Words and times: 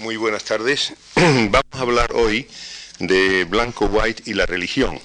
Muy 0.00 0.16
buenas 0.16 0.44
tardes. 0.44 0.94
Vamos 1.14 1.72
a 1.72 1.80
hablar 1.80 2.12
hoy 2.14 2.48
de 3.00 3.44
Blanco 3.44 3.84
White 3.84 4.22
y 4.24 4.32
la 4.32 4.46
religión. 4.46 4.98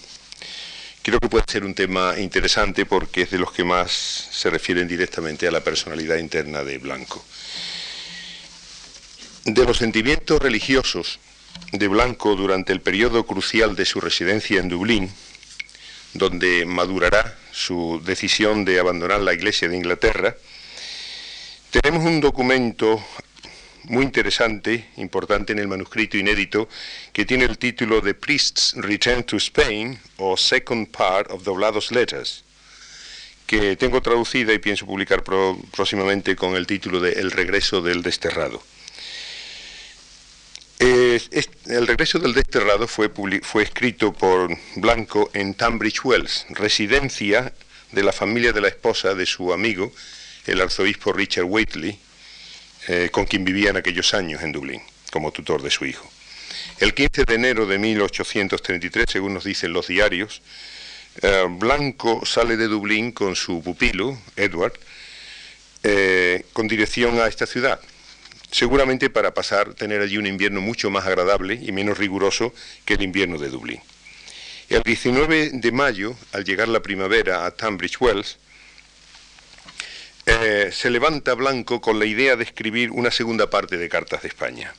Creo 1.01 1.19
que 1.19 1.27
puede 1.27 1.43
ser 1.49 1.65
un 1.65 1.75
tema 1.75 2.17
interesante 2.17 2.85
porque 2.85 3.23
es 3.23 3.31
de 3.31 3.37
los 3.37 3.51
que 3.51 3.65
más 3.65 3.91
se 3.91 4.49
refieren 4.49 4.87
directamente 4.87 5.49
a 5.49 5.51
la 5.51 5.59
personalidad 5.59 6.15
interna 6.15 6.63
de 6.63 6.77
Blanco. 6.77 7.21
De 9.43 9.65
los 9.65 9.79
sentimientos 9.79 10.41
religiosos 10.41 11.19
de 11.73 11.89
Blanco 11.89 12.37
durante 12.37 12.71
el 12.71 12.79
periodo 12.79 13.25
crucial 13.25 13.75
de 13.75 13.83
su 13.83 13.99
residencia 13.99 14.61
en 14.61 14.69
Dublín, 14.69 15.11
donde 16.13 16.65
madurará 16.65 17.37
su 17.51 18.01
decisión 18.05 18.63
de 18.63 18.79
abandonar 18.79 19.19
la 19.19 19.33
Iglesia 19.33 19.67
de 19.67 19.75
Inglaterra, 19.75 20.37
tenemos 21.69 22.05
un 22.05 22.21
documento 22.21 23.03
muy 23.87 24.03
interesante, 24.03 24.89
importante 24.97 25.53
en 25.53 25.59
el 25.59 25.67
manuscrito 25.67 26.17
inédito, 26.17 26.67
que 27.13 27.25
tiene 27.25 27.45
el 27.45 27.57
título 27.57 28.01
de 28.01 28.13
Priest's 28.13 28.73
Return 28.75 29.23
to 29.23 29.37
Spain 29.37 29.99
o 30.17 30.37
Second 30.37 30.89
Part 30.89 31.31
of 31.31 31.43
Doblados 31.43 31.91
Letters, 31.91 32.43
que 33.45 33.75
tengo 33.75 34.01
traducida 34.01 34.53
y 34.53 34.59
pienso 34.59 34.85
publicar 34.85 35.23
próximamente 35.23 36.35
con 36.35 36.55
el 36.55 36.65
título 36.65 36.99
de 36.99 37.13
El 37.13 37.31
regreso 37.31 37.81
del 37.81 38.01
desterrado. 38.01 38.61
el 40.79 41.87
regreso 41.87 42.19
del 42.19 42.33
desterrado 42.33 42.87
fue, 42.87 43.09
escrito 43.61 44.13
por 44.13 44.55
Blanco 44.75 45.29
en 45.33 45.53
Tunbridge 45.53 46.03
Wells, 46.03 46.45
residencia 46.49 47.53
de 47.91 48.03
la 48.03 48.11
familia 48.11 48.51
de 48.51 48.61
la 48.61 48.67
esposa 48.67 49.13
de 49.15 49.25
su 49.25 49.53
amigo, 49.53 49.91
el 50.45 50.61
arzobispo 50.61 51.13
Richard 51.13 51.45
Whately, 51.45 51.97
eh, 52.87 53.09
con 53.11 53.25
quien 53.25 53.43
vivía 53.43 53.69
en 53.69 53.77
aquellos 53.77 54.13
años 54.13 54.41
en 54.43 54.51
Dublín, 54.51 54.81
como 55.11 55.31
tutor 55.31 55.61
de 55.61 55.71
su 55.71 55.85
hijo. 55.85 56.09
El 56.79 56.93
15 56.93 57.23
de 57.25 57.35
enero 57.35 57.65
de 57.65 57.77
1833, 57.77 59.05
según 59.07 59.33
nos 59.33 59.43
dicen 59.43 59.73
los 59.73 59.87
diarios, 59.87 60.41
eh, 61.21 61.45
Blanco 61.49 62.25
sale 62.25 62.57
de 62.57 62.67
Dublín 62.67 63.11
con 63.11 63.35
su 63.35 63.63
pupilo, 63.63 64.17
Edward, 64.35 64.73
eh, 65.83 66.45
con 66.53 66.67
dirección 66.67 67.19
a 67.19 67.27
esta 67.27 67.45
ciudad, 67.45 67.79
seguramente 68.51 69.09
para 69.09 69.33
pasar, 69.33 69.73
tener 69.73 70.01
allí 70.01 70.17
un 70.17 70.27
invierno 70.27 70.61
mucho 70.61 70.89
más 70.89 71.05
agradable 71.05 71.59
y 71.61 71.71
menos 71.71 71.97
riguroso 71.97 72.53
que 72.85 72.95
el 72.95 73.03
invierno 73.03 73.37
de 73.37 73.49
Dublín. 73.49 73.81
El 74.67 74.81
19 74.81 75.51
de 75.53 75.71
mayo, 75.71 76.15
al 76.33 76.43
llegar 76.43 76.67
la 76.67 76.81
primavera 76.81 77.45
a 77.45 77.51
Tunbridge 77.51 78.01
Wells, 78.01 78.37
eh, 80.25 80.69
se 80.71 80.89
levanta 80.89 81.33
Blanco 81.33 81.81
con 81.81 81.99
la 81.99 82.05
idea 82.05 82.35
de 82.35 82.43
escribir 82.43 82.91
una 82.91 83.11
segunda 83.11 83.49
parte 83.49 83.77
de 83.77 83.89
Cartas 83.89 84.23
de 84.23 84.27
España. 84.27 84.73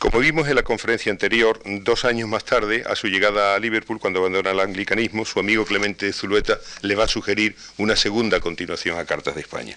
Como 0.00 0.18
vimos 0.18 0.48
en 0.48 0.54
la 0.54 0.62
conferencia 0.62 1.12
anterior, 1.12 1.60
dos 1.82 2.06
años 2.06 2.26
más 2.26 2.44
tarde, 2.44 2.84
a 2.86 2.96
su 2.96 3.08
llegada 3.08 3.54
a 3.54 3.58
Liverpool, 3.58 4.00
cuando 4.00 4.20
abandona 4.20 4.50
el 4.50 4.60
anglicanismo, 4.60 5.26
su 5.26 5.38
amigo 5.38 5.66
Clemente 5.66 6.10
Zulueta 6.12 6.58
le 6.80 6.94
va 6.94 7.04
a 7.04 7.08
sugerir 7.08 7.54
una 7.76 7.96
segunda 7.96 8.40
continuación 8.40 8.98
a 8.98 9.04
Cartas 9.04 9.34
de 9.34 9.42
España. 9.42 9.76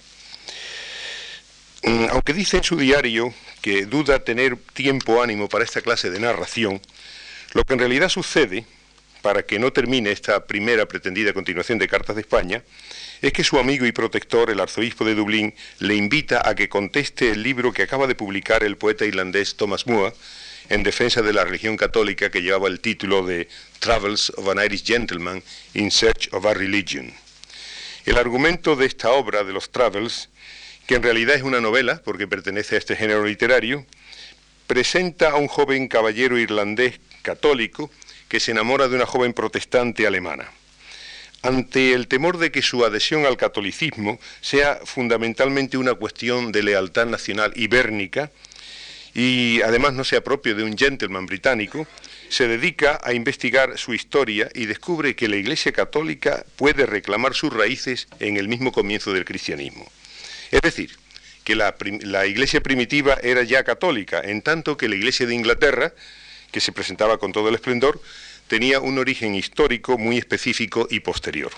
Mm, 1.82 2.06
aunque 2.10 2.32
dice 2.32 2.56
en 2.56 2.64
su 2.64 2.76
diario 2.76 3.34
que 3.60 3.84
duda 3.84 4.24
tener 4.24 4.56
tiempo 4.72 5.22
ánimo 5.22 5.48
para 5.48 5.64
esta 5.64 5.82
clase 5.82 6.10
de 6.10 6.18
narración, 6.18 6.80
lo 7.52 7.62
que 7.64 7.74
en 7.74 7.80
realidad 7.80 8.08
sucede, 8.08 8.64
para 9.20 9.42
que 9.42 9.58
no 9.58 9.72
termine 9.72 10.10
esta 10.10 10.46
primera 10.46 10.86
pretendida 10.86 11.34
continuación 11.34 11.78
de 11.78 11.86
Cartas 11.86 12.16
de 12.16 12.22
España, 12.22 12.62
es 13.24 13.32
que 13.32 13.42
su 13.42 13.58
amigo 13.58 13.86
y 13.86 13.92
protector, 13.92 14.50
el 14.50 14.60
arzobispo 14.60 15.02
de 15.02 15.14
Dublín, 15.14 15.54
le 15.78 15.94
invita 15.94 16.46
a 16.46 16.54
que 16.54 16.68
conteste 16.68 17.30
el 17.30 17.42
libro 17.42 17.72
que 17.72 17.82
acaba 17.82 18.06
de 18.06 18.14
publicar 18.14 18.62
el 18.62 18.76
poeta 18.76 19.06
irlandés 19.06 19.56
Thomas 19.56 19.86
Moore 19.86 20.14
en 20.68 20.82
defensa 20.82 21.22
de 21.22 21.32
la 21.32 21.42
religión 21.42 21.78
católica 21.78 22.30
que 22.30 22.42
llevaba 22.42 22.68
el 22.68 22.80
título 22.80 23.24
de 23.24 23.48
Travels 23.78 24.30
of 24.36 24.46
an 24.50 24.62
Irish 24.62 24.84
Gentleman 24.84 25.42
in 25.72 25.90
Search 25.90 26.28
of 26.32 26.44
a 26.44 26.52
Religion. 26.52 27.14
El 28.04 28.18
argumento 28.18 28.76
de 28.76 28.84
esta 28.84 29.10
obra 29.12 29.42
de 29.42 29.54
los 29.54 29.70
Travels, 29.70 30.28
que 30.86 30.96
en 30.96 31.02
realidad 31.02 31.34
es 31.34 31.44
una 31.44 31.62
novela 31.62 32.02
porque 32.04 32.28
pertenece 32.28 32.74
a 32.74 32.78
este 32.78 32.94
género 32.94 33.24
literario, 33.24 33.86
presenta 34.66 35.30
a 35.30 35.36
un 35.36 35.48
joven 35.48 35.88
caballero 35.88 36.36
irlandés 36.36 37.00
católico 37.22 37.90
que 38.28 38.38
se 38.38 38.50
enamora 38.50 38.88
de 38.88 38.96
una 38.96 39.06
joven 39.06 39.32
protestante 39.32 40.06
alemana 40.06 40.50
ante 41.44 41.92
el 41.92 42.08
temor 42.08 42.38
de 42.38 42.50
que 42.50 42.62
su 42.62 42.84
adhesión 42.86 43.26
al 43.26 43.36
catolicismo 43.36 44.18
sea 44.40 44.80
fundamentalmente 44.84 45.76
una 45.76 45.92
cuestión 45.92 46.52
de 46.52 46.62
lealtad 46.62 47.06
nacional 47.06 47.52
ibérnica 47.54 48.30
y 49.14 49.60
además 49.60 49.92
no 49.92 50.04
sea 50.04 50.24
propio 50.24 50.54
de 50.54 50.64
un 50.64 50.76
gentleman 50.76 51.26
británico, 51.26 51.86
se 52.30 52.48
dedica 52.48 52.98
a 53.04 53.12
investigar 53.12 53.76
su 53.78 53.92
historia 53.92 54.48
y 54.54 54.64
descubre 54.64 55.14
que 55.14 55.28
la 55.28 55.36
Iglesia 55.36 55.70
Católica 55.70 56.46
puede 56.56 56.86
reclamar 56.86 57.34
sus 57.34 57.52
raíces 57.52 58.08
en 58.20 58.38
el 58.38 58.48
mismo 58.48 58.72
comienzo 58.72 59.12
del 59.12 59.26
cristianismo. 59.26 59.86
Es 60.50 60.62
decir, 60.62 60.96
que 61.44 61.54
la, 61.54 61.76
la, 62.00 62.26
Iglesia 62.26 62.62
primitiva 62.62 63.18
era 63.22 63.42
ya 63.42 63.64
católica, 63.64 64.20
en 64.20 64.40
tanto 64.40 64.78
que 64.78 64.88
la 64.88 64.94
Iglesia 64.94 65.26
de 65.26 65.34
Inglaterra, 65.34 65.92
que 66.50 66.60
se 66.60 66.72
presentaba 66.72 67.18
con 67.18 67.32
todo 67.32 67.50
el 67.50 67.54
esplendor, 67.54 68.00
tenía 68.54 68.78
un 68.78 68.98
origen 68.98 69.34
histórico 69.34 69.98
muy 69.98 70.16
específico 70.16 70.86
y 70.88 71.00
posterior. 71.00 71.50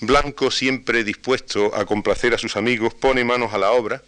Blanco, 0.00 0.52
siempre 0.52 1.02
dispuesto 1.02 1.74
a 1.74 1.84
complacer 1.86 2.32
a 2.34 2.38
sus 2.38 2.54
amigos, 2.54 2.94
pone 2.94 3.24
manos 3.24 3.52
a 3.52 3.58
la 3.58 3.72
obra 3.72 4.00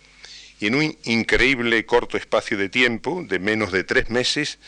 y 0.61 0.69
en 0.69 0.77
un 0.77 0.97
increíble 1.03 1.85
corto 1.85 2.17
espacio 2.17 2.57
de 2.57 2.69
tiempo, 2.69 3.25
de 3.29 3.41
menos 3.41 3.73
de 3.73 3.83
tres 3.83 4.09
meses, 4.09 4.61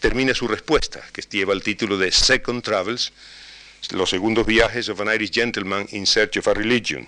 termina 0.00 0.32
su 0.32 0.48
respuesta, 0.48 1.02
que 1.12 1.20
lleva 1.20 1.52
el 1.52 1.62
título 1.62 1.98
de 1.98 2.10
Second 2.10 2.62
Travels, 2.62 3.12
los 3.90 4.08
segundos 4.08 4.46
viajes 4.46 4.88
of 4.88 5.02
an 5.02 5.14
Irish 5.14 5.34
Gentleman 5.34 5.86
in 5.90 6.06
Search 6.06 6.38
of 6.38 6.48
a 6.48 6.54
Religion, 6.54 7.06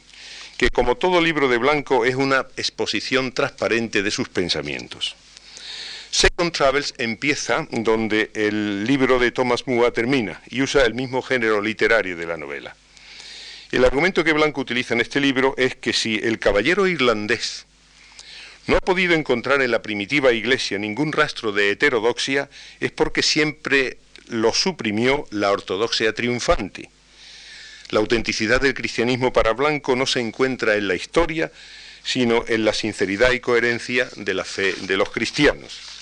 que 0.58 0.68
como 0.68 0.98
todo 0.98 1.18
libro 1.22 1.48
de 1.48 1.56
Blanco 1.56 2.04
es 2.04 2.14
una 2.14 2.46
exposición 2.58 3.32
transparente 3.32 4.02
de 4.02 4.10
sus 4.10 4.28
pensamientos. 4.28 5.16
Second 6.10 6.52
Travels 6.52 6.94
empieza 6.98 7.66
donde 7.70 8.30
el 8.34 8.84
libro 8.84 9.18
de 9.18 9.30
Thomas 9.30 9.66
Moore 9.66 9.92
termina 9.92 10.40
y 10.48 10.62
usa 10.62 10.84
el 10.84 10.94
mismo 10.94 11.22
género 11.22 11.60
literario 11.60 12.16
de 12.16 12.26
la 12.26 12.36
novela. 12.36 12.74
El 13.72 13.84
argumento 13.84 14.24
que 14.24 14.32
Blanco 14.32 14.60
utiliza 14.60 14.94
en 14.94 15.00
este 15.00 15.20
libro 15.20 15.54
es 15.58 15.74
que 15.74 15.92
si 15.92 16.16
el 16.16 16.38
caballero 16.38 16.86
irlandés 16.86 17.66
no 18.66 18.76
ha 18.76 18.80
podido 18.80 19.14
encontrar 19.14 19.62
en 19.62 19.70
la 19.70 19.82
primitiva 19.82 20.32
iglesia 20.32 20.78
ningún 20.78 21.12
rastro 21.12 21.52
de 21.52 21.70
heterodoxia, 21.70 22.48
es 22.80 22.90
porque 22.92 23.22
siempre 23.22 23.98
lo 24.28 24.52
suprimió 24.52 25.26
la 25.30 25.50
ortodoxia 25.50 26.12
triunfante. 26.14 26.90
La 27.90 28.00
autenticidad 28.00 28.60
del 28.60 28.74
cristianismo 28.74 29.32
para 29.32 29.52
Blanco 29.52 29.94
no 29.94 30.06
se 30.06 30.20
encuentra 30.20 30.74
en 30.74 30.88
la 30.88 30.96
historia, 30.96 31.52
sino 32.02 32.44
en 32.48 32.64
la 32.64 32.72
sinceridad 32.72 33.32
y 33.32 33.40
coherencia 33.40 34.08
de 34.16 34.34
la 34.34 34.44
fe 34.44 34.74
de 34.82 34.96
los 34.96 35.10
cristianos. 35.10 35.95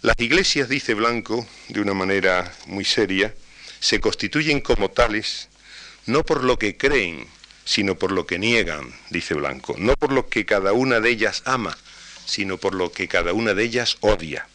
Las 0.00 0.14
iglesias, 0.20 0.68
dice 0.68 0.94
Blanco, 0.94 1.44
de 1.68 1.80
una 1.80 1.92
manera 1.92 2.54
muy 2.66 2.84
seria, 2.84 3.34
se 3.80 3.98
constituyen 3.98 4.60
como 4.60 4.90
tales 4.90 5.48
no 6.06 6.22
por 6.22 6.44
lo 6.44 6.56
que 6.56 6.76
creen, 6.76 7.26
sino 7.64 7.96
por 7.96 8.12
lo 8.12 8.24
que 8.24 8.38
niegan, 8.38 8.94
dice 9.10 9.34
Blanco, 9.34 9.74
no 9.76 9.94
por 9.94 10.12
lo 10.12 10.28
que 10.28 10.46
cada 10.46 10.72
una 10.72 11.00
de 11.00 11.10
ellas 11.10 11.42
ama, 11.46 11.76
sino 12.24 12.58
por 12.58 12.74
lo 12.74 12.92
que 12.92 13.08
cada 13.08 13.32
una 13.32 13.54
de 13.54 13.64
ellas 13.64 13.96
odia. 13.98 14.46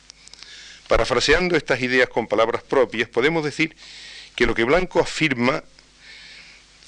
Parafraseando 0.87 1.57
estas 1.57 1.81
ideas 1.81 2.07
con 2.07 2.27
palabras 2.27 2.63
propias, 2.63 3.09
podemos 3.09 3.43
decir 3.43 3.75
que 4.37 4.45
lo 4.45 4.55
que 4.55 4.63
Blanco 4.63 5.01
afirma 5.01 5.61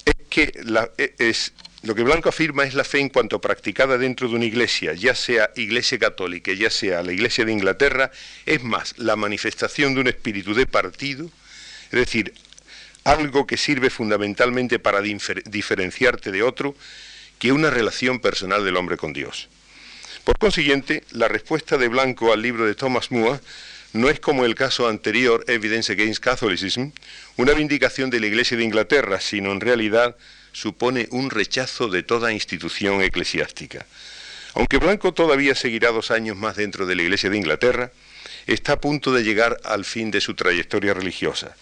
es 0.06 0.14
que 0.30 0.58
la, 0.64 0.90
es, 1.18 1.52
lo 1.82 1.94
que 1.94 2.02
Blanco 2.02 2.28
afirma 2.28 2.64
es 2.64 2.74
la 2.74 2.84
fe 2.84 2.98
en 3.00 3.08
cuanto 3.08 3.40
practicada 3.40 3.98
dentro 3.98 4.28
de 4.28 4.34
una 4.34 4.44
iglesia, 4.44 4.94
ya 4.94 5.14
sea 5.14 5.50
iglesia 5.56 5.98
católica, 5.98 6.52
ya 6.52 6.70
sea 6.70 7.02
la 7.02 7.12
iglesia 7.12 7.44
de 7.44 7.52
Inglaterra, 7.52 8.10
es 8.44 8.62
más 8.62 8.94
la 8.98 9.16
manifestación 9.16 9.94
de 9.94 10.00
un 10.00 10.08
espíritu 10.08 10.54
de 10.54 10.66
partido, 10.66 11.30
es 11.86 11.98
decir, 11.98 12.34
algo 13.04 13.46
que 13.46 13.56
sirve 13.56 13.90
fundamentalmente 13.90 14.78
para 14.78 15.00
diferenciarte 15.00 16.32
de 16.32 16.42
otro, 16.42 16.74
que 17.38 17.52
una 17.52 17.70
relación 17.70 18.18
personal 18.18 18.64
del 18.64 18.76
hombre 18.76 18.96
con 18.96 19.12
Dios. 19.12 19.48
Por 20.24 20.38
consiguiente, 20.38 21.04
la 21.12 21.28
respuesta 21.28 21.78
de 21.78 21.86
Blanco 21.86 22.32
al 22.32 22.42
libro 22.42 22.66
de 22.66 22.74
Thomas 22.74 23.12
Moore 23.12 23.38
no 23.92 24.08
es 24.10 24.18
como 24.18 24.44
el 24.44 24.56
caso 24.56 24.88
anterior, 24.88 25.44
Evidence 25.46 25.92
Against 25.92 26.22
Catholicism, 26.22 26.90
una 27.36 27.52
vindicación 27.52 28.10
de 28.10 28.18
la 28.18 28.26
Iglesia 28.26 28.56
de 28.56 28.64
Inglaterra, 28.64 29.20
sino 29.20 29.52
en 29.52 29.60
realidad 29.60 30.16
supone 30.56 31.06
un 31.10 31.28
rechazo 31.28 31.88
de 31.88 32.02
toda 32.02 32.32
institución 32.32 33.02
eclesiástica. 33.02 33.84
Aunque 34.54 34.78
Blanco 34.78 35.12
todavía 35.12 35.54
seguirá 35.54 35.90
dos 35.90 36.10
años 36.10 36.34
más 36.34 36.56
dentro 36.56 36.86
de 36.86 36.94
la 36.94 37.02
Iglesia 37.02 37.28
de 37.28 37.36
Inglaterra, 37.36 37.92
está 38.46 38.72
a 38.72 38.80
punto 38.80 39.12
de 39.12 39.22
llegar 39.22 39.60
al 39.64 39.84
fin 39.84 40.10
de 40.10 40.22
su 40.22 40.34
trayectoria 40.34 40.94
religiosa. 40.94 41.54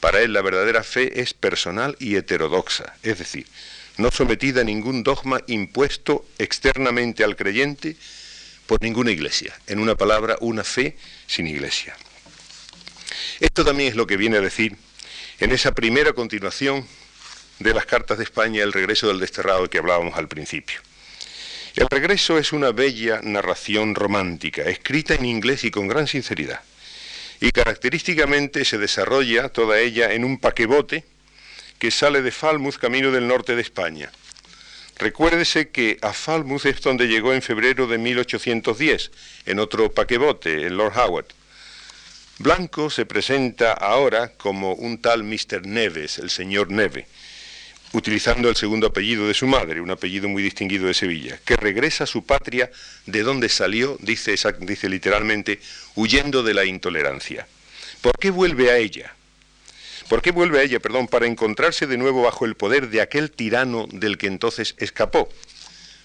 Para 0.00 0.22
él 0.22 0.32
la 0.32 0.40
verdadera 0.40 0.82
fe 0.82 1.20
es 1.20 1.34
personal 1.34 1.96
y 1.98 2.16
heterodoxa, 2.16 2.94
es 3.02 3.18
decir, 3.18 3.46
no 3.98 4.10
sometida 4.10 4.62
a 4.62 4.64
ningún 4.64 5.02
dogma 5.02 5.42
impuesto 5.46 6.24
externamente 6.38 7.24
al 7.24 7.36
creyente, 7.36 7.94
por 8.66 8.80
ninguna 8.80 9.10
iglesia. 9.10 9.52
En 9.66 9.80
una 9.80 9.96
palabra, 9.96 10.38
una 10.40 10.64
fe 10.64 10.96
sin 11.26 11.46
iglesia. 11.46 11.94
Esto 13.38 13.66
también 13.66 13.90
es 13.90 13.96
lo 13.96 14.06
que 14.06 14.16
viene 14.16 14.38
a 14.38 14.40
decir 14.40 14.76
en 15.40 15.52
esa 15.52 15.72
primera 15.72 16.14
continuación 16.14 16.86
de 17.60 17.74
las 17.74 17.86
cartas 17.86 18.18
de 18.18 18.24
España, 18.24 18.62
el 18.62 18.72
regreso 18.72 19.06
del 19.06 19.20
desterrado 19.20 19.68
que 19.68 19.78
hablábamos 19.78 20.16
al 20.16 20.28
principio. 20.28 20.80
El 21.76 21.86
regreso 21.88 22.38
es 22.38 22.52
una 22.52 22.72
bella 22.72 23.20
narración 23.22 23.94
romántica, 23.94 24.62
escrita 24.62 25.14
en 25.14 25.26
inglés 25.26 25.62
y 25.64 25.70
con 25.70 25.86
gran 25.86 26.08
sinceridad. 26.08 26.60
Y 27.40 27.52
característicamente 27.52 28.64
se 28.64 28.78
desarrolla 28.78 29.50
toda 29.50 29.78
ella 29.78 30.12
en 30.12 30.24
un 30.24 30.38
paquebote 30.38 31.04
que 31.78 31.90
sale 31.90 32.22
de 32.22 32.32
Falmouth 32.32 32.76
camino 32.76 33.10
del 33.12 33.28
norte 33.28 33.54
de 33.54 33.62
España. 33.62 34.10
Recuérdese 34.98 35.68
que 35.68 35.98
a 36.02 36.12
Falmouth 36.12 36.66
es 36.66 36.80
donde 36.80 37.08
llegó 37.08 37.32
en 37.32 37.40
febrero 37.40 37.86
de 37.86 37.98
1810, 37.98 39.10
en 39.46 39.58
otro 39.58 39.92
paquebote, 39.92 40.66
el 40.66 40.76
Lord 40.76 40.98
Howard. 40.98 41.26
Blanco 42.38 42.90
se 42.90 43.06
presenta 43.06 43.72
ahora 43.72 44.32
como 44.32 44.72
un 44.72 45.00
tal 45.00 45.24
Mr. 45.24 45.66
Neves, 45.66 46.18
el 46.18 46.30
señor 46.30 46.70
Neve, 46.70 47.06
utilizando 47.92 48.48
el 48.48 48.56
segundo 48.56 48.86
apellido 48.86 49.26
de 49.26 49.34
su 49.34 49.46
madre, 49.46 49.80
un 49.80 49.90
apellido 49.90 50.28
muy 50.28 50.42
distinguido 50.42 50.86
de 50.86 50.94
Sevilla, 50.94 51.40
que 51.44 51.56
regresa 51.56 52.04
a 52.04 52.06
su 52.06 52.24
patria 52.24 52.70
de 53.06 53.22
donde 53.22 53.48
salió, 53.48 53.96
dice, 54.00 54.34
dice 54.60 54.88
literalmente, 54.88 55.60
huyendo 55.96 56.42
de 56.42 56.54
la 56.54 56.64
intolerancia. 56.64 57.46
¿Por 58.00 58.12
qué 58.18 58.30
vuelve 58.30 58.70
a 58.70 58.78
ella? 58.78 59.14
¿Por 60.08 60.22
qué 60.22 60.30
vuelve 60.30 60.60
a 60.60 60.62
ella, 60.62 60.80
perdón, 60.80 61.08
para 61.08 61.26
encontrarse 61.26 61.86
de 61.86 61.96
nuevo 61.96 62.22
bajo 62.22 62.44
el 62.44 62.54
poder 62.56 62.90
de 62.90 63.00
aquel 63.00 63.30
tirano 63.30 63.86
del 63.90 64.18
que 64.18 64.26
entonces 64.26 64.74
escapó? 64.78 65.28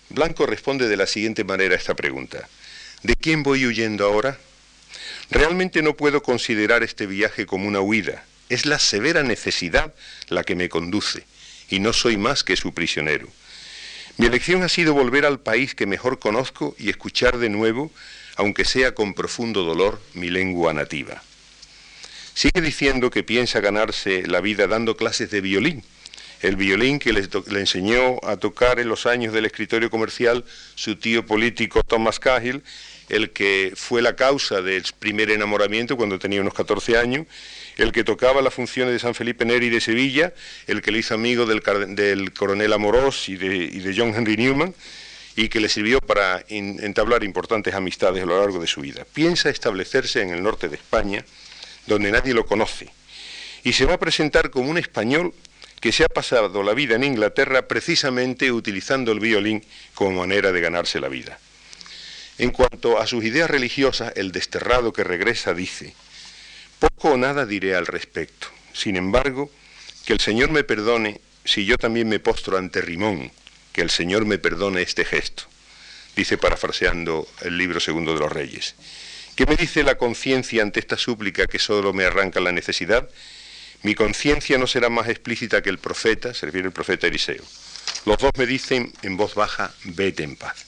Blanco 0.10 0.46
responde 0.46 0.88
de 0.88 0.98
la 0.98 1.08
siguiente 1.08 1.44
manera 1.44 1.76
a 1.76 1.78
esta 1.78 1.96
pregunta. 1.96 2.48
¿De 3.04 3.16
quién 3.16 3.44
voy 3.44 3.66
huyendo 3.66 4.06
ahora? 4.06 4.38
Realmente 5.32 5.82
no 5.82 5.96
puedo 5.96 6.22
considerar 6.22 6.84
este 6.84 7.08
viaje 7.08 7.46
como 7.46 7.68
una 7.68 7.80
huida. 7.80 8.26
Es 8.50 8.66
la 8.66 8.78
severa 8.78 9.24
necesidad 9.24 9.94
la 10.30 10.44
que 10.44 10.56
me 10.56 10.70
conduce, 10.70 11.26
y 11.70 11.80
no 11.80 11.94
soy 11.94 12.18
más 12.18 12.44
que 12.44 12.56
su 12.56 12.74
prisionero. 12.74 13.28
Mi 14.18 14.28
elección 14.28 14.64
ha 14.64 14.70
sido 14.70 14.94
volver 14.94 15.26
al 15.26 15.40
país 15.40 15.76
que 15.76 15.86
mejor 15.86 16.20
conozco 16.20 16.76
y 16.80 16.90
escuchar 16.90 17.38
de 17.38 17.50
nuevo, 17.50 17.92
aunque 18.38 18.64
sea 18.64 18.96
con 18.96 19.14
profundo 19.14 19.64
dolor, 19.64 20.02
mi 20.14 20.30
lengua 20.30 20.74
nativa. 20.74 21.22
Sigue 22.34 22.62
diciendo 22.62 23.10
que 23.12 23.24
piensa 23.24 23.60
ganarse 23.60 24.26
la 24.28 24.42
vida 24.42 24.68
dando 24.68 24.98
clases 24.98 25.32
de 25.32 25.42
violín, 25.42 25.84
el 26.42 26.56
violín 26.56 27.00
que 27.00 27.14
le, 27.14 27.28
enseñó 27.60 28.18
a 28.24 28.38
tocar 28.38 28.80
en 28.80 28.88
los 28.88 29.06
años 29.06 29.34
del 29.34 29.46
escritorio 29.46 29.90
comercial 29.90 30.46
su 30.76 30.96
tío 30.96 31.26
político 31.26 31.82
Thomas 31.84 32.20
Cahill, 32.20 32.64
el 33.10 33.32
que 33.32 33.74
fue 33.76 34.02
la 34.02 34.16
causa 34.16 34.62
del 34.62 34.84
primer 35.00 35.32
enamoramiento 35.32 35.98
cuando 35.98 36.20
tenía 36.20 36.42
unos 36.42 36.54
14 36.54 36.98
años, 36.98 37.28
el 37.78 37.92
que 37.92 38.04
tocaba 38.04 38.42
las 38.42 38.54
funciones 38.54 38.94
de 38.94 39.00
San 39.00 39.16
Felipe 39.16 39.46
Neri 39.46 39.70
de 39.70 39.82
Sevilla, 39.82 40.34
el 40.68 40.82
que 40.82 40.92
le 40.92 41.00
hizo 41.00 41.14
amigo 41.14 41.46
del, 41.46 41.62
coronel 42.34 42.74
Amorós 42.74 43.30
y 43.30 43.36
de, 43.36 43.94
John 43.96 44.14
Henry 44.16 44.38
Newman, 44.38 44.74
y 45.36 45.50
que 45.50 45.60
le 45.60 45.68
sirvió 45.68 46.00
para 46.00 46.46
entablar 46.48 47.24
importantes 47.24 47.74
amistades 47.74 48.24
a 48.24 48.26
lo 48.26 48.40
largo 48.40 48.60
de 48.60 48.68
su 48.68 48.82
vida. 48.82 49.06
Piensa 49.14 49.50
establecerse 49.50 50.22
en 50.22 50.30
el 50.30 50.42
norte 50.42 50.70
de 50.70 50.76
España, 50.78 51.26
donde 51.88 52.12
nadie 52.12 52.34
lo 52.34 52.46
conoce, 52.46 52.90
y 53.64 53.74
se 53.74 53.86
va 53.86 53.96
a 53.96 54.00
presentar 54.00 54.50
como 54.50 54.70
un 54.70 54.78
español 54.78 55.34
que 55.82 55.92
se 55.92 56.06
ha 56.06 56.08
pasado 56.08 56.64
la 56.64 56.74
vida 56.74 56.96
en 56.96 57.04
Inglaterra 57.04 57.68
precisamente 57.68 58.52
utilizando 58.52 59.12
el 59.12 59.20
violín 59.20 59.64
como 59.94 60.22
manera 60.22 60.52
de 60.52 60.62
ganarse 60.62 61.00
la 61.00 61.10
vida. 61.10 61.38
En 62.38 62.52
cuanto 62.52 63.00
a 63.00 63.08
sus 63.08 63.24
ideas 63.24 63.50
religiosas, 63.50 64.14
el 64.16 64.32
desterrado 64.32 64.94
que 64.94 65.04
regresa 65.04 65.54
dice, 65.54 65.94
poco 66.80 67.12
o 67.12 67.18
nada 67.18 67.46
diré 67.46 67.76
al 67.76 67.86
respecto. 67.86 68.48
Sin 68.74 68.96
embargo, 68.96 69.52
que 70.06 70.14
el 70.14 70.20
Señor 70.20 70.52
me 70.52 70.64
perdone 70.64 71.22
si 71.44 71.66
yo 71.66 71.78
también 71.78 72.10
me 72.10 72.20
postro 72.20 72.58
ante 72.58 72.82
Rimón, 72.82 73.32
que 73.72 73.82
el 73.82 73.90
Señor 73.90 74.26
me 74.26 74.38
perdone 74.38 74.82
este 74.82 75.06
gesto, 75.06 75.44
dice 76.16 76.38
parafraseando 76.38 77.28
el 77.42 77.58
libro 77.58 77.80
segundo 77.80 78.14
de 78.14 78.20
los 78.20 78.32
Reyes. 78.32 78.76
¿Qué 79.36 79.46
me 79.46 79.56
dice 79.56 79.84
la 79.84 79.98
conciencia 79.98 80.64
ante 80.64 80.80
esta 80.80 80.98
súplica 80.98 81.46
que 81.46 81.60
solo 81.60 81.94
me 81.94 82.06
arranca 82.06 82.40
la 82.40 82.52
necesidad? 82.52 83.10
Mi 83.84 83.94
conciencia 83.94 84.58
no 84.58 84.66
será 84.66 84.90
más 84.90 85.10
explícita 85.10 85.62
que 85.62 85.70
el 85.70 85.78
profeta, 85.78 86.34
se 86.34 86.46
refiere 86.46 86.68
el 86.68 86.74
profeta 86.74 87.08
Eliseo. 87.08 87.44
Los 88.06 88.18
dos 88.18 88.32
me 88.38 88.46
dicen 88.46 88.94
en 89.02 89.18
voz 89.18 89.36
baja, 89.36 89.74
vete 89.84 90.24
en 90.24 90.36
paz. 90.36 90.66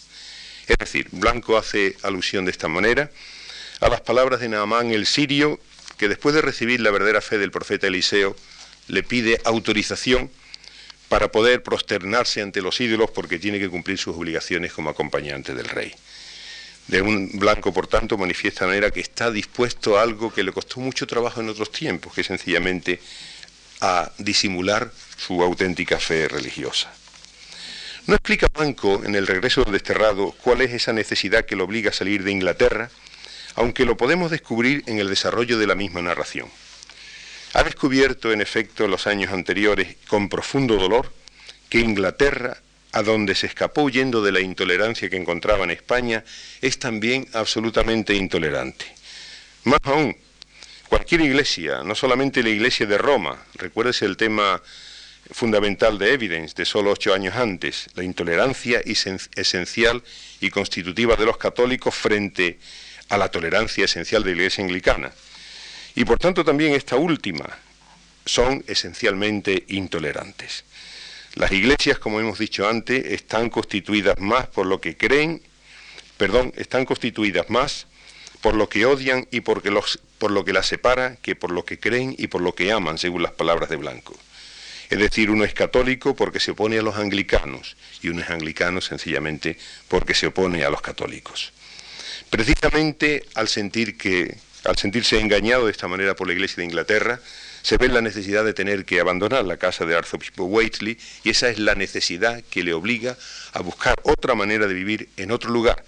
Es 0.68 0.77
decir, 0.77 1.07
Blanco 1.12 1.57
hace 1.57 1.95
alusión 2.03 2.45
de 2.45 2.51
esta 2.51 2.68
manera 2.68 3.10
a 3.80 3.89
las 3.89 4.01
palabras 4.01 4.39
de 4.39 4.50
Naamán 4.50 4.92
el 4.92 5.06
sirio, 5.06 5.60
que 5.97 6.07
después 6.09 6.33
de 6.35 6.41
recibir 6.41 6.79
la 6.81 6.91
verdadera 6.91 7.21
fe 7.21 7.38
del 7.38 7.51
profeta 7.51 7.88
Eliseo, 7.88 8.35
le 8.88 9.03
pide 9.03 9.41
autorización 9.44 10.31
para 11.09 11.31
poder 11.31 11.63
prosternarse 11.63 12.41
ante 12.41 12.61
los 12.61 12.79
ídolos 12.79 13.11
porque 13.11 13.39
tiene 13.39 13.59
que 13.59 13.69
cumplir 13.69 13.97
sus 13.97 14.15
obligaciones 14.15 14.73
como 14.73 14.89
acompañante 14.89 15.53
del 15.53 15.67
rey 15.67 15.94
de 16.88 17.01
un 17.01 17.29
blanco, 17.33 17.73
por 17.73 17.88
tanto, 17.88 18.17
manifiesta 18.17 18.65
de 18.65 18.69
manera 18.69 18.91
que 18.91 19.01
está 19.01 19.29
dispuesto 19.29 19.97
a 19.97 20.01
algo 20.01 20.33
que 20.33 20.44
le 20.44 20.53
costó 20.53 20.79
mucho 20.79 21.05
trabajo 21.05 21.41
en 21.41 21.49
otros 21.49 21.71
tiempos, 21.71 22.13
que 22.13 22.21
es 22.21 22.27
sencillamente 22.27 23.00
a 23.81 24.11
disimular 24.17 24.91
su 25.17 25.41
auténtica 25.43 26.00
fe 26.00 26.27
religiosa. 26.27 26.91
No 28.07 28.15
explica 28.15 28.47
Blanco 28.47 29.01
en 29.03 29.15
el 29.15 29.27
regreso 29.27 29.63
del 29.63 29.73
desterrado 29.73 30.33
cuál 30.41 30.61
es 30.61 30.71
esa 30.71 30.93
necesidad 30.93 31.45
que 31.45 31.57
lo 31.57 31.65
obliga 31.65 31.89
a 31.89 31.93
salir 31.93 32.23
de 32.23 32.31
Inglaterra, 32.31 32.89
aunque 33.57 33.86
lo 33.86 33.98
podemos 33.98 34.31
descubrir 34.31 34.83
en 34.86 35.00
el 35.00 35.09
desarrollo 35.09 35.57
de 35.57 35.68
la 35.68 35.75
misma 35.75 36.01
narración. 36.01 36.48
Ha 37.54 37.63
descubierto, 37.63 38.31
en 38.31 38.39
efecto, 38.39 38.88
los 38.88 39.07
años 39.07 39.33
anteriores, 39.33 39.98
con 40.07 40.30
profundo 40.30 40.75
dolor, 40.77 41.12
que 41.68 41.80
Inglaterra 41.80 42.57
a 42.94 43.01
donde 43.01 43.36
se 43.36 43.48
escapó 43.48 43.81
huyendo 43.81 44.21
de 44.21 44.31
la 44.31 44.39
intolerancia 44.39 45.09
que 45.09 45.18
encontraba 45.18 45.63
en 45.63 45.71
España, 45.71 46.24
es 46.62 46.80
también 46.80 47.27
absolutamente 47.33 48.13
intolerante. 48.13 48.86
Más 49.63 49.80
aún, 49.83 50.15
cualquier 50.88 51.21
iglesia, 51.21 51.81
no 51.83 51.95
solamente 51.95 52.44
la 52.44 52.50
iglesia 52.50 52.86
de 52.86 52.98
Roma, 52.98 53.44
recuérdese 53.56 54.06
el 54.06 54.18
tema 54.18 54.62
fundamental 55.31 55.98
de 55.98 56.13
Evidence 56.13 56.53
de 56.56 56.63
solo 56.63 56.92
ocho 56.92 57.13
años 57.13 57.36
antes, 57.36 57.88
la 57.95 58.03
intolerancia 58.03 58.81
esencial 59.36 60.03
y 60.39 60.50
constitutiva 60.50 61.15
de 61.15 61.25
los 61.25 61.38
católicos 61.38 61.94
frente 61.94 62.60
a 62.62 62.87
la 63.15 63.30
tolerancia 63.30 63.86
esencial 63.86 64.24
de 64.24 64.31
la 64.31 64.38
iglesia 64.38 64.63
anglicana. 64.63 65.13
Y 65.96 66.03
por 66.03 66.20
tanto 66.20 66.43
también 66.43 66.74
esta 66.74 66.98
última 66.98 67.58
son 68.25 68.63
esencialmente 68.67 69.63
intolerantes. 69.70 70.65
Las 71.36 71.51
iglesias, 71.51 72.00
como 72.00 72.20
hemos 72.20 72.39
dicho 72.39 72.67
antes, 72.67 73.05
están 73.05 73.50
constituidas 73.50 74.20
más 74.20 74.48
por 74.48 74.65
lo 74.65 74.81
que 74.81 74.98
creen, 74.98 75.41
perdón, 76.17 76.51
están 76.58 76.86
constituidas 76.86 77.50
más 77.50 77.88
por 78.41 78.55
lo 78.55 78.70
que 78.70 78.86
odian 78.86 79.27
y 79.31 79.41
porque 79.41 79.72
los, 79.72 80.00
por 80.17 80.31
lo 80.31 80.43
que 80.46 80.53
las 80.53 80.67
separa 80.67 81.15
que 81.17 81.36
por 81.36 81.51
lo 81.51 81.63
que 81.63 81.79
creen 81.79 82.15
y 82.17 82.27
por 82.27 82.41
lo 82.41 82.53
que 82.55 82.72
aman, 82.72 82.98
según 82.98 83.24
las 83.24 83.34
palabras 83.34 83.70
de 83.70 83.75
Blanco. 83.75 84.15
Es 84.89 85.00
decir, 85.00 85.29
uno 85.29 85.43
es 85.43 85.53
católico 85.53 86.15
porque 86.15 86.39
se 86.39 86.51
opone 86.51 86.79
a 86.79 86.81
los 86.81 86.96
anglicanos 86.96 87.75
y 88.01 88.10
uno 88.10 88.22
es 88.22 88.29
anglicano 88.29 88.81
sencillamente 88.81 89.58
porque 89.89 90.13
se 90.13 90.27
opone 90.27 90.63
a 90.63 90.70
los 90.70 90.81
católicos. 90.81 91.51
Precisamente 92.29 93.25
al 93.36 93.48
sentir 93.48 93.98
que 93.98 94.38
al 94.67 94.77
sentirse 94.77 95.19
engañado 95.19 95.65
de 95.65 95.72
esta 95.72 95.88
manera 95.88 96.15
por 96.15 96.27
la 96.27 96.34
Iglesia 96.34 96.57
de 96.57 96.65
Inglaterra, 96.65 97.19
se 97.62 97.77
ve 97.77 97.88
la 97.88 98.01
necesidad 98.01 98.43
de 98.43 98.53
tener 98.53 98.86
que 98.86 99.00
abandonar 99.00 99.46
la 99.46 99.57
casa 99.57 99.86
de 99.86 99.96
arzobispo 99.96 100.43
Waitley 100.46 100.98
y 101.24 101.29
esa 101.29 101.50
es 101.50 101.60
la 101.60 101.75
necesidad 101.75 102.43
que 102.50 102.63
le 102.63 102.74
obliga 102.74 103.17
a 103.53 103.62
buscar 103.62 103.96
otra 104.03 104.36
manera 104.36 104.67
de 104.67 104.74
vivir 104.74 105.10
en 105.17 105.31
otro 105.31 105.51
lugar, 105.51 105.84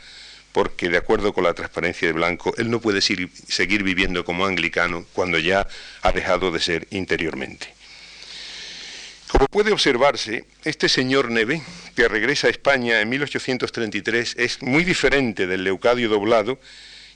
porque 0.52 0.90
de 0.90 0.98
acuerdo 0.98 1.34
con 1.34 1.44
la 1.44 1.54
transparencia 1.54 2.08
de 2.08 2.14
Blanco, 2.14 2.54
él 2.58 2.70
no 2.70 2.80
puede 2.80 3.02
seguir 3.02 3.84
viviendo 3.84 4.26
como 4.26 4.46
anglicano 4.46 5.06
cuando 5.14 5.38
ya 5.40 5.68
ha 6.02 6.12
dejado 6.12 6.52
de 6.52 6.60
ser 6.60 6.88
interiormente. 6.92 7.79
Como 9.30 9.46
puede 9.46 9.72
observarse, 9.72 10.46
este 10.64 10.90
señor 10.90 11.30
Neve, 11.30 11.62
que 11.96 12.08
regresa 12.08 12.48
a 12.48 12.50
España 12.50 13.00
en 13.00 13.10
1833, 13.10 14.36
es 14.40 14.64
muy 14.64 14.84
diferente 14.84 15.46
del 15.46 15.64
Leucadio 15.64 16.10
doblado 16.10 16.60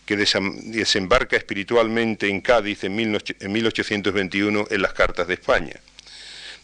que 0.05 0.15
desembarca 0.15 1.37
espiritualmente 1.37 2.29
en 2.29 2.41
Cádiz 2.41 2.83
en 2.83 2.95
1821 2.95 4.67
en 4.69 4.81
las 4.83 4.93
cartas 4.93 5.27
de 5.27 5.33
España. 5.33 5.73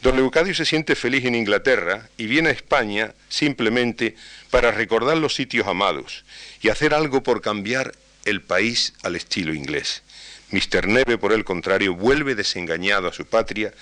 Don 0.04 0.18
Leucadio 0.18 0.54
se 0.54 0.66
siente 0.66 0.96
feliz 0.96 1.26
en 1.26 1.34
Inglaterra 1.34 2.08
y 2.16 2.28
viene 2.28 2.50
a 2.50 2.54
España 2.54 3.16
simplemente 3.28 4.16
para 4.52 4.70
recordar 4.70 5.18
los 5.18 5.34
sitios 5.34 5.68
amados 5.68 6.26
y 6.62 6.70
hacer 6.70 6.94
algo 6.94 7.24
por 7.24 7.42
cambiar 7.42 7.94
el 8.26 8.44
país 8.44 8.94
al 9.02 9.16
estilo 9.16 9.56
inglés. 9.56 10.04
Mr. 10.52 10.88
Neve, 10.88 11.18
por 11.18 11.34
el 11.34 11.44
contrario, 11.44 11.96
vuelve 11.96 12.36
desengañado 12.36 13.08
a 13.08 13.14
su 13.14 13.26
patria 13.26 13.74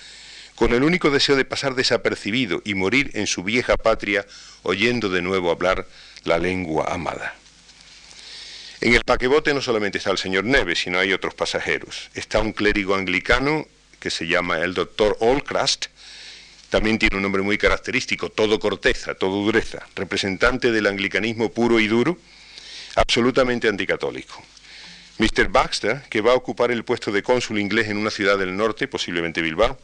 con 0.58 0.74
el 0.74 0.82
único 0.82 1.10
deseo 1.10 1.36
de 1.36 1.44
pasar 1.44 1.76
desapercibido 1.76 2.60
y 2.64 2.74
morir 2.74 3.12
en 3.14 3.28
su 3.28 3.44
vieja 3.44 3.76
patria 3.76 4.26
oyendo 4.64 5.08
de 5.08 5.22
nuevo 5.22 5.52
hablar 5.52 5.86
la 6.24 6.38
lengua 6.38 6.92
amada. 6.92 7.36
En 8.80 8.92
el 8.92 9.04
paquebote 9.04 9.54
no 9.54 9.60
solamente 9.60 9.98
está 9.98 10.10
el 10.10 10.18
señor 10.18 10.44
Neves, 10.44 10.80
sino 10.80 10.98
hay 10.98 11.12
otros 11.12 11.34
pasajeros. 11.34 12.10
Está 12.14 12.40
un 12.40 12.52
clérigo 12.52 12.96
anglicano 12.96 13.68
que 14.00 14.10
se 14.10 14.26
llama 14.26 14.58
el 14.58 14.74
doctor 14.74 15.16
Allcrust, 15.20 15.86
también 16.70 16.98
tiene 16.98 17.16
un 17.16 17.22
nombre 17.22 17.42
muy 17.42 17.56
característico, 17.56 18.28
todo 18.28 18.58
corteza, 18.58 19.14
todo 19.14 19.44
dureza, 19.44 19.86
representante 19.94 20.72
del 20.72 20.88
anglicanismo 20.88 21.50
puro 21.52 21.78
y 21.78 21.86
duro, 21.86 22.18
absolutamente 22.96 23.68
anticatólico. 23.68 24.42
Mr. 25.18 25.48
Baxter, 25.48 26.02
que 26.10 26.20
va 26.20 26.32
a 26.32 26.36
ocupar 26.36 26.72
el 26.72 26.84
puesto 26.84 27.12
de 27.12 27.22
cónsul 27.22 27.60
inglés 27.60 27.88
en 27.88 27.96
una 27.96 28.10
ciudad 28.10 28.38
del 28.38 28.56
norte, 28.56 28.88
posiblemente 28.88 29.40
Bilbao, 29.40 29.78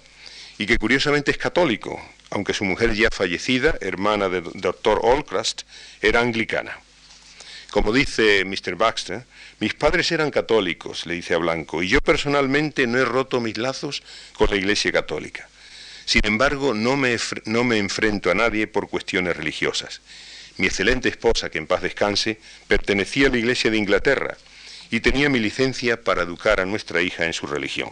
y 0.59 0.67
que 0.67 0.79
curiosamente 0.79 1.31
es 1.31 1.39
católico, 1.39 2.01
aunque 2.31 2.55
su 2.55 2.65
mujer 2.65 2.95
ya 2.95 3.09
fallecida, 3.11 3.77
hermana 3.81 4.29
del 4.29 4.45
Dr. 4.55 5.01
Allcrust, 5.05 5.63
era 6.01 6.21
anglicana. 6.21 6.79
Como 7.71 7.93
dice 7.93 8.45
Mr. 8.45 8.77
Baxter, 8.77 9.25
mis 9.59 9.75
padres 9.75 10.13
eran 10.13 10.31
católicos, 10.31 11.07
le 11.07 11.15
dice 11.15 11.35
a 11.35 11.39
Blanco, 11.39 11.83
y 11.83 11.89
yo 11.89 12.01
personalmente 12.01 12.87
no 12.87 12.99
he 12.99 13.05
roto 13.05 13.41
mis 13.41 13.59
lazos 13.59 14.03
con 14.35 14.51
la 14.51 14.57
Iglesia 14.57 14.93
Católica. 14.93 15.49
Sin 16.05 16.21
embargo, 16.25 16.75
no 16.75 16.97
me, 16.97 17.17
no 17.47 17.65
me 17.65 17.79
enfrento 17.79 18.31
a 18.31 18.35
nadie 18.35 18.67
por 18.67 18.89
cuestiones 18.89 19.37
religiosas. 19.37 20.03
Mi 20.57 20.67
excelente 20.67 21.09
esposa, 21.09 21.51
que 21.51 21.59
en 21.59 21.67
paz 21.67 21.83
descanse, 21.83 22.39
pertenecía 22.69 23.27
a 23.27 23.31
la 23.31 23.39
Iglesia 23.39 23.71
de 23.71 23.79
Inglaterra 23.79 24.37
y 24.91 25.01
tenía 25.01 25.29
mi 25.29 25.41
licencia 25.41 26.01
para 26.01 26.23
educar 26.23 26.61
a 26.61 26.67
nuestra 26.67 27.03
hija 27.03 27.25
en 27.25 27.33
su 27.33 27.47
religión. 27.47 27.91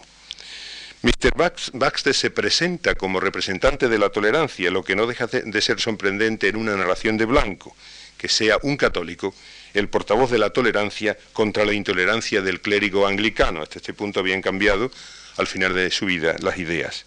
Mr. 1.03 1.35
Baxter 1.73 2.15
se 2.15 2.31
presenta 2.31 2.95
como 2.95 3.19
representante 3.19 3.89
de 3.89 3.99
la 3.99 4.11
tolerancia, 4.11 4.71
lo 4.71 4.85
que 4.85 4.95
no 4.95 5.09
deja 5.09 5.27
de 5.27 5.61
ser 5.61 5.81
sorprendente 5.81 6.47
en 6.47 6.55
una 6.55 6.77
narración 6.77 7.17
de 7.17 7.25
Blanco, 7.25 7.75
que 8.17 8.29
sea 8.29 8.57
un 8.63 8.77
católico 8.77 9.35
el 9.75 9.89
portavoz 9.89 10.31
de 10.31 10.39
la 10.39 10.51
tolerancia 10.51 11.19
contra 11.33 11.65
la 11.65 11.73
intolerancia 11.73 12.41
del 12.41 12.61
clérigo 12.61 13.09
anglicano. 13.09 13.63
Hasta 13.63 13.81
este 13.81 13.95
punto 13.95 14.21
habían 14.21 14.43
cambiado 14.43 14.93
al 15.39 15.49
final 15.49 15.75
de 15.75 15.91
su 15.91 16.07
vida 16.07 16.37
las 16.39 16.59
ideas. 16.59 17.05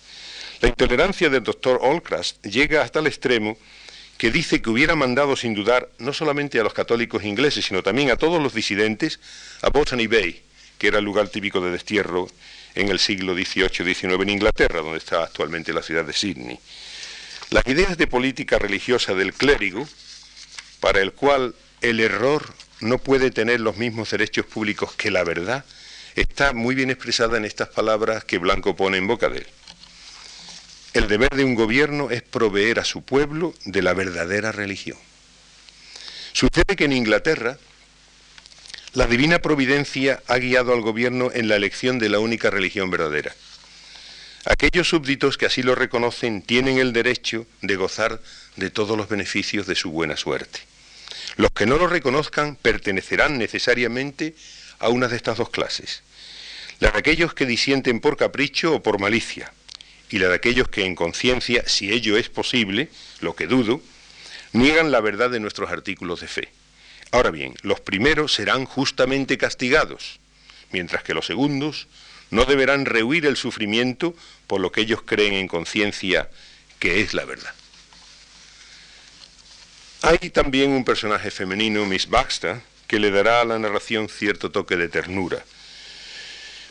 La 0.59 0.67
intolerancia 0.67 1.29
del 1.29 1.43
doctor 1.43 1.79
Allcrust 1.81 2.45
llega 2.45 2.81
hasta 2.81 2.99
el 2.99 3.07
extremo 3.07 3.57
que 4.17 4.29
dice 4.29 4.61
que 4.61 4.69
hubiera 4.69 4.95
mandado 4.95 5.37
sin 5.37 5.53
dudar 5.53 5.87
no 5.99 6.11
solamente 6.11 6.59
a 6.59 6.63
los 6.63 6.73
católicos 6.73 7.23
ingleses, 7.23 7.65
sino 7.65 7.81
también 7.81 8.11
a 8.11 8.17
todos 8.17 8.43
los 8.43 8.53
disidentes 8.53 9.21
a 9.61 9.69
Botany 9.69 10.07
Bay, 10.07 10.41
que 10.77 10.87
era 10.87 10.99
el 10.99 11.05
lugar 11.05 11.29
típico 11.29 11.61
de 11.61 11.71
destierro 11.71 12.27
en 12.75 12.89
el 12.89 12.99
siglo 12.99 13.33
XVIII-XIX 13.33 14.21
en 14.21 14.29
Inglaterra, 14.29 14.81
donde 14.81 14.99
está 14.99 15.23
actualmente 15.23 15.73
la 15.73 15.81
ciudad 15.81 16.05
de 16.05 16.13
Sydney. 16.13 16.59
Las 17.49 17.65
ideas 17.67 17.97
de 17.97 18.07
política 18.07 18.59
religiosa 18.59 19.13
del 19.13 19.33
clérigo, 19.33 19.87
para 20.79 21.01
el 21.01 21.13
cual 21.13 21.55
el 21.81 21.99
error 21.99 22.53
no 22.81 22.97
puede 22.97 23.31
tener 23.31 23.61
los 23.61 23.77
mismos 23.77 24.11
derechos 24.11 24.45
públicos 24.45 24.93
que 24.93 25.11
la 25.11 25.23
verdad, 25.23 25.63
está 26.15 26.53
muy 26.53 26.75
bien 26.75 26.89
expresada 26.89 27.37
en 27.37 27.45
estas 27.45 27.69
palabras 27.69 28.23
que 28.23 28.37
Blanco 28.37 28.75
pone 28.75 28.97
en 28.97 29.07
boca 29.07 29.29
de 29.29 29.39
él. 29.39 29.47
El 30.93 31.07
deber 31.07 31.29
de 31.29 31.43
un 31.43 31.55
gobierno 31.55 32.09
es 32.09 32.21
proveer 32.21 32.79
a 32.79 32.85
su 32.85 33.01
pueblo 33.01 33.53
de 33.65 33.81
la 33.81 33.93
verdadera 33.93 34.51
religión. 34.51 34.97
Sucede 36.31 36.75
que 36.75 36.85
en 36.85 36.93
Inglaterra 36.93 37.57
la 38.95 39.07
divina 39.07 39.39
providencia 39.39 40.23
ha 40.27 40.37
guiado 40.37 40.71
al 40.71 40.79
gobierno 40.79 41.29
en 41.33 41.49
la 41.49 41.57
elección 41.57 41.99
de 41.99 42.07
la 42.07 42.19
única 42.19 42.49
religión 42.49 42.89
verdadera. 42.89 43.35
Aquellos 44.45 44.87
súbditos 44.87 45.37
que 45.37 45.45
así 45.45 45.63
lo 45.63 45.75
reconocen 45.75 46.41
tienen 46.41 46.77
el 46.77 46.93
derecho 46.93 47.45
de 47.61 47.75
gozar 47.75 48.21
de 48.55 48.69
todos 48.69 48.97
los 48.97 49.09
beneficios 49.09 49.67
de 49.67 49.75
su 49.75 49.91
buena 49.91 50.15
suerte. 50.15 50.61
Los 51.35 51.51
que 51.51 51.65
no 51.65 51.77
lo 51.77 51.87
reconozcan 51.87 52.55
pertenecerán 52.55 53.37
necesariamente 53.37 54.33
a 54.79 54.87
una 54.87 55.09
de 55.09 55.17
estas 55.17 55.39
dos 55.39 55.49
clases. 55.49 56.01
La 56.79 56.91
de 56.91 56.99
aquellos 56.99 57.33
que 57.33 57.45
disienten 57.45 57.99
por 57.99 58.15
capricho 58.15 58.75
o 58.75 58.81
por 58.81 59.01
malicia, 59.01 59.51
y 60.09 60.19
la 60.19 60.29
de 60.29 60.35
aquellos 60.35 60.69
que 60.69 60.85
en 60.85 60.95
conciencia, 60.95 61.67
si 61.67 61.91
ello 61.91 62.15
es 62.15 62.29
posible, 62.29 62.87
lo 63.19 63.35
que 63.35 63.47
dudo, 63.47 63.81
niegan 64.53 64.91
la 64.91 65.01
verdad 65.01 65.29
de 65.29 65.41
nuestros 65.41 65.69
artículos 65.69 66.21
de 66.21 66.27
fe. 66.27 66.49
Ahora 67.11 67.31
bien, 67.31 67.55
los 67.61 67.79
primeros 67.79 68.33
serán 68.33 68.65
justamente 68.65 69.37
castigados, 69.37 70.19
mientras 70.71 71.03
que 71.03 71.13
los 71.13 71.25
segundos 71.25 71.87
no 72.31 72.45
deberán 72.45 72.85
rehuir 72.85 73.25
el 73.25 73.37
sufrimiento 73.37 74.15
por 74.47 74.59
lo 74.59 74.71
que 74.71 74.81
ellos 74.81 75.01
creen 75.03 75.33
en 75.33 75.47
conciencia 75.47 76.29
que 76.79 77.01
es 77.01 77.13
la 77.13 77.25
verdad. 77.25 77.53
Hay 80.01 80.29
también 80.29 80.71
un 80.71 80.83
personaje 80.83 81.31
femenino, 81.31 81.85
Miss 81.85 82.09
Baxter, 82.09 82.61
que 82.87 82.99
le 82.99 83.11
dará 83.11 83.41
a 83.41 83.45
la 83.45 83.57
narración 83.57 84.09
cierto 84.09 84.51
toque 84.51 84.75
de 84.75 84.89
ternura 84.89 85.43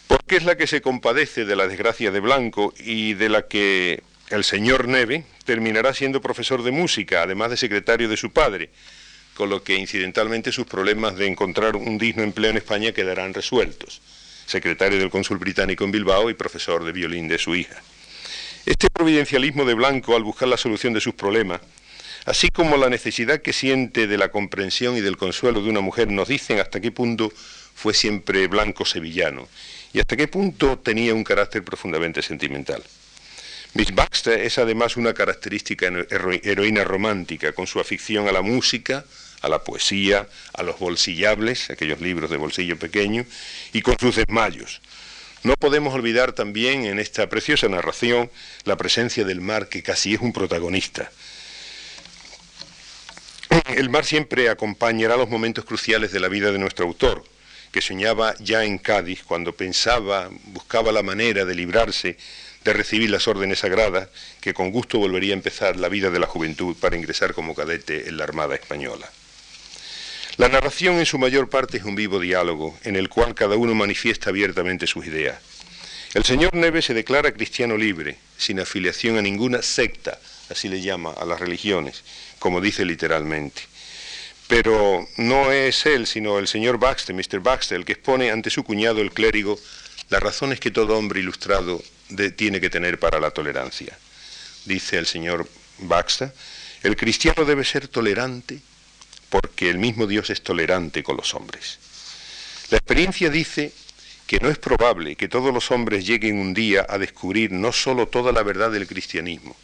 porque 0.06 0.36
es 0.36 0.44
la 0.44 0.56
que 0.56 0.66
se 0.66 0.80
compadece 0.80 1.44
de 1.44 1.56
la 1.56 1.66
desgracia 1.66 2.10
de 2.10 2.20
Blanco 2.20 2.74
y 2.78 3.14
de 3.14 3.28
la 3.28 3.46
que 3.48 4.02
el 4.30 4.44
señor 4.44 4.88
Neve 4.88 5.24
terminará 5.44 5.94
siendo 5.94 6.20
profesor 6.20 6.62
de 6.62 6.70
música, 6.70 7.22
además 7.22 7.50
de 7.50 7.56
secretario 7.56 8.08
de 8.08 8.16
su 8.16 8.32
padre, 8.32 8.70
con 9.34 9.50
lo 9.50 9.62
que 9.62 9.76
incidentalmente 9.76 10.52
sus 10.52 10.66
problemas 10.66 11.16
de 11.16 11.26
encontrar 11.26 11.76
un 11.76 11.98
digno 11.98 12.22
empleo 12.22 12.50
en 12.50 12.56
España 12.56 12.92
quedarán 12.92 13.34
resueltos. 13.34 14.00
Secretario 14.46 14.98
del 14.98 15.10
cónsul 15.10 15.38
británico 15.38 15.84
en 15.84 15.92
Bilbao 15.92 16.30
y 16.30 16.34
profesor 16.34 16.84
de 16.84 16.92
violín 16.92 17.28
de 17.28 17.38
su 17.38 17.54
hija. 17.54 17.82
Este 18.66 18.88
providencialismo 18.88 19.64
de 19.64 19.74
Blanco 19.74 20.16
al 20.16 20.22
buscar 20.22 20.48
la 20.48 20.56
solución 20.56 20.92
de 20.92 21.00
sus 21.00 21.14
problemas, 21.14 21.60
así 22.24 22.48
como 22.48 22.76
la 22.76 22.88
necesidad 22.88 23.42
que 23.42 23.52
siente 23.52 24.06
de 24.06 24.18
la 24.18 24.30
comprensión 24.30 24.96
y 24.96 25.00
del 25.00 25.16
consuelo 25.16 25.62
de 25.62 25.70
una 25.70 25.80
mujer, 25.80 26.08
nos 26.10 26.28
dicen 26.28 26.60
hasta 26.60 26.80
qué 26.80 26.90
punto 26.90 27.32
fue 27.74 27.92
siempre 27.92 28.46
Blanco 28.46 28.84
sevillano 28.84 29.48
y 29.92 30.00
hasta 30.00 30.16
qué 30.16 30.28
punto 30.28 30.78
tenía 30.78 31.14
un 31.14 31.24
carácter 31.24 31.62
profundamente 31.62 32.22
sentimental. 32.22 32.82
Miss 33.74 33.92
Baxter 33.92 34.40
es 34.40 34.58
además 34.58 34.96
una 34.96 35.14
característica 35.14 35.86
heroína 36.42 36.84
romántica, 36.84 37.52
con 37.52 37.66
su 37.66 37.80
afición 37.80 38.28
a 38.28 38.32
la 38.32 38.40
música, 38.40 39.04
a 39.44 39.48
la 39.48 39.62
poesía, 39.62 40.26
a 40.54 40.62
los 40.62 40.78
bolsillables, 40.78 41.68
aquellos 41.68 42.00
libros 42.00 42.30
de 42.30 42.38
bolsillo 42.38 42.78
pequeño, 42.78 43.26
y 43.74 43.82
con 43.82 43.98
sus 43.98 44.16
desmayos. 44.16 44.80
No 45.42 45.54
podemos 45.56 45.92
olvidar 45.92 46.32
también 46.32 46.86
en 46.86 46.98
esta 46.98 47.28
preciosa 47.28 47.68
narración 47.68 48.30
la 48.64 48.76
presencia 48.76 49.24
del 49.24 49.42
mar, 49.42 49.68
que 49.68 49.82
casi 49.82 50.14
es 50.14 50.20
un 50.20 50.32
protagonista. 50.32 51.10
El 53.76 53.90
mar 53.90 54.06
siempre 54.06 54.48
acompañará 54.48 55.18
los 55.18 55.28
momentos 55.28 55.66
cruciales 55.66 56.10
de 56.10 56.20
la 56.20 56.28
vida 56.28 56.50
de 56.50 56.58
nuestro 56.58 56.86
autor, 56.86 57.22
que 57.70 57.82
soñaba 57.82 58.34
ya 58.38 58.64
en 58.64 58.78
Cádiz 58.78 59.24
cuando 59.24 59.52
pensaba, 59.52 60.30
buscaba 60.46 60.90
la 60.90 61.02
manera 61.02 61.44
de 61.44 61.54
librarse 61.54 62.16
de 62.64 62.72
recibir 62.72 63.10
las 63.10 63.28
órdenes 63.28 63.58
sagradas, 63.58 64.08
que 64.40 64.54
con 64.54 64.70
gusto 64.70 64.98
volvería 64.98 65.34
a 65.34 65.36
empezar 65.36 65.76
la 65.76 65.90
vida 65.90 66.10
de 66.10 66.18
la 66.18 66.26
juventud 66.26 66.74
para 66.80 66.96
ingresar 66.96 67.34
como 67.34 67.54
cadete 67.54 68.08
en 68.08 68.16
la 68.16 68.24
Armada 68.24 68.54
Española. 68.54 69.10
La 70.36 70.48
narración 70.48 70.98
en 70.98 71.06
su 71.06 71.16
mayor 71.16 71.48
parte 71.48 71.76
es 71.76 71.84
un 71.84 71.94
vivo 71.94 72.18
diálogo, 72.18 72.76
en 72.82 72.96
el 72.96 73.08
cual 73.08 73.36
cada 73.36 73.56
uno 73.56 73.72
manifiesta 73.72 74.30
abiertamente 74.30 74.88
sus 74.88 75.06
ideas. 75.06 75.38
El 76.12 76.24
señor 76.24 76.54
Neves 76.54 76.86
se 76.86 76.94
declara 76.94 77.32
cristiano 77.32 77.76
libre, 77.76 78.18
sin 78.36 78.58
afiliación 78.58 79.16
a 79.16 79.22
ninguna 79.22 79.62
secta, 79.62 80.18
así 80.50 80.68
le 80.68 80.80
llama 80.80 81.12
a 81.12 81.24
las 81.24 81.38
religiones, 81.38 82.02
como 82.40 82.60
dice 82.60 82.84
literalmente. 82.84 83.62
Pero 84.48 85.06
no 85.18 85.52
es 85.52 85.86
él, 85.86 86.04
sino 86.08 86.40
el 86.40 86.48
señor 86.48 86.78
Baxter, 86.78 87.14
Mr. 87.14 87.38
Baxter, 87.38 87.78
el 87.78 87.84
que 87.84 87.92
expone 87.92 88.32
ante 88.32 88.50
su 88.50 88.64
cuñado, 88.64 89.00
el 89.00 89.12
clérigo, 89.12 89.56
las 90.08 90.22
razones 90.22 90.58
que 90.58 90.72
todo 90.72 90.98
hombre 90.98 91.20
ilustrado 91.20 91.80
tiene 92.36 92.60
que 92.60 92.70
tener 92.70 92.98
para 92.98 93.20
la 93.20 93.30
tolerancia. 93.30 93.96
Dice 94.64 94.98
el 94.98 95.06
señor 95.06 95.48
Baxter, 95.78 96.32
el 96.82 96.96
cristiano 96.96 97.44
debe 97.44 97.64
ser 97.64 97.86
tolerante 97.86 98.58
porque 99.34 99.68
el 99.68 99.78
mismo 99.78 100.06
Dios 100.06 100.30
es 100.30 100.42
tolerante 100.42 101.02
con 101.02 101.16
los 101.16 101.34
hombres. 101.34 101.80
La 102.70 102.78
experiencia 102.78 103.30
dice 103.30 103.72
que 104.28 104.38
no 104.38 104.48
es 104.48 104.58
probable 104.58 105.16
que 105.16 105.26
todos 105.26 105.52
los 105.52 105.72
hombres 105.72 106.06
lleguen 106.06 106.38
un 106.38 106.54
día 106.54 106.86
a 106.88 106.98
descubrir 106.98 107.50
no 107.50 107.72
sólo 107.72 108.06
toda 108.06 108.30
la 108.30 108.44
verdad 108.44 108.70
del 108.70 108.86
cristianismo, 108.86 109.56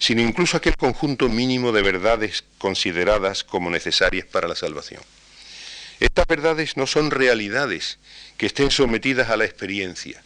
sino 0.00 0.20
incluso 0.20 0.56
aquel 0.56 0.76
conjunto 0.76 1.28
mínimo 1.28 1.70
de 1.70 1.82
verdades 1.82 2.42
consideradas 2.58 3.44
como 3.44 3.70
necesarias 3.70 4.26
para 4.26 4.48
la 4.48 4.56
salvación. 4.56 5.00
Estas 6.00 6.26
verdades 6.26 6.76
no 6.76 6.88
son 6.88 7.12
realidades 7.12 8.00
que 8.36 8.46
estén 8.46 8.72
sometidas 8.72 9.30
a 9.30 9.36
la 9.36 9.44
experiencia 9.44 10.20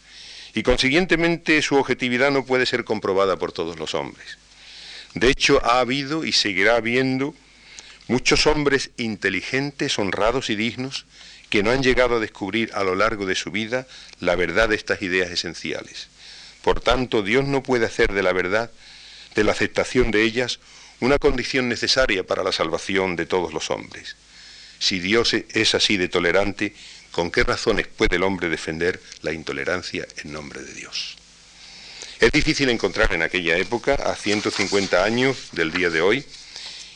y 0.55 0.63
consiguientemente 0.63 1.61
su 1.61 1.75
objetividad 1.75 2.31
no 2.31 2.43
puede 2.43 2.65
ser 2.65 2.85
comprobada 2.85 3.37
por 3.37 3.51
todos 3.51 3.77
los 3.77 3.93
hombres. 3.93 4.39
De 5.13 5.29
hecho, 5.29 5.63
ha 5.63 5.79
habido 5.79 6.25
y 6.25 6.31
seguirá 6.31 6.75
habiendo 6.75 7.35
muchos 8.07 8.47
hombres 8.47 8.91
inteligentes, 8.97 9.97
honrados 9.99 10.49
y 10.49 10.55
dignos 10.55 11.05
que 11.49 11.63
no 11.63 11.71
han 11.71 11.83
llegado 11.83 12.17
a 12.17 12.19
descubrir 12.19 12.71
a 12.73 12.83
lo 12.83 12.95
largo 12.95 13.25
de 13.25 13.35
su 13.35 13.51
vida 13.51 13.87
la 14.19 14.35
verdad 14.35 14.69
de 14.69 14.75
estas 14.75 15.01
ideas 15.01 15.29
esenciales. 15.29 16.07
Por 16.63 16.81
tanto, 16.81 17.21
Dios 17.21 17.45
no 17.45 17.61
puede 17.61 17.85
hacer 17.85 18.13
de 18.13 18.23
la 18.23 18.33
verdad 18.33 18.71
de 19.35 19.43
la 19.43 19.51
aceptación 19.51 20.11
de 20.11 20.23
ellas 20.23 20.59
una 20.99 21.19
condición 21.19 21.67
necesaria 21.69 22.23
para 22.23 22.43
la 22.43 22.51
salvación 22.51 23.15
de 23.15 23.25
todos 23.25 23.53
los 23.53 23.69
hombres. 23.71 24.15
si 24.79 24.99
Dios 24.99 25.33
es 25.33 25.75
así 25.75 25.95
de 25.95 26.09
tolerante, 26.09 26.73
¿con 27.11 27.31
qué 27.31 27.43
razones 27.43 27.87
puede 27.87 28.17
el 28.17 28.23
hombre 28.23 28.49
defender 28.49 29.01
la 29.21 29.31
intolerancia 29.31 30.05
en 30.23 30.33
nombre 30.33 30.61
de 30.61 30.73
Dios? 30.73 31.15
Es 32.19 32.31
difícil 32.31 32.69
encontrar 32.69 33.13
en 33.13 33.21
aquella 33.21 33.57
época, 33.57 33.95
a 33.95 34.15
150 34.15 35.03
años 35.03 35.49
del 35.51 35.71
día 35.71 35.89
de 35.89 36.01
hoy, 36.01 36.25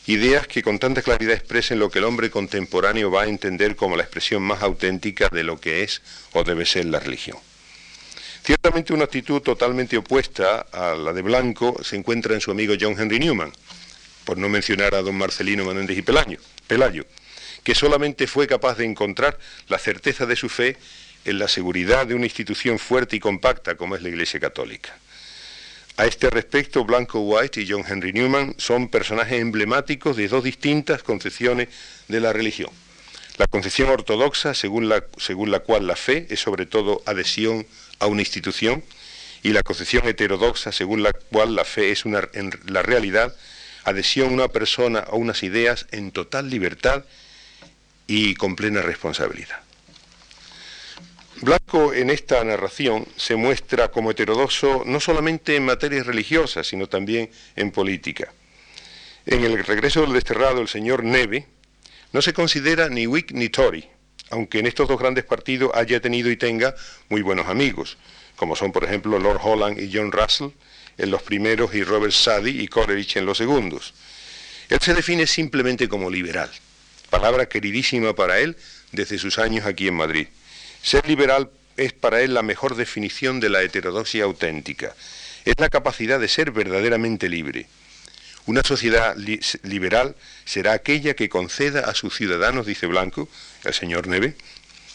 ideas 0.08 0.46
que 0.46 0.62
con 0.62 0.78
tanta 0.78 1.02
claridad 1.02 1.34
expresen 1.34 1.78
lo 1.78 1.90
que 1.90 1.98
el 1.98 2.06
hombre 2.06 2.30
contemporáneo 2.30 3.10
va 3.10 3.22
a 3.22 3.26
entender 3.26 3.76
como 3.76 3.94
la 3.94 4.04
expresión 4.04 4.42
más 4.42 4.62
auténtica 4.62 5.28
de 5.28 5.44
lo 5.44 5.60
que 5.60 5.82
es 5.82 6.00
o 6.32 6.44
debe 6.44 6.64
ser 6.64 6.86
la 6.86 6.98
religión. 6.98 7.36
Ciertamente 8.42 8.94
una 8.94 9.04
actitud 9.04 9.42
totalmente 9.42 9.98
opuesta 9.98 10.60
a 10.72 10.94
la 10.94 11.12
de 11.12 11.20
Blanco 11.20 11.78
se 11.84 11.96
encuentra 11.96 12.32
en 12.32 12.40
su 12.40 12.50
amigo 12.50 12.74
John 12.80 12.98
Henry 12.98 13.18
Newman, 13.18 13.52
por 14.24 14.38
no 14.38 14.48
mencionar 14.48 14.94
a 14.94 15.02
don 15.02 15.14
Marcelino 15.14 15.66
Menéndez 15.66 15.98
y 15.98 16.02
Pelayo, 16.02 17.04
que 17.62 17.74
solamente 17.74 18.26
fue 18.26 18.46
capaz 18.46 18.78
de 18.78 18.86
encontrar 18.86 19.38
la 19.68 19.78
certeza 19.78 20.24
de 20.24 20.36
su 20.36 20.48
fe 20.48 20.78
en 21.26 21.38
la 21.38 21.48
seguridad 21.48 22.06
de 22.06 22.14
una 22.14 22.24
institución 22.24 22.78
fuerte 22.78 23.16
y 23.16 23.20
compacta 23.20 23.74
como 23.74 23.94
es 23.94 24.02
la 24.02 24.08
Iglesia 24.08 24.40
Católica. 24.40 24.96
A 25.98 26.06
este 26.06 26.30
respecto, 26.30 26.84
Blanco 26.84 27.18
White 27.18 27.60
y 27.60 27.66
John 27.68 27.82
Henry 27.84 28.12
Newman 28.12 28.54
son 28.56 28.86
personajes 28.86 29.40
emblemáticos 29.40 30.16
de 30.16 30.28
dos 30.28 30.44
distintas 30.44 31.02
concepciones 31.02 31.70
de 32.06 32.20
la 32.20 32.32
religión. 32.32 32.70
La 33.36 33.48
concepción 33.48 33.88
ortodoxa, 33.90 34.54
según 34.54 34.88
la, 34.88 35.02
según 35.16 35.50
la 35.50 35.58
cual 35.58 35.88
la 35.88 35.96
fe 35.96 36.28
es 36.30 36.38
sobre 36.38 36.66
todo 36.66 37.02
adhesión 37.04 37.66
a 37.98 38.06
una 38.06 38.22
institución, 38.22 38.84
y 39.42 39.48
la 39.48 39.64
concepción 39.64 40.06
heterodoxa, 40.06 40.70
según 40.70 41.02
la 41.02 41.12
cual 41.12 41.56
la 41.56 41.64
fe 41.64 41.90
es 41.90 42.04
una, 42.04 42.28
en 42.32 42.52
la 42.66 42.82
realidad 42.82 43.34
adhesión 43.82 44.28
a 44.28 44.34
una 44.34 44.48
persona 44.48 45.04
o 45.10 45.16
unas 45.16 45.42
ideas 45.42 45.86
en 45.90 46.12
total 46.12 46.48
libertad 46.48 47.06
y 48.06 48.36
con 48.36 48.54
plena 48.54 48.82
responsabilidad. 48.82 49.67
Blanco 51.40 51.94
en 51.94 52.10
esta 52.10 52.42
narración 52.42 53.06
se 53.16 53.36
muestra 53.36 53.92
como 53.92 54.10
heterodoxo 54.10 54.82
no 54.84 54.98
solamente 54.98 55.54
en 55.54 55.64
materias 55.64 56.04
religiosas, 56.04 56.66
sino 56.66 56.88
también 56.88 57.30
en 57.54 57.70
política. 57.70 58.32
En 59.24 59.44
el 59.44 59.64
regreso 59.64 60.00
del 60.00 60.14
desterrado, 60.14 60.60
el 60.60 60.66
señor 60.66 61.04
Neve 61.04 61.46
no 62.12 62.22
se 62.22 62.32
considera 62.32 62.88
ni 62.88 63.06
Whig 63.06 63.32
ni 63.34 63.50
Tory, 63.50 63.88
aunque 64.30 64.58
en 64.58 64.66
estos 64.66 64.88
dos 64.88 64.98
grandes 64.98 65.24
partidos 65.24 65.70
haya 65.74 66.00
tenido 66.00 66.28
y 66.28 66.36
tenga 66.36 66.74
muy 67.08 67.22
buenos 67.22 67.46
amigos, 67.46 67.98
como 68.34 68.56
son 68.56 68.72
por 68.72 68.82
ejemplo 68.82 69.16
Lord 69.20 69.40
Holland 69.40 69.78
y 69.78 69.96
John 69.96 70.10
Russell 70.10 70.48
en 70.96 71.12
los 71.12 71.22
primeros 71.22 71.72
y 71.72 71.84
Robert 71.84 72.14
Sadie 72.14 72.62
y 72.62 72.66
Coleridge 72.66 73.16
en 73.16 73.26
los 73.26 73.38
segundos. 73.38 73.94
Él 74.70 74.80
se 74.80 74.92
define 74.92 75.24
simplemente 75.28 75.88
como 75.88 76.10
liberal, 76.10 76.50
palabra 77.10 77.48
queridísima 77.48 78.12
para 78.16 78.40
él 78.40 78.56
desde 78.90 79.18
sus 79.18 79.38
años 79.38 79.66
aquí 79.66 79.86
en 79.86 79.94
Madrid. 79.94 80.26
Ser 80.88 81.06
liberal 81.06 81.50
es 81.76 81.92
para 81.92 82.22
él 82.22 82.32
la 82.32 82.40
mejor 82.40 82.74
definición 82.74 83.40
de 83.40 83.50
la 83.50 83.60
heterodoxia 83.60 84.24
auténtica. 84.24 84.94
Es 85.44 85.52
la 85.58 85.68
capacidad 85.68 86.18
de 86.18 86.28
ser 86.28 86.50
verdaderamente 86.50 87.28
libre. 87.28 87.66
Una 88.46 88.62
sociedad 88.62 89.14
liberal 89.64 90.16
será 90.46 90.72
aquella 90.72 91.12
que 91.12 91.28
conceda 91.28 91.80
a 91.80 91.94
sus 91.94 92.16
ciudadanos, 92.16 92.64
dice 92.64 92.86
Blanco, 92.86 93.28
el 93.64 93.74
señor 93.74 94.06
Neve, 94.06 94.34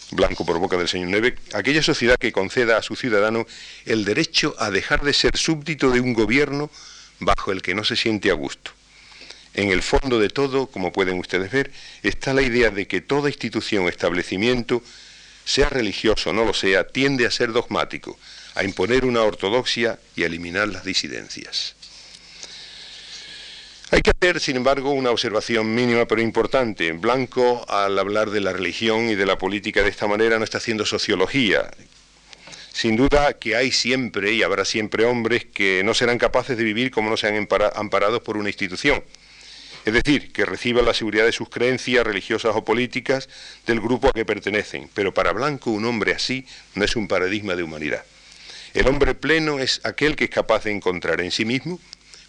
Blanco 0.09 0.47
por 0.47 0.57
boca 0.57 0.77
del 0.77 0.87
señor 0.87 1.09
Neve, 1.09 1.35
aquella 1.53 1.83
sociedad 1.83 2.17
que 2.17 2.31
conceda 2.31 2.77
a 2.77 2.81
su 2.81 2.95
ciudadano 2.95 3.45
el 3.85 4.03
derecho 4.03 4.55
a 4.57 4.71
dejar 4.71 5.03
de 5.03 5.13
ser 5.13 5.37
súbdito 5.37 5.91
de 5.91 5.99
un 5.99 6.15
gobierno 6.15 6.71
bajo 7.19 7.51
el 7.51 7.61
que 7.61 7.75
no 7.75 7.83
se 7.83 7.97
siente 7.97 8.31
a 8.31 8.33
gusto. 8.33 8.71
En 9.53 9.69
el 9.69 9.83
fondo 9.83 10.17
de 10.17 10.29
todo, 10.29 10.65
como 10.65 10.91
pueden 10.91 11.19
ustedes 11.19 11.51
ver, 11.51 11.71
está 12.01 12.33
la 12.33 12.41
idea 12.41 12.71
de 12.71 12.87
que 12.87 13.01
toda 13.01 13.29
institución 13.29 13.85
o 13.85 13.89
establecimiento 13.89 14.81
sea 15.45 15.69
religioso 15.69 16.29
o 16.29 16.33
no 16.33 16.45
lo 16.45 16.53
sea, 16.53 16.87
tiende 16.87 17.25
a 17.25 17.31
ser 17.31 17.51
dogmático, 17.51 18.17
a 18.55 18.63
imponer 18.63 19.05
una 19.05 19.23
ortodoxia 19.23 19.99
y 20.15 20.23
a 20.23 20.27
eliminar 20.27 20.67
las 20.67 20.83
disidencias. 20.83 21.75
Hay 23.91 24.01
que 24.01 24.11
hacer, 24.11 24.39
sin 24.39 24.55
embargo, 24.55 24.91
una 24.91 25.11
observación 25.11 25.75
mínima 25.75 26.07
pero 26.07 26.21
importante. 26.21 26.91
Blanco, 26.93 27.63
al 27.69 27.99
hablar 27.99 28.31
de 28.31 28.41
la 28.41 28.51
religión 28.51 29.09
y 29.09 29.15
de 29.15 29.25
la 29.25 29.37
política 29.37 29.83
de 29.83 29.89
esta 29.89 30.07
manera, 30.07 30.39
no 30.39 30.43
está 30.43 30.57
haciendo 30.57 30.85
sociología. 30.85 31.69
Sin 32.71 32.95
duda 32.95 33.33
que 33.33 33.55
hay 33.55 33.71
siempre 33.71 34.33
y 34.33 34.41
habrá 34.41 34.65
siempre 34.65 35.05
hombres 35.05 35.45
que 35.45 35.83
no 35.85 35.93
serán 35.93 36.17
capaces 36.17 36.57
de 36.57 36.63
vivir 36.63 36.89
como 36.89 37.11
no 37.11 37.17
sean 37.17 37.47
amparados 37.75 38.21
por 38.23 38.37
una 38.37 38.49
institución 38.49 39.03
es 39.85 39.93
decir, 39.93 40.31
que 40.31 40.45
reciban 40.45 40.85
la 40.85 40.93
seguridad 40.93 41.25
de 41.25 41.31
sus 41.31 41.49
creencias 41.49 42.05
religiosas 42.05 42.55
o 42.55 42.63
políticas 42.63 43.27
del 43.65 43.81
grupo 43.81 44.07
a 44.07 44.13
que 44.13 44.25
pertenecen. 44.25 44.89
Pero 44.93 45.13
para 45.13 45.33
Blanco 45.33 45.71
un 45.71 45.85
hombre 45.85 46.13
así 46.13 46.45
no 46.75 46.85
es 46.85 46.95
un 46.95 47.07
paradigma 47.07 47.55
de 47.55 47.63
humanidad. 47.63 48.03
El 48.73 48.87
hombre 48.87 49.13
pleno 49.13 49.59
es 49.59 49.81
aquel 49.83 50.15
que 50.15 50.25
es 50.25 50.29
capaz 50.29 50.63
de 50.63 50.71
encontrar 50.71 51.21
en 51.21 51.31
sí 51.31 51.45
mismo, 51.45 51.79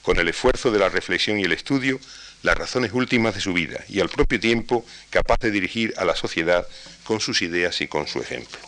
con 0.03 0.19
el 0.19 0.29
esfuerzo 0.29 0.71
de 0.71 0.79
la 0.79 0.89
reflexión 0.89 1.39
y 1.39 1.45
el 1.45 1.53
estudio, 1.53 1.99
las 2.43 2.59
razones 2.59 2.93
últimas 2.93 3.35
de 3.35 3.41
su 3.41 3.55
vida 3.55 3.83
y 3.89 4.01
al 4.01 4.11
propio 4.11 4.39
tiempo 4.39 4.85
capaz 5.09 5.39
de 5.41 5.51
dirigir 5.51 5.95
a 5.97 6.05
la 6.05 6.15
sociedad 6.15 6.69
con 7.05 7.21
sus 7.21 7.41
ideas 7.41 7.81
y 7.81 7.89
con 7.89 8.07
su 8.07 8.21
ejemplo. 8.21 8.59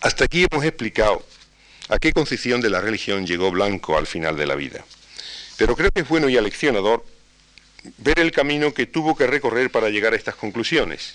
Hasta 0.00 0.24
aquí 0.24 0.46
hemos 0.50 0.64
explicado 0.64 1.24
a 1.88 1.98
qué 1.98 2.12
concepción 2.12 2.60
de 2.60 2.70
la 2.70 2.80
religión 2.80 3.26
llegó 3.26 3.50
Blanco 3.52 3.96
al 3.96 4.06
final 4.06 4.36
de 4.36 4.46
la 4.46 4.56
vida. 4.56 4.84
Pero 5.58 5.76
creo 5.76 5.90
que 5.90 6.00
es 6.00 6.08
bueno 6.08 6.28
y 6.28 6.36
aleccionador 6.36 7.04
ver 7.98 8.20
el 8.20 8.32
camino 8.32 8.72
que 8.72 8.86
tuvo 8.86 9.16
que 9.16 9.26
recorrer 9.26 9.70
para 9.70 9.90
llegar 9.90 10.12
a 10.12 10.16
estas 10.16 10.36
conclusiones. 10.36 11.14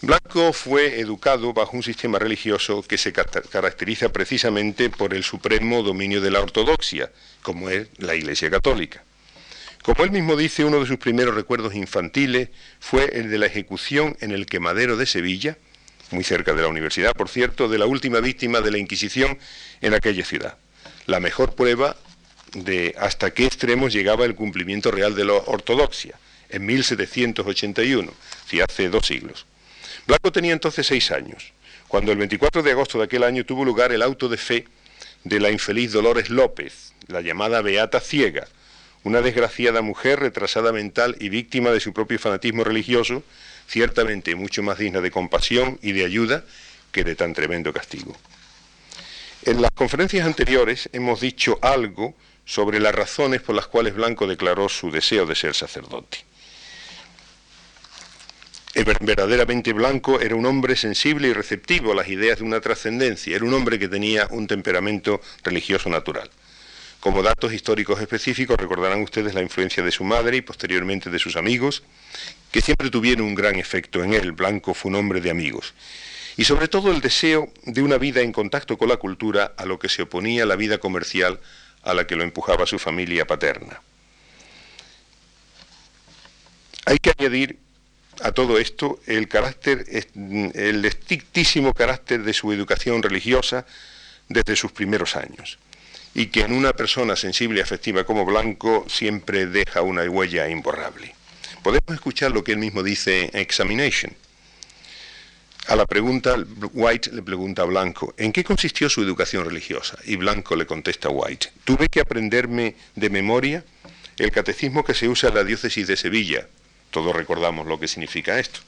Blanco 0.00 0.54
fue 0.54 0.98
educado 0.98 1.52
bajo 1.52 1.76
un 1.76 1.82
sistema 1.82 2.18
religioso 2.18 2.82
que 2.82 2.96
se 2.96 3.12
caracteriza 3.12 4.08
precisamente 4.08 4.88
por 4.88 5.12
el 5.12 5.22
supremo 5.22 5.82
dominio 5.82 6.22
de 6.22 6.30
la 6.30 6.40
ortodoxia, 6.40 7.12
como 7.42 7.68
es 7.68 7.88
la 7.98 8.14
Iglesia 8.14 8.50
Católica. 8.50 9.04
Como 9.82 10.02
él 10.04 10.10
mismo 10.10 10.36
dice, 10.36 10.64
uno 10.64 10.80
de 10.80 10.86
sus 10.86 10.96
primeros 10.96 11.34
recuerdos 11.34 11.74
infantiles 11.74 12.48
fue 12.80 13.10
el 13.12 13.30
de 13.30 13.38
la 13.38 13.46
ejecución 13.46 14.16
en 14.20 14.30
el 14.30 14.46
quemadero 14.46 14.96
de 14.96 15.04
Sevilla, 15.04 15.58
muy 16.12 16.24
cerca 16.24 16.54
de 16.54 16.62
la 16.62 16.68
universidad, 16.68 17.12
por 17.12 17.28
cierto, 17.28 17.68
de 17.68 17.78
la 17.78 17.86
última 17.86 18.20
víctima 18.20 18.62
de 18.62 18.70
la 18.70 18.78
Inquisición 18.78 19.38
en 19.82 19.92
aquella 19.92 20.24
ciudad. 20.24 20.56
La 21.04 21.20
mejor 21.20 21.54
prueba 21.54 21.96
de 22.52 22.94
hasta 22.98 23.32
qué 23.32 23.46
extremos 23.46 23.92
llegaba 23.92 24.24
el 24.24 24.34
cumplimiento 24.34 24.90
real 24.90 25.14
de 25.14 25.24
la 25.24 25.34
ortodoxia, 25.34 26.18
en 26.48 26.66
1781, 26.66 28.12
si 28.46 28.60
hace 28.60 28.88
dos 28.88 29.06
siglos. 29.06 29.46
Blanco 30.06 30.32
tenía 30.32 30.52
entonces 30.52 30.86
seis 30.86 31.10
años, 31.10 31.52
cuando 31.88 32.12
el 32.12 32.18
24 32.18 32.62
de 32.62 32.72
agosto 32.72 32.98
de 32.98 33.04
aquel 33.04 33.22
año 33.22 33.44
tuvo 33.44 33.64
lugar 33.64 33.92
el 33.92 34.02
auto 34.02 34.28
de 34.28 34.36
fe 34.36 34.66
de 35.24 35.40
la 35.40 35.50
infeliz 35.50 35.92
Dolores 35.92 36.30
López, 36.30 36.92
la 37.06 37.20
llamada 37.20 37.62
Beata 37.62 38.00
Ciega, 38.00 38.48
una 39.04 39.22
desgraciada 39.22 39.82
mujer 39.82 40.20
retrasada 40.20 40.72
mental 40.72 41.16
y 41.20 41.28
víctima 41.28 41.70
de 41.70 41.80
su 41.80 41.92
propio 41.92 42.18
fanatismo 42.18 42.64
religioso, 42.64 43.22
ciertamente 43.66 44.34
mucho 44.34 44.62
más 44.62 44.78
digna 44.78 45.00
de 45.00 45.10
compasión 45.10 45.78
y 45.82 45.92
de 45.92 46.04
ayuda 46.04 46.44
que 46.92 47.04
de 47.04 47.14
tan 47.14 47.32
tremendo 47.34 47.72
castigo. 47.72 48.16
En 49.44 49.62
las 49.62 49.70
conferencias 49.70 50.26
anteriores 50.26 50.90
hemos 50.92 51.20
dicho 51.20 51.58
algo 51.62 52.14
sobre 52.44 52.80
las 52.80 52.94
razones 52.94 53.42
por 53.42 53.54
las 53.54 53.66
cuales 53.66 53.94
Blanco 53.94 54.26
declaró 54.26 54.68
su 54.68 54.90
deseo 54.90 55.26
de 55.26 55.34
ser 55.34 55.54
sacerdote. 55.54 56.18
Verdaderamente 58.74 59.72
Blanco 59.72 60.20
era 60.20 60.36
un 60.36 60.46
hombre 60.46 60.76
sensible 60.76 61.28
y 61.28 61.32
receptivo 61.32 61.92
a 61.92 61.94
las 61.94 62.08
ideas 62.08 62.38
de 62.38 62.44
una 62.44 62.60
trascendencia, 62.60 63.34
era 63.34 63.44
un 63.44 63.52
hombre 63.52 63.78
que 63.78 63.88
tenía 63.88 64.28
un 64.30 64.46
temperamento 64.46 65.20
religioso 65.42 65.90
natural. 65.90 66.30
Como 67.00 67.22
datos 67.22 67.52
históricos 67.52 68.00
específicos 68.00 68.58
recordarán 68.58 69.02
ustedes 69.02 69.34
la 69.34 69.40
influencia 69.40 69.82
de 69.82 69.90
su 69.90 70.04
madre 70.04 70.36
y 70.36 70.42
posteriormente 70.42 71.10
de 71.10 71.18
sus 71.18 71.36
amigos, 71.36 71.82
que 72.52 72.60
siempre 72.60 72.90
tuvieron 72.90 73.24
un 73.26 73.34
gran 73.34 73.56
efecto 73.58 74.04
en 74.04 74.12
él. 74.12 74.32
Blanco 74.32 74.74
fue 74.74 74.90
un 74.90 74.96
hombre 74.96 75.20
de 75.22 75.30
amigos. 75.30 75.72
Y 76.36 76.44
sobre 76.44 76.68
todo 76.68 76.92
el 76.92 77.00
deseo 77.00 77.50
de 77.64 77.82
una 77.82 77.96
vida 77.96 78.20
en 78.20 78.32
contacto 78.32 78.76
con 78.76 78.88
la 78.88 78.98
cultura 78.98 79.54
a 79.56 79.64
lo 79.64 79.78
que 79.78 79.88
se 79.88 80.02
oponía 80.02 80.46
la 80.46 80.56
vida 80.56 80.78
comercial 80.78 81.40
a 81.82 81.94
la 81.94 82.06
que 82.06 82.16
lo 82.16 82.22
empujaba 82.22 82.66
su 82.66 82.78
familia 82.78 83.26
paterna. 83.26 83.80
Hay 86.86 86.98
que 86.98 87.12
añadir 87.18 87.58
a 88.22 88.32
todo 88.32 88.58
esto 88.58 89.00
el 89.06 89.28
carácter, 89.28 89.86
el 90.54 90.84
estrictísimo 90.84 91.72
carácter 91.72 92.22
de 92.22 92.32
su 92.32 92.52
educación 92.52 93.02
religiosa 93.02 93.66
desde 94.28 94.56
sus 94.56 94.72
primeros 94.72 95.16
años, 95.16 95.58
y 96.14 96.26
que 96.26 96.42
en 96.42 96.52
una 96.52 96.72
persona 96.72 97.16
sensible 97.16 97.60
y 97.60 97.62
afectiva 97.62 98.04
como 98.04 98.24
Blanco 98.24 98.84
siempre 98.88 99.46
deja 99.46 99.82
una 99.82 100.02
huella 100.04 100.48
imborrable. 100.48 101.14
Podemos 101.62 101.94
escuchar 101.94 102.30
lo 102.30 102.44
que 102.44 102.52
él 102.52 102.58
mismo 102.58 102.82
dice 102.82 103.30
en 103.32 103.40
Examination. 103.40 104.14
A 105.70 105.76
la 105.76 105.86
pregunta, 105.86 106.34
White 106.72 107.12
le 107.12 107.22
pregunta 107.22 107.62
a 107.62 107.64
Blanco, 107.64 108.12
¿en 108.16 108.32
qué 108.32 108.42
consistió 108.42 108.90
su 108.90 109.04
educación 109.04 109.44
religiosa? 109.44 109.96
Y 110.04 110.16
Blanco 110.16 110.56
le 110.56 110.66
contesta 110.66 111.06
a 111.06 111.12
White, 111.12 111.52
tuve 111.62 111.86
que 111.86 112.00
aprenderme 112.00 112.74
de 112.96 113.08
memoria 113.08 113.62
el 114.18 114.32
catecismo 114.32 114.82
que 114.82 114.94
se 114.94 115.06
usa 115.06 115.28
en 115.28 115.36
la 115.36 115.44
diócesis 115.44 115.86
de 115.86 115.96
Sevilla, 115.96 116.48
todos 116.90 117.14
recordamos 117.14 117.68
lo 117.68 117.78
que 117.78 117.86
significa 117.86 118.40
esto, 118.40 118.58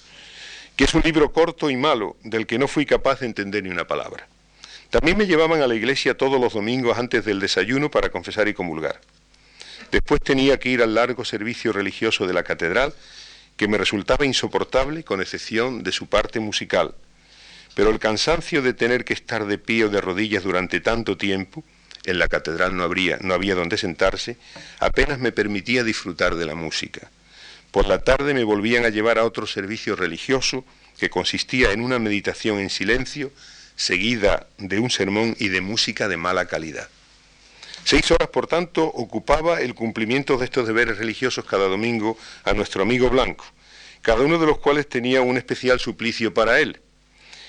que 0.77 0.85
es 0.85 0.95
un 0.95 1.03
libro 1.03 1.33
corto 1.33 1.71
y 1.71 1.77
malo 1.77 2.15
del 2.23 2.47
que 2.47 2.57
no 2.57 2.69
fui 2.69 2.87
capaz 2.87 3.19
de 3.19 3.27
entender 3.27 3.65
ni 3.65 3.71
una 3.71 3.89
palabra. 3.89 4.29
También 4.91 5.19
me 5.19 5.27
llevaban 5.27 5.61
a 5.61 5.67
la 5.67 5.75
iglesia 5.75 6.17
todos 6.17 6.41
los 6.41 6.53
domingos 6.53 6.99
antes 6.99 7.25
del 7.25 7.41
desayuno 7.41 7.91
para 7.91 8.11
confesar 8.11 8.47
y 8.47 8.55
comulgar. 8.55 9.01
Después 9.91 10.21
tenía 10.21 10.61
que 10.61 10.69
ir 10.69 10.81
al 10.81 10.95
largo 10.95 11.25
servicio 11.25 11.73
religioso 11.73 12.29
de 12.29 12.33
la 12.33 12.45
catedral, 12.45 12.95
que 13.63 13.69
me 13.69 13.79
resultaba 13.79 14.27
insoportable 14.27 15.05
con 15.05 15.21
excepción 15.21 15.85
de 15.85 15.93
su 15.93 16.09
parte 16.09 16.41
musical. 16.41 16.97
Pero 17.77 17.91
el 17.91 18.01
cansancio 18.01 18.61
de 18.61 18.75
tener 18.75 19.05
que 19.05 19.13
estar 19.13 19.47
de 19.47 19.57
pie 19.57 19.85
o 19.85 19.89
de 19.89 20.01
rodillas 20.01 20.43
durante 20.43 20.81
tanto 20.81 21.17
tiempo, 21.17 21.63
en 22.05 22.19
la 22.19 22.27
catedral 22.27 22.77
no, 22.77 22.83
habría, 22.83 23.19
no 23.21 23.35
había 23.35 23.55
donde 23.55 23.79
sentarse, 23.79 24.37
apenas 24.81 25.21
me 25.21 25.31
permitía 25.31 25.85
disfrutar 25.85 26.35
de 26.35 26.45
la 26.45 26.57
música. 26.57 27.09
Por 27.71 27.87
la 27.87 28.01
tarde 28.01 28.35
me 28.35 28.43
volvían 28.43 28.85
a 28.85 28.89
llevar 28.89 29.21
a 29.21 29.25
otro 29.25 29.47
servicio 29.47 29.95
religioso 29.95 30.65
que 30.99 31.09
consistía 31.09 31.71
en 31.71 31.83
una 31.83 32.01
meditación 32.01 32.59
en 32.59 32.69
silencio 32.69 33.31
seguida 33.77 34.49
de 34.59 34.81
un 34.81 34.91
sermón 34.91 35.37
y 35.39 35.51
de 35.51 35.61
música 35.61 36.09
de 36.09 36.17
mala 36.17 36.47
calidad. 36.47 36.89
Seis 37.85 38.11
horas, 38.11 38.29
por 38.29 38.47
tanto, 38.47 38.85
ocupaba 38.85 39.61
el 39.61 39.75
cumplimiento 39.75 40.37
de 40.37 40.45
estos 40.45 40.67
deberes 40.67 40.99
religiosos 40.99 41.45
cada 41.45 41.69
domingo 41.69 42.17
a 42.45 42.53
nuestro 42.53 42.83
amigo 42.83 43.11
Blanco, 43.11 43.45
cada 44.03 44.23
uno 44.23 44.39
de 44.39 44.47
los 44.47 44.59
cuales 44.59 44.89
tenía 44.89 45.21
un 45.23 45.37
especial 45.37 45.81
suplicio 45.81 46.33
para 46.33 46.61
él. 46.61 46.81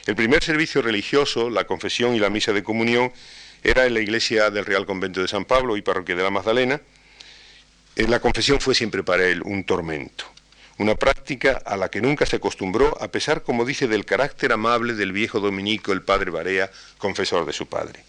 El 0.06 0.15
primer 0.15 0.43
servicio 0.43 0.82
religioso, 0.82 1.50
la 1.50 1.65
confesión 1.65 2.15
y 2.15 2.19
la 2.19 2.30
misa 2.30 2.52
de 2.52 2.63
comunión, 2.63 3.13
era 3.63 3.86
en 3.86 3.93
la 3.93 4.02
iglesia 4.02 4.50
del 4.50 4.65
Real 4.65 4.86
Convento 4.86 5.22
de 5.22 5.28
San 5.28 5.46
Pablo 5.46 5.78
y 5.78 5.82
parroquia 5.82 6.15
de 6.15 6.24
la 6.24 6.30
Magdalena. 6.30 6.82
Eh, 7.96 8.08
la 8.08 8.19
confesión 8.19 8.60
fue 8.60 8.76
siempre 8.76 9.04
para 9.04 9.26
él 9.26 9.41
un 9.46 9.63
tormento 9.63 10.26
una 10.78 10.96
práctica 10.96 11.62
a 11.65 11.78
la 11.78 11.89
que 11.89 12.02
nunca 12.02 12.26
se 12.26 12.38
acostumbró, 12.38 12.98
a 13.02 13.10
pesar, 13.10 13.43
como 13.43 13.65
dice, 13.65 13.88
del 13.88 14.06
carácter 14.06 14.52
amable 14.52 14.93
del 14.93 15.12
viejo 15.12 15.39
dominico, 15.39 15.91
el 15.93 16.02
padre 16.02 16.32
Barea, 16.32 16.72
confesor 16.98 17.46
de 17.46 17.54
su 17.54 17.67
padre. 17.67 18.04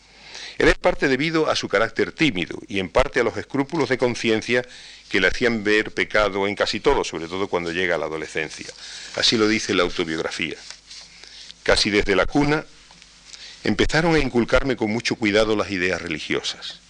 Era 0.59 0.71
en 0.71 0.77
parte 0.77 1.09
debido 1.09 1.51
a 1.51 1.57
su 1.57 1.69
carácter 1.69 2.13
tímido 2.13 2.59
y 2.69 2.79
en 2.79 2.89
parte 2.89 3.21
a 3.21 3.25
los 3.25 3.37
escrúpulos 3.37 3.89
de 3.89 3.99
conciencia 3.99 4.65
que 5.09 5.21
le 5.21 5.29
hacían 5.29 5.65
ver 5.65 5.93
pecado 5.93 6.47
en 6.47 6.55
casi 6.55 6.81
todo, 6.81 7.05
sobre 7.05 7.27
todo 7.27 7.49
cuando 7.49 7.73
llega 7.73 7.97
a 7.97 7.99
la 7.99 8.07
adolescencia. 8.07 8.67
Así 9.17 9.37
lo 9.37 9.49
dice 9.49 9.75
la 9.75 9.83
autobiografía. 9.83 10.57
Casi 11.63 11.91
desde 11.91 12.15
la 12.15 12.27
cuna 12.27 12.65
empezaron 13.65 14.15
a 14.15 14.19
inculcarme 14.19 14.77
con 14.77 14.91
mucho 14.91 15.17
cuidado 15.17 15.57
las 15.57 15.71
ideas 15.71 16.01
religiosas. 16.01 16.81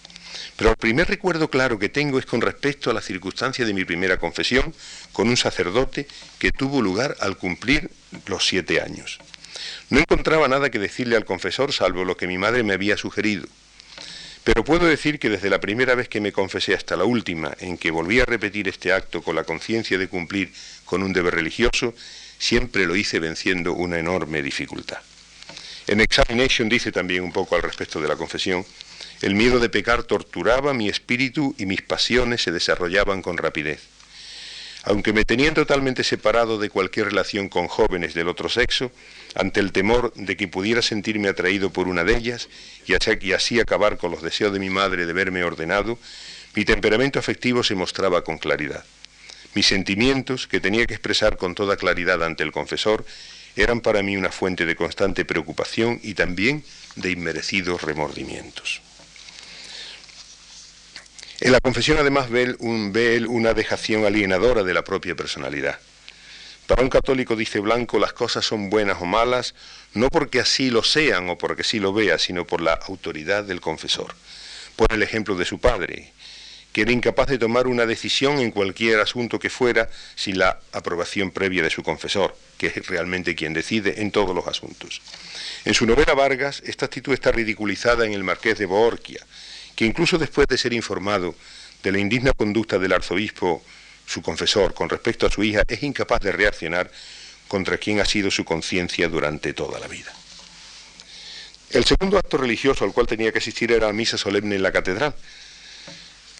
Pero 0.57 0.69
el 0.69 0.77
primer 0.77 1.07
recuerdo 1.07 1.49
claro 1.49 1.79
que 1.79 1.89
tengo 1.89 2.19
es 2.19 2.25
con 2.25 2.41
respecto 2.41 2.89
a 2.89 2.93
la 2.93 3.01
circunstancia 3.01 3.65
de 3.65 3.73
mi 3.73 3.83
primera 3.83 4.17
confesión 4.17 4.73
con 5.11 5.27
un 5.27 5.37
sacerdote 5.37 6.07
que 6.39 6.51
tuvo 6.51 6.81
lugar 6.81 7.17
al 7.19 7.37
cumplir 7.37 7.89
los 8.27 8.47
siete 8.47 8.81
años. 8.81 9.19
No 9.89 9.99
encontraba 9.99 10.47
nada 10.47 10.69
que 10.69 10.79
decirle 10.79 11.15
al 11.15 11.25
confesor 11.25 11.71
salvo 11.71 12.05
lo 12.05 12.17
que 12.17 12.27
mi 12.27 12.37
madre 12.37 12.63
me 12.63 12.73
había 12.73 12.97
sugerido. 12.97 13.47
Pero 14.43 14.63
puedo 14.63 14.85
decir 14.85 15.19
que 15.19 15.29
desde 15.29 15.49
la 15.49 15.59
primera 15.59 15.95
vez 15.95 16.07
que 16.07 16.21
me 16.21 16.31
confesé 16.31 16.75
hasta 16.75 16.95
la 16.95 17.03
última 17.03 17.55
en 17.59 17.77
que 17.77 17.91
volví 17.91 18.19
a 18.19 18.25
repetir 18.25 18.67
este 18.67 18.93
acto 18.93 19.21
con 19.21 19.35
la 19.35 19.43
conciencia 19.43 19.97
de 19.97 20.07
cumplir 20.07 20.51
con 20.85 21.01
un 21.01 21.13
deber 21.13 21.35
religioso, 21.35 21.93
siempre 22.37 22.85
lo 22.85 22.95
hice 22.95 23.19
venciendo 23.19 23.73
una 23.73 23.97
enorme 23.97 24.41
dificultad. 24.41 24.99
En 25.87 25.99
Examination 25.99 26.69
dice 26.69 26.91
también 26.91 27.23
un 27.23 27.31
poco 27.31 27.55
al 27.55 27.63
respecto 27.63 28.01
de 28.01 28.07
la 28.07 28.15
confesión, 28.15 28.65
el 29.21 29.35
miedo 29.35 29.59
de 29.59 29.69
pecar 29.69 30.03
torturaba 30.03 30.73
mi 30.73 30.89
espíritu 30.89 31.55
y 31.57 31.65
mis 31.65 31.81
pasiones 31.81 32.43
se 32.43 32.51
desarrollaban 32.51 33.21
con 33.21 33.37
rapidez. 33.37 33.81
Aunque 34.83 35.13
me 35.13 35.25
tenían 35.25 35.55
totalmente 35.55 36.03
separado 36.03 36.59
de 36.59 36.69
cualquier 36.69 37.07
relación 37.07 37.49
con 37.49 37.67
jóvenes 37.67 38.13
del 38.13 38.27
otro 38.27 38.49
sexo, 38.49 38.91
ante 39.35 39.59
el 39.59 39.71
temor 39.71 40.13
de 40.15 40.37
que 40.37 40.47
pudiera 40.47 40.81
sentirme 40.81 41.27
atraído 41.27 41.69
por 41.69 41.87
una 41.87 42.03
de 42.03 42.17
ellas 42.17 42.49
y 42.87 42.93
así 43.33 43.59
acabar 43.59 43.97
con 43.97 44.11
los 44.11 44.21
deseos 44.21 44.53
de 44.53 44.59
mi 44.59 44.69
madre 44.69 45.05
de 45.05 45.13
verme 45.13 45.43
ordenado, 45.43 45.99
mi 46.55 46.63
temperamento 46.63 47.19
afectivo 47.19 47.63
se 47.63 47.75
mostraba 47.75 48.23
con 48.23 48.37
claridad. 48.37 48.85
Mis 49.53 49.67
sentimientos, 49.67 50.47
que 50.47 50.59
tenía 50.59 50.85
que 50.85 50.93
expresar 50.93 51.37
con 51.37 51.53
toda 51.53 51.77
claridad 51.77 52.23
ante 52.23 52.43
el 52.43 52.51
confesor, 52.51 53.05
eran 53.55 53.81
para 53.81 54.03
mí 54.03 54.17
una 54.17 54.31
fuente 54.31 54.65
de 54.65 54.75
constante 54.75 55.25
preocupación 55.25 55.99
y 56.01 56.13
también 56.13 56.63
de 56.95 57.11
inmerecidos 57.11 57.81
remordimientos. 57.81 58.81
En 61.41 61.51
la 61.51 61.59
confesión 61.59 61.97
además 61.97 62.29
ve 62.29 62.43
él, 62.43 63.27
una 63.27 63.53
dejación 63.53 64.05
alienadora 64.05 64.63
de 64.63 64.73
la 64.73 64.83
propia 64.83 65.15
personalidad. 65.15 65.79
Para 66.67 66.81
un 66.81 66.89
católico, 66.89 67.35
dice 67.35 67.59
Blanco, 67.59 67.99
las 67.99 68.13
cosas 68.13 68.43
son 68.43 68.71
buenas 68.71 68.99
o 68.99 69.05
malas, 69.05 69.53
no 69.93 70.09
porque 70.09 70.39
así 70.39 70.71
lo 70.71 70.81
sean 70.83 71.29
o 71.29 71.37
porque 71.37 71.61
así 71.61 71.79
lo 71.79 71.93
vea, 71.93 72.17
sino 72.17 72.45
por 72.45 72.59
la 72.59 72.73
autoridad 72.73 73.43
del 73.43 73.61
confesor. 73.61 74.15
Por 74.75 74.91
el 74.91 75.03
ejemplo 75.03 75.35
de 75.35 75.45
su 75.45 75.59
padre, 75.59 76.11
que 76.73 76.81
era 76.81 76.91
incapaz 76.91 77.27
de 77.27 77.37
tomar 77.37 77.67
una 77.67 77.85
decisión 77.85 78.39
en 78.39 78.51
cualquier 78.51 78.99
asunto 78.99 79.37
que 79.37 79.51
fuera 79.51 79.89
sin 80.15 80.39
la 80.39 80.59
aprobación 80.73 81.29
previa 81.29 81.61
de 81.61 81.69
su 81.69 81.83
confesor, 81.83 82.35
que 82.57 82.67
es 82.67 82.87
realmente 82.87 83.35
quien 83.35 83.53
decide 83.53 84.01
en 84.01 84.11
todos 84.11 84.35
los 84.35 84.47
asuntos. 84.47 85.01
En 85.65 85.75
su 85.75 85.85
novela 85.85 86.15
Vargas, 86.15 86.63
esta 86.65 86.87
actitud 86.87 87.13
está 87.13 87.31
ridiculizada 87.31 88.05
en 88.05 88.13
El 88.13 88.23
Marqués 88.23 88.57
de 88.57 88.65
Borquia, 88.65 89.25
que 89.75 89.85
incluso 89.85 90.17
después 90.17 90.47
de 90.47 90.57
ser 90.57 90.73
informado 90.73 91.35
de 91.83 91.91
la 91.91 91.99
indigna 91.99 92.33
conducta 92.33 92.79
del 92.79 92.91
arzobispo, 92.91 93.63
su 94.05 94.21
confesor, 94.21 94.73
con 94.73 94.89
respecto 94.89 95.25
a 95.25 95.31
su 95.31 95.43
hija, 95.43 95.63
es 95.67 95.83
incapaz 95.83 96.21
de 96.21 96.31
reaccionar 96.31 96.91
contra 97.47 97.77
quien 97.77 97.99
ha 97.99 98.05
sido 98.05 98.31
su 98.31 98.43
conciencia 98.43 99.07
durante 99.07 99.53
toda 99.53 99.79
la 99.79 99.87
vida. 99.87 100.13
El 101.71 101.85
segundo 101.85 102.17
acto 102.17 102.37
religioso 102.37 102.85
al 102.85 102.93
cual 102.93 103.07
tenía 103.07 103.31
que 103.31 103.39
asistir 103.39 103.71
era 103.71 103.87
la 103.87 103.93
misa 103.93 104.17
solemne 104.17 104.55
en 104.55 104.63
la 104.63 104.71
catedral, 104.71 105.15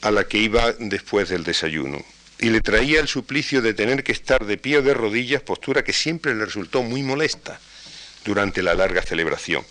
a 0.01 0.11
la 0.11 0.25
que 0.25 0.37
iba 0.37 0.71
después 0.73 1.29
del 1.29 1.43
desayuno, 1.43 2.03
y 2.39 2.49
le 2.49 2.61
traía 2.61 2.99
el 2.99 3.07
suplicio 3.07 3.61
de 3.61 3.73
tener 3.73 4.03
que 4.03 4.11
estar 4.11 4.45
de 4.45 4.57
pie 4.57 4.77
o 4.77 4.81
de 4.81 4.93
rodillas, 4.93 5.41
postura 5.41 5.83
que 5.83 5.93
siempre 5.93 6.35
le 6.35 6.45
resultó 6.45 6.83
muy 6.83 7.01
molesta 7.01 7.59
durante 8.23 8.61
la 8.61 8.75
larga 8.75 9.01
celebración. 9.01 9.65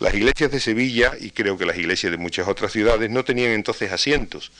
Las 0.00 0.14
iglesias 0.14 0.50
de 0.50 0.60
Sevilla, 0.60 1.12
y 1.20 1.30
creo 1.30 1.58
que 1.58 1.66
las 1.66 1.76
iglesias 1.76 2.10
de 2.10 2.18
muchas 2.18 2.48
otras 2.48 2.72
ciudades, 2.72 3.10
no 3.10 3.24
tenían 3.24 3.52
entonces 3.52 3.92
asientos, 3.92 4.50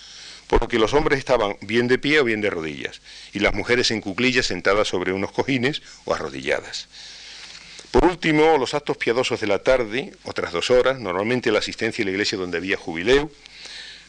por 0.51 0.63
lo 0.63 0.69
que 0.69 0.81
los 0.81 0.95
hombres 0.95 1.21
estaban 1.21 1.57
bien 1.61 1.87
de 1.87 1.97
pie 1.97 2.19
o 2.19 2.25
bien 2.25 2.41
de 2.41 2.51
rodillas, 2.51 3.01
y 3.33 3.39
las 3.39 3.55
mujeres 3.55 3.93
en 3.93 4.01
cuclillas 4.01 4.47
sentadas 4.47 4.89
sobre 4.89 5.13
unos 5.13 5.31
cojines 5.31 5.81
o 6.05 6.13
arrodilladas. 6.13 6.89
Por 7.93 8.05
último, 8.05 8.59
los 8.59 8.75
actos 8.75 8.97
piadosos 8.97 9.41
de 9.41 9.47
la 9.47 9.61
tarde, 9.61 10.13
otras 10.25 10.53
dos 10.53 10.73
horas, 10.73 10.99
normalmente 10.99 11.53
la 11.53 11.61
asistencia 11.61 12.03
a 12.03 12.07
la 12.07 12.11
iglesia 12.11 12.37
donde 12.37 12.59
había 12.59 12.77
jubileo, 12.77 13.31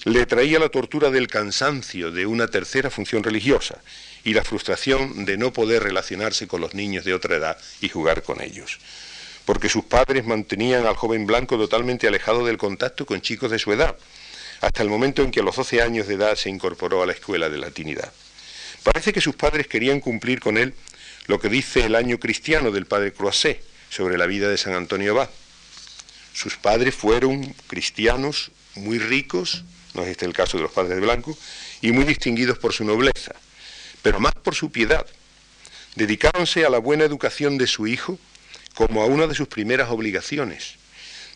le 0.06 0.26
traía 0.26 0.58
la 0.58 0.70
tortura 0.70 1.12
del 1.12 1.28
cansancio 1.28 2.10
de 2.10 2.26
una 2.26 2.48
tercera 2.48 2.90
función 2.90 3.22
religiosa 3.22 3.80
y 4.24 4.34
la 4.34 4.44
frustración 4.44 5.26
de 5.26 5.38
no 5.38 5.54
poder 5.54 5.84
relacionarse 5.84 6.48
con 6.48 6.60
los 6.60 6.74
niños 6.74 7.06
de 7.06 7.14
otra 7.14 7.36
edad 7.36 7.58
y 7.82 7.90
jugar 7.90 8.24
con 8.24 8.42
ellos 8.42 8.80
porque 9.46 9.70
sus 9.70 9.84
padres 9.84 10.26
mantenían 10.26 10.86
al 10.86 10.96
joven 10.96 11.26
blanco 11.26 11.58
totalmente 11.58 12.08
alejado 12.08 12.46
del 12.46 12.58
contacto 12.58 13.06
con 13.06 13.22
chicos 13.22 13.52
de 13.52 13.60
su 13.60 13.74
edad, 13.74 13.96
hasta 14.62 14.84
el 14.84 14.90
momento 14.90 15.24
en 15.24 15.32
que 15.32 15.40
a 15.40 15.44
los 15.44 15.56
12 15.56 15.82
años 15.82 16.08
de 16.08 16.14
edad 16.14 16.36
se 16.36 16.50
incorporó 16.50 17.02
a 17.02 17.06
la 17.06 17.14
escuela 17.14 17.50
de 17.50 17.58
latinidad. 17.58 18.12
Parece 18.84 19.12
que 19.12 19.22
sus 19.22 19.36
padres 19.36 19.68
querían 19.68 20.00
cumplir 20.00 20.40
con 20.40 20.58
él 20.58 20.74
lo 21.28 21.40
que 21.40 21.50
dice 21.50 21.86
el 21.86 21.96
año 21.96 22.20
cristiano 22.20 22.72
del 22.72 22.86
padre 22.86 23.12
Croisset 23.12 23.64
sobre 23.90 24.18
la 24.18 24.28
vida 24.28 24.50
de 24.50 24.58
San 24.58 24.74
Antonio 24.74 25.12
Abad. 25.12 25.30
Sus 26.34 26.56
padres 26.56 26.96
fueron 26.96 27.54
cristianos 27.68 28.52
muy 28.76 29.00
ricos, 29.00 29.64
no 29.94 30.04
es 30.04 30.10
este 30.10 30.26
el 30.26 30.34
caso 30.34 30.58
de 30.58 30.64
los 30.64 30.72
padres 30.72 30.96
de 30.96 31.02
Blanco, 31.02 31.38
y 31.82 31.92
muy 31.92 32.06
distinguidos 32.06 32.58
por 32.58 32.74
su 32.74 32.86
nobleza, 32.86 33.36
pero 34.02 34.20
más 34.20 34.34
por 34.36 34.56
su 34.56 34.72
piedad. 34.72 35.06
Dedicáronse 35.96 36.66
a 36.66 36.70
la 36.70 36.78
buena 36.78 37.04
educación 37.04 37.58
de 37.58 37.68
su 37.68 37.88
hijo 37.88 38.18
como 38.76 39.02
a 39.02 39.06
una 39.06 39.28
de 39.28 39.36
sus 39.36 39.48
primeras 39.48 39.90
obligaciones, 39.90 40.76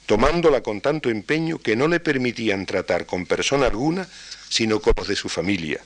tomándola 0.05 0.61
con 0.61 0.81
tanto 0.81 1.09
empeño 1.09 1.59
que 1.59 1.75
no 1.75 1.87
le 1.87 1.99
permitían 1.99 2.65
tratar 2.65 3.05
con 3.05 3.25
persona 3.25 3.67
alguna 3.67 4.07
sino 4.49 4.79
con 4.79 4.93
los 4.95 5.07
de 5.07 5.15
su 5.15 5.27
familia, 5.27 5.81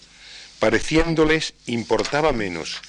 pareciéndoles 0.60 1.54
importaba 1.66 2.34
menos 2.34 2.82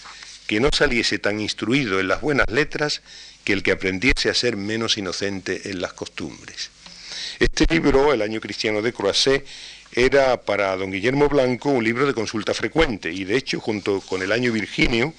que 0.46 0.60
no 0.60 0.68
saliese 0.72 1.18
tan 1.18 1.40
instruido 1.40 2.00
en 2.00 2.08
las 2.08 2.20
buenas 2.20 2.46
letras 2.50 3.02
que 3.44 3.52
el 3.52 3.62
que 3.62 3.70
aprendiese 3.70 4.28
a 4.28 4.34
ser 4.34 4.56
menos 4.56 4.98
inocente 4.98 5.70
en 5.70 5.80
las 5.80 5.92
costumbres. 5.92 6.70
Este 7.38 7.64
libro, 7.72 8.12
El 8.12 8.20
año 8.20 8.40
cristiano 8.40 8.82
de 8.82 8.92
Croisset, 8.92 9.46
era 9.92 10.40
para 10.42 10.76
don 10.76 10.90
Guillermo 10.90 11.28
Blanco 11.28 11.70
un 11.70 11.84
libro 11.84 12.06
de 12.06 12.14
consulta 12.14 12.52
frecuente 12.52 13.12
y 13.12 13.24
de 13.24 13.36
hecho 13.36 13.60
junto 13.60 14.00
con 14.00 14.22
el 14.22 14.32
año 14.32 14.52
Virginio 14.52 15.14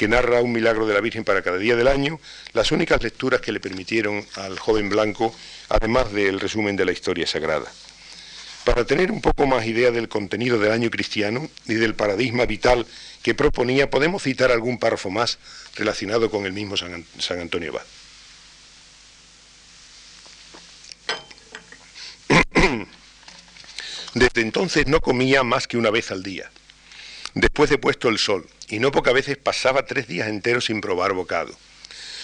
que 0.00 0.08
narra 0.08 0.40
un 0.40 0.50
milagro 0.50 0.86
de 0.86 0.94
la 0.94 1.02
Virgen 1.02 1.24
para 1.24 1.42
cada 1.42 1.58
día 1.58 1.76
del 1.76 1.86
año, 1.86 2.18
las 2.54 2.72
únicas 2.72 3.02
lecturas 3.02 3.42
que 3.42 3.52
le 3.52 3.60
permitieron 3.60 4.24
al 4.36 4.58
joven 4.58 4.88
blanco, 4.88 5.34
además 5.68 6.10
del 6.10 6.40
resumen 6.40 6.74
de 6.74 6.86
la 6.86 6.92
historia 6.92 7.26
sagrada. 7.26 7.70
Para 8.64 8.86
tener 8.86 9.12
un 9.12 9.20
poco 9.20 9.44
más 9.44 9.66
idea 9.66 9.90
del 9.90 10.08
contenido 10.08 10.58
del 10.58 10.72
año 10.72 10.88
cristiano 10.88 11.50
y 11.66 11.74
del 11.74 11.94
paradigma 11.94 12.46
vital 12.46 12.86
que 13.22 13.34
proponía, 13.34 13.90
podemos 13.90 14.22
citar 14.22 14.50
algún 14.50 14.78
párrafo 14.78 15.10
más 15.10 15.38
relacionado 15.76 16.30
con 16.30 16.46
el 16.46 16.54
mismo 16.54 16.78
San, 16.78 17.04
Antonio 17.38 17.72
Abad. 17.72 17.84
Desde 24.14 24.40
entonces 24.40 24.86
no 24.86 25.02
comía 25.02 25.42
más 25.42 25.66
que 25.66 25.76
una 25.76 25.90
vez 25.90 26.10
al 26.10 26.22
día, 26.22 26.50
después 27.34 27.70
de 27.70 27.78
puesto 27.78 28.08
el 28.08 28.18
sol, 28.18 28.46
y 28.68 28.78
no 28.78 28.92
pocas 28.92 29.14
veces 29.14 29.36
pasaba 29.36 29.86
tres 29.86 30.06
días 30.06 30.28
enteros 30.28 30.66
sin 30.66 30.80
probar 30.80 31.12
bocado. 31.12 31.54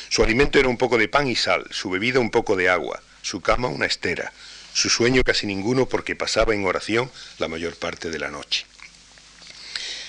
Su 0.08 0.22
alimento 0.22 0.58
era 0.58 0.68
un 0.68 0.78
poco 0.78 0.98
de 0.98 1.08
pan 1.08 1.26
y 1.26 1.36
sal, 1.36 1.66
su 1.70 1.90
bebida 1.90 2.20
un 2.20 2.30
poco 2.30 2.56
de 2.56 2.68
agua, 2.68 3.02
su 3.22 3.40
cama 3.40 3.68
una 3.68 3.86
estera, 3.86 4.32
su 4.72 4.88
sueño 4.88 5.22
casi 5.24 5.46
ninguno 5.46 5.86
porque 5.86 6.14
pasaba 6.14 6.54
en 6.54 6.64
oración 6.64 7.10
la 7.38 7.48
mayor 7.48 7.76
parte 7.76 8.10
de 8.10 8.18
la 8.18 8.30
noche. 8.30 8.66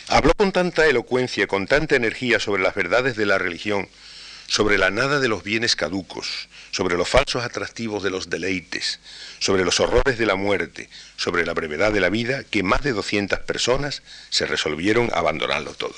Habló 0.09 0.33
con 0.35 0.51
tanta 0.51 0.85
elocuencia, 0.87 1.47
con 1.47 1.67
tanta 1.67 1.95
energía 1.95 2.39
sobre 2.39 2.61
las 2.61 2.75
verdades 2.75 3.15
de 3.15 3.25
la 3.25 3.37
religión, 3.37 3.89
sobre 4.47 4.77
la 4.77 4.89
nada 4.89 5.19
de 5.19 5.27
los 5.27 5.43
bienes 5.43 5.75
caducos, 5.75 6.47
sobre 6.71 6.97
los 6.97 7.07
falsos 7.07 7.43
atractivos 7.43 8.01
de 8.01 8.09
los 8.09 8.29
deleites, 8.29 8.99
sobre 9.39 9.65
los 9.65 9.79
horrores 9.79 10.17
de 10.17 10.25
la 10.25 10.35
muerte, 10.35 10.89
sobre 11.17 11.45
la 11.45 11.53
brevedad 11.53 11.91
de 11.91 11.99
la 11.99 12.09
vida, 12.09 12.43
que 12.43 12.63
más 12.63 12.81
de 12.81 12.93
200 12.93 13.39
personas 13.39 14.01
se 14.29 14.45
resolvieron 14.45 15.09
a 15.13 15.19
abandonarlo 15.19 15.73
todo. 15.73 15.95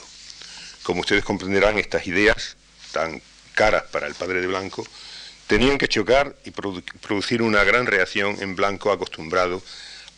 Como 0.83 1.01
ustedes 1.01 1.23
comprenderán, 1.23 1.77
estas 1.77 2.07
ideas, 2.07 2.57
tan 2.91 3.21
caras 3.53 3.83
para 3.91 4.07
el 4.07 4.15
padre 4.15 4.41
de 4.41 4.47
Blanco, 4.47 4.85
tenían 5.47 5.77
que 5.77 5.87
chocar 5.87 6.35
y 6.45 6.51
producir 6.51 7.41
una 7.41 7.63
gran 7.63 7.85
reacción 7.85 8.37
en 8.39 8.55
Blanco 8.55 8.91
acostumbrado 8.91 9.61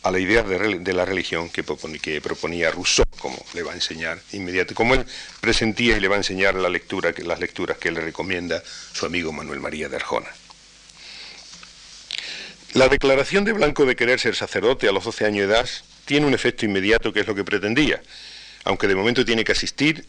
a 0.02 0.10
la 0.10 0.18
idea 0.18 0.42
de, 0.42 0.92
la 0.92 1.04
religión 1.04 1.48
que, 1.48 1.62
proponía 1.62 2.70
Rousseau, 2.70 3.06
como 3.18 3.44
le 3.54 3.62
va 3.62 3.72
a 3.72 3.74
enseñar 3.74 4.20
inmediatamente, 4.32 4.74
como 4.74 4.94
él 4.94 5.06
presentía 5.40 5.96
y 5.96 6.00
le 6.00 6.08
va 6.08 6.16
a 6.16 6.18
enseñar 6.18 6.56
la 6.56 6.68
lectura, 6.68 7.12
las 7.18 7.38
lecturas 7.38 7.78
que 7.78 7.92
le 7.92 8.00
recomienda 8.00 8.62
su 8.92 9.06
amigo 9.06 9.32
Manuel 9.32 9.60
María 9.60 9.88
de 9.88 9.96
Arjona. 9.96 10.28
La 12.74 12.88
declaración 12.88 13.44
de 13.44 13.52
Blanco 13.52 13.84
de 13.84 13.94
querer 13.94 14.18
ser 14.18 14.34
sacerdote 14.34 14.88
a 14.88 14.92
los 14.92 15.04
12 15.04 15.26
años 15.26 15.46
de 15.46 15.54
edad 15.54 15.68
tiene 16.04 16.26
un 16.26 16.34
efecto 16.34 16.64
inmediato 16.64 17.12
que 17.12 17.20
es 17.20 17.26
lo 17.26 17.34
que 17.34 17.44
pretendía, 17.44 18.02
aunque 18.64 18.88
de 18.88 18.96
momento 18.96 19.24
tiene 19.24 19.44
que 19.44 19.52
asistir 19.52 20.04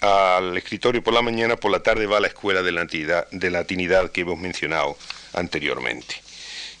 al 0.00 0.56
escritorio 0.56 1.04
por 1.04 1.14
la 1.14 1.22
mañana, 1.22 1.56
por 1.56 1.70
la 1.70 1.82
tarde 1.82 2.06
va 2.06 2.16
a 2.16 2.20
la 2.20 2.28
escuela 2.28 2.62
de, 2.62 2.72
la 2.72 2.84
de 2.84 4.10
que 4.12 4.20
hemos 4.22 4.38
mencionado 4.38 4.96
anteriormente. 5.34 6.29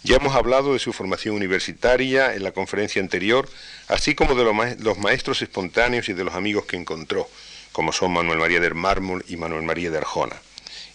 Ya 0.02 0.16
hemos 0.16 0.34
hablado 0.34 0.72
de 0.72 0.78
su 0.78 0.94
formación 0.94 1.34
universitaria 1.34 2.34
en 2.34 2.42
la 2.42 2.52
conferencia 2.52 3.02
anterior, 3.02 3.46
así 3.88 4.14
como 4.14 4.34
de 4.34 4.76
los 4.78 4.98
maestros 4.98 5.42
espontáneos 5.42 6.08
y 6.08 6.14
de 6.14 6.24
los 6.24 6.34
amigos 6.34 6.64
que 6.64 6.76
encontró, 6.76 7.28
como 7.72 7.92
son 7.92 8.12
Manuel 8.12 8.38
María 8.38 8.60
del 8.60 8.74
Mármol 8.74 9.22
y 9.28 9.36
Manuel 9.36 9.62
María 9.62 9.90
de 9.90 9.98
Arjona, 9.98 10.36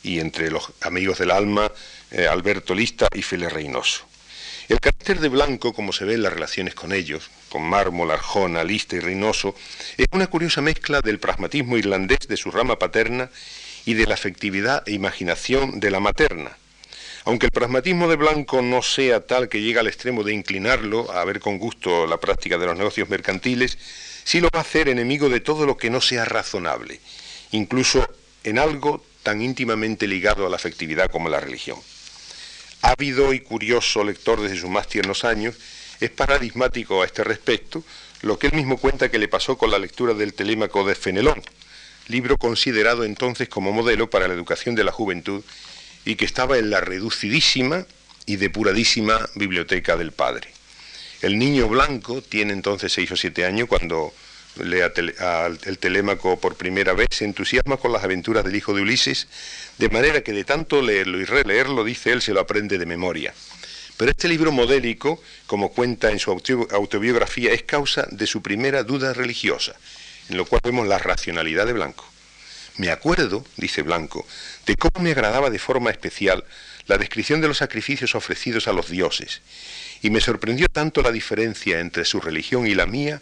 y 0.02 0.20
entre 0.20 0.50
los 0.50 0.72
amigos 0.82 1.20
del 1.20 1.30
alma, 1.30 1.72
eh, 2.10 2.26
Alberto 2.26 2.74
Lista 2.74 3.08
y 3.14 3.22
Félix 3.22 3.54
Reynoso. 3.54 4.06
El 4.70 4.80
carácter 4.80 5.20
de 5.20 5.30
Blanco, 5.30 5.74
como 5.74 5.94
se 5.94 6.06
ve 6.06 6.16
en 6.16 6.24
las 6.24 6.34
relaciones 6.34 6.74
con 6.74 6.92
ellos, 6.92 7.30
con 7.50 7.62
Mármol, 7.62 8.10
Arjona, 8.10 8.64
Lista 8.64 8.96
y 8.96 9.02
Reynoso, 9.02 9.56
es 9.98 10.08
una 10.12 10.26
curiosa 10.26 10.62
mezcla 10.62 11.02
del 11.02 11.20
pragmatismo 11.20 11.78
irlandés 11.78 12.28
de 12.28 12.38
su 12.38 12.50
rama 12.50 12.80
paterna 12.80 13.30
y 13.86 13.94
de 13.94 14.08
la 14.08 14.16
afectividad 14.16 14.82
e 14.88 14.94
imaginación 14.94 15.80
de 15.80 15.92
la 15.92 16.00
materna, 16.00 16.58
aunque 17.26 17.48
el 17.48 17.52
pragmatismo 17.52 18.08
de 18.08 18.16
Blanco 18.16 18.62
no 18.62 18.84
sea 18.84 19.26
tal 19.26 19.50
que 19.50 19.60
llegue 19.60 19.80
al 19.80 19.88
extremo 19.88 20.24
de 20.24 20.34
inclinarlo 20.34 21.12
a 21.12 21.26
ver 21.26 21.40
con 21.40 21.58
gusto 21.58 22.06
la 22.06 22.18
práctica 22.18 22.60
de 22.60 22.68
los 22.68 22.78
negocios 22.78 23.10
mercantiles, 23.10 23.80
sí 24.24 24.40
lo 24.40 24.50
va 24.54 24.60
a 24.60 24.62
hacer 24.62 24.90
enemigo 24.90 25.28
de 25.28 25.40
todo 25.40 25.66
lo 25.66 25.76
que 25.76 25.90
no 25.90 26.02
sea 26.02 26.24
razonable, 26.24 27.00
incluso 27.52 28.08
en 28.44 28.60
algo 28.60 29.04
tan 29.24 29.42
íntimamente 29.42 30.08
ligado 30.08 30.46
a 30.46 30.50
la 30.50 30.58
afectividad 30.58 31.10
como 31.10 31.28
la 31.28 31.40
religión. 31.40 31.80
Ávido 32.84 33.34
y 33.34 33.40
curioso 33.40 34.04
lector 34.04 34.40
desde 34.40 34.60
sus 34.60 34.70
más 34.70 34.88
tiernos 34.88 35.24
años, 35.24 35.56
es 36.00 36.12
paradigmático 36.12 37.02
a 37.02 37.06
este 37.06 37.24
respecto 37.24 37.84
lo 38.22 38.38
que 38.38 38.48
él 38.48 38.54
mismo 38.54 38.78
cuenta 38.78 39.10
que 39.10 39.18
le 39.18 39.28
pasó 39.28 39.58
con 39.58 39.72
la 39.72 39.80
lectura 39.80 40.14
del 40.14 40.36
Telémaco 40.36 40.86
de 40.86 40.94
Fenelón, 40.94 41.42
libro 42.08 42.38
considerado 42.38 43.04
entonces 43.04 43.50
como 43.50 43.72
modelo 43.72 44.12
para 44.12 44.28
la 44.28 44.36
educación 44.36 44.76
de 44.76 44.84
la 44.84 44.92
juventud 44.92 45.44
y 46.06 46.16
que 46.16 46.26
estaba 46.26 46.58
en 46.58 46.70
la 46.70 46.82
reducidísima 46.82 47.86
y 48.26 48.38
depuradísima 48.38 49.28
biblioteca 49.36 49.98
del 49.98 50.12
padre. 50.12 50.50
El 51.22 51.38
niño 51.40 51.68
blanco 51.68 52.22
tiene 52.22 52.54
entonces 52.54 52.94
seis 52.94 53.12
o 53.12 53.18
siete 53.18 53.46
años 53.46 53.68
cuando 53.68 54.14
lee 54.64 54.82
el 55.66 55.78
Telémaco 55.80 56.40
por 56.40 56.56
primera 56.56 56.94
vez, 56.94 57.10
se 57.12 57.26
entusiasma 57.26 57.78
con 57.78 57.92
las 57.92 58.04
aventuras 58.04 58.44
del 58.44 58.56
hijo 58.56 58.74
de 58.74 58.82
Ulises, 58.82 59.28
de 59.78 59.90
manera 59.90 60.22
que 60.22 60.32
de 60.32 60.44
tanto 60.44 60.82
leerlo 60.82 61.20
y 61.20 61.26
releerlo, 61.26 61.84
dice 61.84 62.12
él, 62.12 62.22
se 62.22 62.34
lo 62.34 62.40
aprende 62.40 62.78
de 62.78 62.86
memoria. 62.86 63.34
Pero 63.98 64.12
este 64.12 64.28
libro 64.28 64.52
modélico, 64.52 65.22
como 65.48 65.72
cuenta 65.72 66.12
en 66.12 66.20
su 66.20 66.32
autobiografía, 66.32 67.54
es 67.54 67.64
causa 67.64 68.08
de 68.12 68.28
su 68.28 68.42
primera 68.42 68.84
duda 68.84 69.14
religiosa, 69.14 69.76
en 70.30 70.38
lo 70.38 70.46
cual 70.46 70.62
vemos 70.64 70.88
la 70.88 71.00
racionalidad 71.00 71.66
de 71.66 71.74
Blanco. 71.74 72.06
Me 72.78 72.90
acuerdo, 72.90 73.46
dice 73.56 73.84
Blanco, 73.84 74.28
de 74.66 74.76
cómo 74.76 75.04
me 75.04 75.12
agradaba 75.12 75.50
de 75.50 75.60
forma 75.60 75.92
especial 75.92 76.44
la 76.88 76.98
descripción 76.98 77.42
de 77.42 77.48
los 77.48 77.58
sacrificios 77.58 78.16
ofrecidos 78.16 78.68
a 78.68 78.74
los 78.74 78.90
dioses, 78.90 79.42
y 80.02 80.10
me 80.10 80.22
sorprendió 80.22 80.68
tanto 80.68 81.02
la 81.02 81.12
diferencia 81.12 81.80
entre 81.80 82.06
su 82.06 82.20
religión 82.20 82.68
y 82.68 82.76
la 82.76 82.86
mía, 82.86 83.22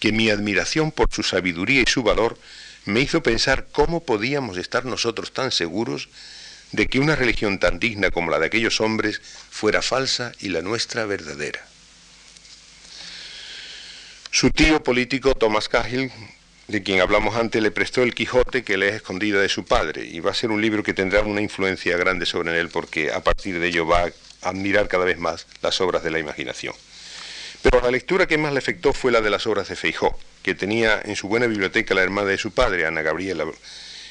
que 0.00 0.12
mi 0.12 0.30
admiración 0.30 0.90
por 0.90 1.08
su 1.12 1.22
sabiduría 1.22 1.82
y 1.82 1.90
su 1.90 2.02
valor 2.02 2.38
me 2.84 3.00
hizo 3.00 3.22
pensar 3.22 3.66
cómo 3.72 4.04
podíamos 4.04 4.56
estar 4.58 4.84
nosotros 4.84 5.32
tan 5.32 5.52
seguros 5.52 6.08
de 6.72 6.86
que 6.86 6.98
una 6.98 7.16
religión 7.16 7.58
tan 7.58 7.78
digna 7.78 8.10
como 8.10 8.30
la 8.30 8.38
de 8.38 8.46
aquellos 8.46 8.80
hombres 8.80 9.20
fuera 9.50 9.80
falsa 9.80 10.32
y 10.40 10.48
la 10.48 10.60
nuestra 10.60 11.06
verdadera. 11.06 11.64
Su 14.30 14.50
tío 14.50 14.82
político 14.82 15.34
Thomas 15.34 15.68
Cahill 15.68 16.10
de 16.68 16.82
quien 16.82 17.00
hablamos 17.00 17.36
antes, 17.36 17.62
le 17.62 17.70
prestó 17.70 18.02
el 18.02 18.14
Quijote 18.14 18.64
que 18.64 18.76
le 18.76 18.88
es 18.88 18.94
escondida 18.96 19.40
de 19.40 19.48
su 19.48 19.64
padre 19.64 20.06
y 20.06 20.20
va 20.20 20.30
a 20.30 20.34
ser 20.34 20.50
un 20.50 20.62
libro 20.62 20.82
que 20.82 20.94
tendrá 20.94 21.20
una 21.20 21.42
influencia 21.42 21.96
grande 21.96 22.24
sobre 22.24 22.58
él 22.58 22.70
porque 22.70 23.12
a 23.12 23.22
partir 23.22 23.58
de 23.60 23.68
ello 23.68 23.86
va 23.86 24.04
a 24.04 24.48
admirar 24.48 24.88
cada 24.88 25.04
vez 25.04 25.18
más 25.18 25.46
las 25.62 25.80
obras 25.80 26.02
de 26.02 26.10
la 26.10 26.18
imaginación. 26.18 26.74
Pero 27.62 27.80
la 27.80 27.90
lectura 27.90 28.26
que 28.26 28.38
más 28.38 28.52
le 28.52 28.58
afectó 28.58 28.92
fue 28.92 29.12
la 29.12 29.20
de 29.20 29.30
las 29.30 29.46
obras 29.46 29.68
de 29.68 29.76
Feijó, 29.76 30.18
que 30.42 30.54
tenía 30.54 31.00
en 31.02 31.16
su 31.16 31.28
buena 31.28 31.46
biblioteca 31.46 31.94
la 31.94 32.02
hermana 32.02 32.28
de 32.28 32.38
su 32.38 32.50
padre, 32.50 32.86
Ana 32.86 33.02
Gabriela, 33.02 33.46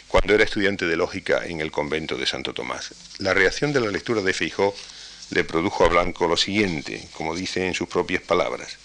cuando 0.07 0.33
era 0.33 0.43
estudiante 0.43 0.85
de 0.85 0.95
lógica 0.95 1.45
en 1.45 1.59
el 1.59 1.71
convento 1.71 2.17
de 2.17 2.25
Santo 2.25 2.53
Tomás. 2.53 2.93
La 3.19 3.33
reacción 3.33 3.73
de 3.73 3.79
la 3.79 3.91
lectura 3.91 4.21
de 4.21 4.33
Feijó 4.33 4.75
le 5.31 5.43
produjo 5.43 5.85
a 5.85 5.89
Blanco 5.89 6.27
lo 6.27 6.37
siguiente, 6.37 7.07
como 7.13 7.35
dice 7.35 7.65
en 7.65 7.73
sus 7.73 7.87
propias 7.87 8.21
palabras. 8.21 8.77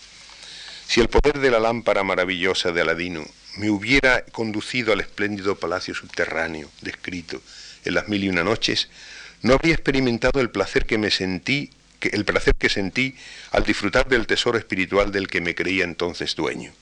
Si 0.86 1.00
el 1.00 1.08
poder 1.08 1.38
de 1.38 1.50
la 1.50 1.60
lámpara 1.60 2.02
maravillosa 2.02 2.72
de 2.72 2.80
Aladino 2.80 3.24
me 3.56 3.70
hubiera 3.70 4.24
conducido 4.26 4.92
al 4.92 5.00
espléndido 5.00 5.56
palacio 5.56 5.94
subterráneo 5.94 6.70
descrito 6.80 7.42
en 7.84 7.94
las 7.94 8.08
mil 8.08 8.24
y 8.24 8.28
una 8.28 8.44
noches, 8.44 8.88
no 9.42 9.54
habría 9.54 9.74
experimentado 9.74 10.40
el 10.40 10.50
placer 10.50 10.86
que 10.86 10.98
me 10.98 11.10
sentí, 11.10 11.70
el 12.00 12.24
placer 12.24 12.54
que 12.54 12.68
sentí 12.68 13.16
al 13.50 13.64
disfrutar 13.64 14.08
del 14.08 14.26
tesoro 14.26 14.58
espiritual 14.58 15.12
del 15.12 15.28
que 15.28 15.40
me 15.40 15.54
creía 15.54 15.84
entonces 15.84 16.34
dueño. 16.34 16.72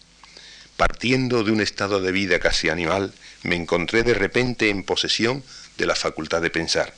Partiendo 0.77 1.43
de 1.45 1.53
un 1.53 1.61
estado 1.61 2.01
de 2.01 2.13
vida 2.13 2.39
casi 2.39 2.69
animal, 2.69 3.15
me 3.43 3.57
encontré 3.57 4.03
de 4.03 4.15
repente 4.15 4.69
en 4.69 4.83
posesión 4.83 5.43
de 5.79 5.87
la 5.87 5.95
facultad 5.95 6.43
de 6.43 6.51
pensar. 6.51 6.93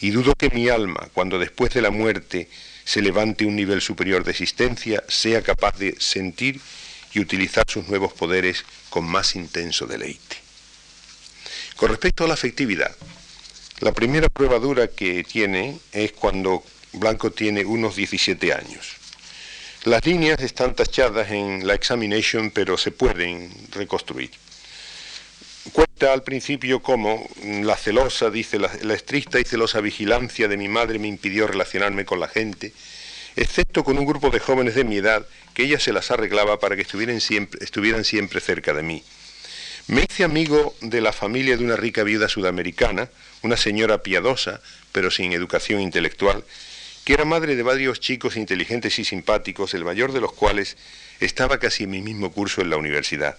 Y 0.00 0.10
dudo 0.10 0.34
que 0.34 0.50
mi 0.50 0.68
alma, 0.68 1.08
cuando 1.12 1.38
después 1.38 1.72
de 1.74 1.82
la 1.82 1.90
muerte 1.90 2.48
se 2.84 3.02
levante 3.02 3.44
un 3.44 3.56
nivel 3.56 3.80
superior 3.80 4.24
de 4.24 4.32
existencia, 4.32 5.02
sea 5.08 5.42
capaz 5.42 5.78
de 5.78 5.96
sentir 5.98 6.60
y 7.12 7.20
utilizar 7.20 7.64
sus 7.68 7.88
nuevos 7.88 8.12
poderes 8.12 8.64
con 8.92 9.06
más 9.06 9.36
intenso 9.36 9.86
deleite. 9.86 10.36
Con 11.76 11.88
respecto 11.88 12.24
a 12.24 12.28
la 12.28 12.34
afectividad, 12.34 12.94
la 13.80 13.92
primera 13.92 14.28
prueba 14.28 14.58
dura 14.58 14.88
que 14.88 15.24
tiene 15.24 15.78
es 15.92 16.12
cuando 16.12 16.62
Blanco 16.92 17.30
tiene 17.32 17.64
unos 17.64 17.96
17 17.96 18.52
años. 18.52 18.96
Las 19.84 20.04
líneas 20.04 20.40
están 20.40 20.76
tachadas 20.76 21.30
en 21.30 21.66
la 21.66 21.72
examination, 21.72 22.50
pero 22.50 22.76
se 22.76 22.90
pueden 22.90 23.50
reconstruir. 23.72 24.30
Cuenta 25.72 26.12
al 26.12 26.22
principio 26.22 26.82
cómo 26.82 27.26
la 27.42 27.76
celosa, 27.76 28.28
dice, 28.28 28.58
la, 28.58 28.70
la, 28.82 28.92
estricta 28.92 29.40
y 29.40 29.44
celosa 29.44 29.80
vigilancia 29.80 30.48
de 30.48 30.58
mi 30.58 30.68
madre 30.68 30.98
me 30.98 31.08
impidió 31.08 31.46
relacionarme 31.46 32.04
con 32.04 32.20
la 32.20 32.28
gente, 32.28 32.74
excepto 33.36 33.84
con 33.84 33.98
un 33.98 34.06
grupo 34.06 34.30
de 34.30 34.40
jóvenes 34.40 34.74
de 34.74 34.84
mi 34.84 34.96
edad 34.96 35.26
que 35.54 35.64
ella 35.64 35.78
se 35.78 35.92
las 35.92 36.10
arreglaba 36.10 36.60
para 36.60 36.76
que 36.76 36.82
estuvieran 36.82 37.20
siempre, 37.20 37.62
estuvieran 37.64 38.04
siempre 38.04 38.40
cerca 38.40 38.72
de 38.72 38.82
mí. 38.82 39.02
Me 39.88 40.06
hice 40.08 40.24
amigo 40.24 40.74
de 40.80 41.00
la 41.00 41.12
familia 41.12 41.56
de 41.56 41.64
una 41.64 41.76
rica 41.76 42.04
viuda 42.04 42.28
sudamericana, 42.28 43.08
una 43.42 43.56
señora 43.56 44.02
piadosa, 44.02 44.60
pero 44.92 45.10
sin 45.10 45.32
educación 45.32 45.80
intelectual, 45.80 46.44
que 47.04 47.14
era 47.14 47.24
madre 47.24 47.56
de 47.56 47.62
varios 47.62 47.98
chicos 47.98 48.36
inteligentes 48.36 48.98
y 48.98 49.04
simpáticos, 49.04 49.74
el 49.74 49.84
mayor 49.84 50.12
de 50.12 50.20
los 50.20 50.32
cuales 50.32 50.76
estaba 51.18 51.58
casi 51.58 51.84
en 51.84 51.90
mi 51.90 52.00
mismo 52.00 52.30
curso 52.32 52.60
en 52.60 52.70
la 52.70 52.76
universidad. 52.76 53.36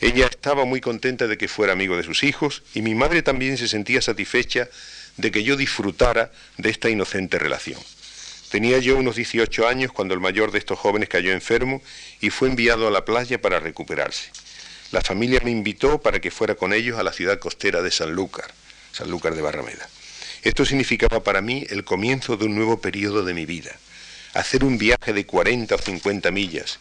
Ella 0.00 0.26
estaba 0.26 0.64
muy 0.66 0.80
contenta 0.80 1.26
de 1.26 1.38
que 1.38 1.48
fuera 1.48 1.72
amigo 1.72 1.96
de 1.96 2.02
sus 2.02 2.22
hijos 2.22 2.62
y 2.74 2.82
mi 2.82 2.94
madre 2.94 3.22
también 3.22 3.56
se 3.56 3.66
sentía 3.66 4.02
satisfecha 4.02 4.68
de 5.16 5.30
que 5.30 5.42
yo 5.42 5.56
disfrutara 5.56 6.30
de 6.58 6.70
esta 6.70 6.90
inocente 6.90 7.38
relación. 7.38 7.80
Tenía 8.56 8.78
yo 8.78 8.96
unos 8.96 9.16
18 9.16 9.68
años 9.68 9.92
cuando 9.92 10.14
el 10.14 10.20
mayor 10.20 10.50
de 10.50 10.56
estos 10.56 10.78
jóvenes 10.78 11.10
cayó 11.10 11.30
enfermo 11.30 11.82
y 12.22 12.30
fue 12.30 12.48
enviado 12.48 12.88
a 12.88 12.90
la 12.90 13.04
playa 13.04 13.38
para 13.38 13.60
recuperarse. 13.60 14.30
La 14.92 15.02
familia 15.02 15.42
me 15.44 15.50
invitó 15.50 16.00
para 16.00 16.20
que 16.20 16.30
fuera 16.30 16.54
con 16.54 16.72
ellos 16.72 16.98
a 16.98 17.02
la 17.02 17.12
ciudad 17.12 17.38
costera 17.38 17.82
de 17.82 17.90
Sanlúcar, 17.90 18.46
Sanlúcar 18.92 19.34
de 19.34 19.42
Barrameda. 19.42 19.86
Esto 20.42 20.64
significaba 20.64 21.22
para 21.22 21.42
mí 21.42 21.66
el 21.68 21.84
comienzo 21.84 22.38
de 22.38 22.46
un 22.46 22.54
nuevo 22.54 22.80
periodo 22.80 23.24
de 23.24 23.34
mi 23.34 23.44
vida. 23.44 23.76
Hacer 24.32 24.64
un 24.64 24.78
viaje 24.78 25.12
de 25.12 25.26
40 25.26 25.74
o 25.74 25.78
50 25.78 26.30
millas 26.30 26.78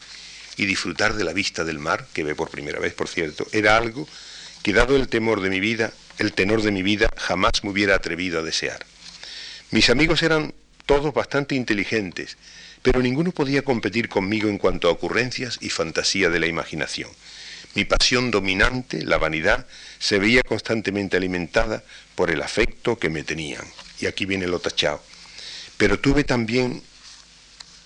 y 0.55 0.67
disfrutar 0.67 1.15
de 1.15 1.25
la 1.25 1.33
vista 1.33 1.65
del 1.65 1.79
mar, 1.79 2.07
que 2.13 2.23
ve 2.23 2.35
por 2.35 2.49
primera 2.49 2.79
vez, 2.79 2.93
por 2.93 3.09
cierto, 3.09 3.45
era 3.51 3.75
algo 3.75 4.07
que 4.63 4.71
dado 4.71 4.95
el 4.95 5.09
temor 5.09 5.41
de 5.41 5.49
mi 5.49 5.59
vida, 5.59 5.91
el 6.19 6.31
tenor 6.31 6.61
de 6.61 6.71
mi 6.71 6.83
vida, 6.83 7.11
jamás 7.17 7.65
me 7.65 7.71
hubiera 7.71 7.95
atrevido 7.95 8.39
a 8.39 8.43
desear. 8.43 8.85
Mis 9.71 9.89
amigos 9.89 10.23
eran 10.23 10.53
todos 10.85 11.13
bastante 11.13 11.55
inteligentes, 11.55 12.37
pero 12.81 13.01
ninguno 13.01 13.31
podía 13.31 13.63
competir 13.63 14.09
conmigo 14.09 14.49
en 14.49 14.57
cuanto 14.57 14.87
a 14.87 14.91
ocurrencias 14.91 15.57
y 15.61 15.69
fantasía 15.69 16.29
de 16.29 16.39
la 16.39 16.47
imaginación. 16.47 17.09
Mi 17.73 17.83
pasión 17.83 18.31
dominante, 18.31 19.03
la 19.03 19.17
vanidad, 19.17 19.65
se 19.99 20.19
veía 20.19 20.41
constantemente 20.43 21.17
alimentada 21.17 21.83
por 22.15 22.31
el 22.31 22.41
afecto 22.41 22.97
que 22.97 23.09
me 23.09 23.23
tenían. 23.23 23.65
Y 23.99 24.05
aquí 24.05 24.25
viene 24.25 24.47
lo 24.47 24.59
tachado. 24.59 25.03
Pero 25.77 25.99
tuve 25.99 26.23
también 26.23 26.81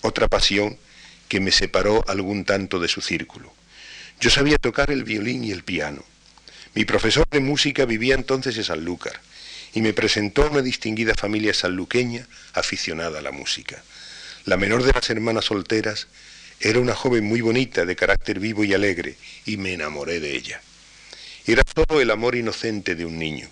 otra 0.02 0.28
pasión 0.28 0.78
que 1.28 1.40
me 1.40 1.50
separó 1.50 2.04
algún 2.06 2.44
tanto 2.44 2.78
de 2.78 2.88
su 2.88 3.00
círculo. 3.00 3.52
Yo 4.20 4.30
sabía 4.30 4.58
tocar 4.58 4.90
el 4.90 5.04
violín 5.04 5.44
y 5.44 5.50
el 5.50 5.64
piano. 5.64 6.04
Mi 6.74 6.84
profesor 6.84 7.26
de 7.30 7.40
música 7.40 7.84
vivía 7.84 8.14
entonces 8.14 8.56
en 8.58 8.64
Sanlúcar 8.64 9.20
y 9.74 9.82
me 9.82 9.92
presentó 9.92 10.42
a 10.42 10.50
una 10.50 10.62
distinguida 10.62 11.14
familia 11.14 11.54
sanluqueña 11.54 12.26
aficionada 12.54 13.20
a 13.20 13.22
la 13.22 13.30
música. 13.30 13.82
La 14.44 14.56
menor 14.56 14.82
de 14.82 14.92
las 14.92 15.08
hermanas 15.10 15.46
solteras 15.46 16.08
era 16.60 16.80
una 16.80 16.94
joven 16.94 17.24
muy 17.24 17.40
bonita, 17.40 17.84
de 17.84 17.96
carácter 17.96 18.38
vivo 18.38 18.64
y 18.64 18.74
alegre, 18.74 19.16
y 19.46 19.56
me 19.56 19.72
enamoré 19.72 20.20
de 20.20 20.36
ella. 20.36 20.60
Era 21.46 21.62
todo 21.64 22.00
el 22.00 22.10
amor 22.10 22.36
inocente 22.36 22.94
de 22.94 23.04
un 23.04 23.18
niño. 23.18 23.48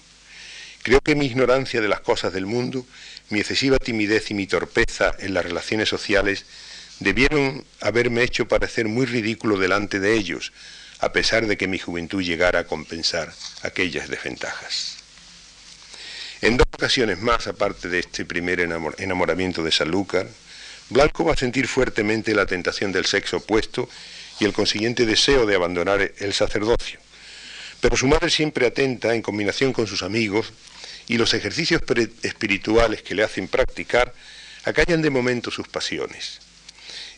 Creo 0.82 1.00
que 1.00 1.14
mi 1.14 1.26
ignorancia 1.26 1.80
de 1.80 1.88
las 1.88 2.00
cosas 2.00 2.32
del 2.32 2.46
mundo, 2.46 2.86
mi 3.30 3.40
excesiva 3.40 3.78
timidez 3.78 4.30
y 4.30 4.34
mi 4.34 4.46
torpeza 4.46 5.14
en 5.18 5.34
las 5.34 5.44
relaciones 5.44 5.88
sociales 5.88 6.44
debieron 7.00 7.64
haberme 7.80 8.22
hecho 8.22 8.48
parecer 8.48 8.88
muy 8.88 9.06
ridículo 9.06 9.58
delante 9.58 10.00
de 10.00 10.14
ellos, 10.14 10.52
a 10.98 11.12
pesar 11.12 11.46
de 11.46 11.56
que 11.56 11.68
mi 11.68 11.78
juventud 11.78 12.22
llegara 12.22 12.60
a 12.60 12.66
compensar 12.66 13.32
aquellas 13.62 14.08
desventajas. 14.08 14.97
En 16.40 16.56
dos 16.56 16.66
ocasiones 16.72 17.20
más, 17.20 17.48
aparte 17.48 17.88
de 17.88 17.98
este 17.98 18.24
primer 18.24 18.60
enamoramiento 18.60 19.64
de 19.64 19.72
Sanlúcar, 19.72 20.28
Blanco 20.88 21.24
va 21.24 21.32
a 21.32 21.36
sentir 21.36 21.66
fuertemente 21.66 22.32
la 22.34 22.46
tentación 22.46 22.92
del 22.92 23.06
sexo 23.06 23.38
opuesto 23.38 23.88
y 24.38 24.44
el 24.44 24.52
consiguiente 24.52 25.04
deseo 25.04 25.46
de 25.46 25.56
abandonar 25.56 26.12
el 26.16 26.32
sacerdocio. 26.32 27.00
Pero 27.80 27.96
su 27.96 28.06
madre 28.06 28.30
siempre 28.30 28.66
atenta, 28.66 29.14
en 29.14 29.22
combinación 29.22 29.72
con 29.72 29.86
sus 29.86 30.02
amigos, 30.02 30.52
y 31.08 31.18
los 31.18 31.34
ejercicios 31.34 31.82
espirituales 32.22 33.02
que 33.02 33.14
le 33.14 33.24
hacen 33.24 33.48
practicar, 33.48 34.14
acallan 34.64 35.02
de 35.02 35.10
momento 35.10 35.50
sus 35.50 35.66
pasiones. 35.66 36.40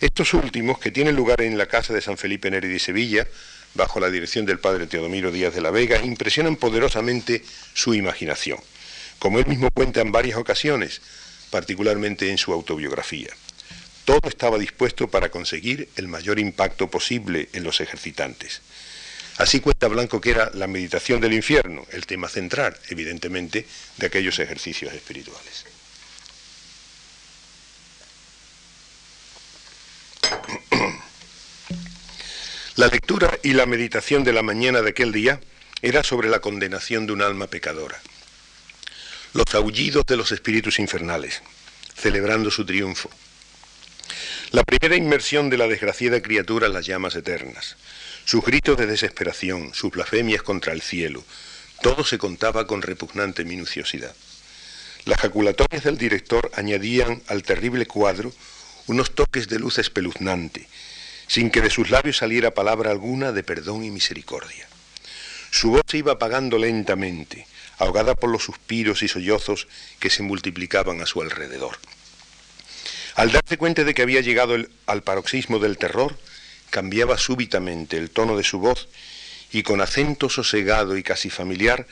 Estos 0.01 0.33
últimos, 0.33 0.79
que 0.79 0.91
tienen 0.91 1.15
lugar 1.15 1.43
en 1.43 1.59
la 1.59 1.67
casa 1.67 1.93
de 1.93 2.01
San 2.01 2.17
Felipe 2.17 2.51
Neri 2.51 2.69
de 2.69 2.79
Sevilla, 2.79 3.27
bajo 3.75 4.01
la 4.01 4.11
dirección 4.11 4.47
del 4.47 4.59
padre 4.59 4.87
Teodomiro 4.87 5.31
Díaz 5.31 5.55
de 5.55 5.61
la 5.61 5.71
Vega, 5.71 6.01
impresionan 6.03 6.57
poderosamente 6.57 7.45
su 7.75 7.95
imaginación, 7.95 8.59
como 9.21 9.39
él 9.39 9.47
mismo 9.47 9.71
cuenta 9.71 10.01
en 10.01 10.11
varias 10.11 10.37
ocasiones, 10.37 11.01
particularmente 11.51 12.31
en 12.31 12.39
su 12.39 12.53
autobiografía. 12.53 13.29
Todo 14.05 14.29
estaba 14.29 14.59
dispuesto 14.59 15.09
para 15.09 15.29
conseguir 15.29 15.89
el 15.95 16.09
mayor 16.09 16.41
impacto 16.41 16.91
posible 16.91 17.49
en 17.53 17.63
los 17.63 17.81
ejercitantes. 17.81 18.63
Así 19.37 19.61
cuenta 19.61 19.87
Blanco 19.89 20.21
que 20.21 20.31
era 20.31 20.51
la 20.55 20.67
meditación 20.67 21.21
del 21.21 21.35
infierno, 21.35 21.87
el 21.93 22.07
tema 22.07 22.29
central, 22.29 22.77
evidentemente, 22.89 23.67
de 23.99 24.07
aquellos 24.07 24.39
ejercicios 24.39 24.93
espirituales. 24.93 25.67
La 32.77 32.87
lectura 32.87 33.39
y 33.43 33.53
la 33.53 33.67
meditación 33.67 34.25
de 34.25 34.33
la 34.33 34.43
mañana 34.43 34.81
de 34.81 34.91
aquel 34.91 35.13
día 35.13 35.39
era 35.83 36.03
sobre 36.03 36.31
la 36.31 36.41
condenación 36.41 37.07
de 37.07 37.13
un 37.13 37.21
alma 37.21 37.47
pecadora, 37.47 38.01
los 39.33 39.55
aullidos 39.55 40.05
de 40.07 40.17
los 40.17 40.33
espíritus 40.33 40.79
infernales, 40.79 41.43
celebrando 41.95 42.51
su 42.51 42.65
triunfo, 42.65 43.11
la 44.51 44.65
primera 44.65 44.97
inmersión 44.97 45.49
de 45.49 45.59
la 45.59 45.69
desgraciada 45.69 46.21
criatura 46.21 46.67
en 46.67 46.73
las 46.73 46.85
llamas 46.87 47.15
eternas, 47.15 47.77
sus 48.25 48.45
gritos 48.45 48.77
de 48.77 48.87
desesperación, 48.87 49.73
sus 49.75 49.93
blasfemias 49.93 50.43
contra 50.43 50.73
el 50.73 50.83
cielo, 50.83 51.23
todo 51.83 52.05
se 52.05 52.19
contaba 52.19 52.67
con 52.67 52.83
repugnante 52.83 53.45
minuciosidad. 53.45 54.15
Las 55.05 55.21
jaculatorias 55.21 55.85
del 55.85 55.97
director 55.97 56.51
añadían 56.55 57.23
al 57.29 57.43
terrible 57.43 57.87
cuadro 57.87 58.33
unos 58.87 59.15
toques 59.15 59.49
de 59.49 59.61
luz 59.61 59.79
espeluznante, 59.79 60.69
sin 61.29 61.51
que 61.51 61.61
de 61.61 61.71
sus 61.71 61.91
labios 61.91 62.17
saliera 62.17 62.53
palabra 62.53 62.91
alguna 62.91 63.31
de 63.31 63.45
perdón 63.45 63.85
y 63.85 63.91
misericordia. 63.91 64.69
Su 65.53 65.71
voz 65.71 65.83
se 65.87 65.99
iba 65.99 66.13
apagando 66.13 66.59
lentamente, 66.59 67.47
ahogada 67.81 68.15
por 68.15 68.31
los 68.31 68.45
suspiros 68.45 69.03
y 69.03 69.09
sollozos 69.09 69.67
que 69.99 70.11
se 70.11 70.23
multiplicaban 70.23 71.01
a 71.01 71.07
su 71.07 71.23
alrededor. 71.23 71.79
Al 73.17 73.33
darse 73.33 73.57
cuenta 73.57 73.85
de 73.85 73.95
que 73.95 74.03
había 74.03 74.21
llegado 74.21 74.57
al 74.87 75.03
paroxismo 75.03 75.59
del 75.59 75.79
terror, 75.79 76.17
cambiaba 76.69 77.19
súbitamente 77.19 77.97
el 77.97 78.11
tono 78.11 78.37
de 78.37 78.45
su 78.45 78.61
voz 78.61 78.89
y 79.51 79.63
con 79.63 79.81
acento 79.81 80.29
sosegado 80.29 80.97
y 80.97 81.03
casi 81.03 81.31
familiar 81.31 81.87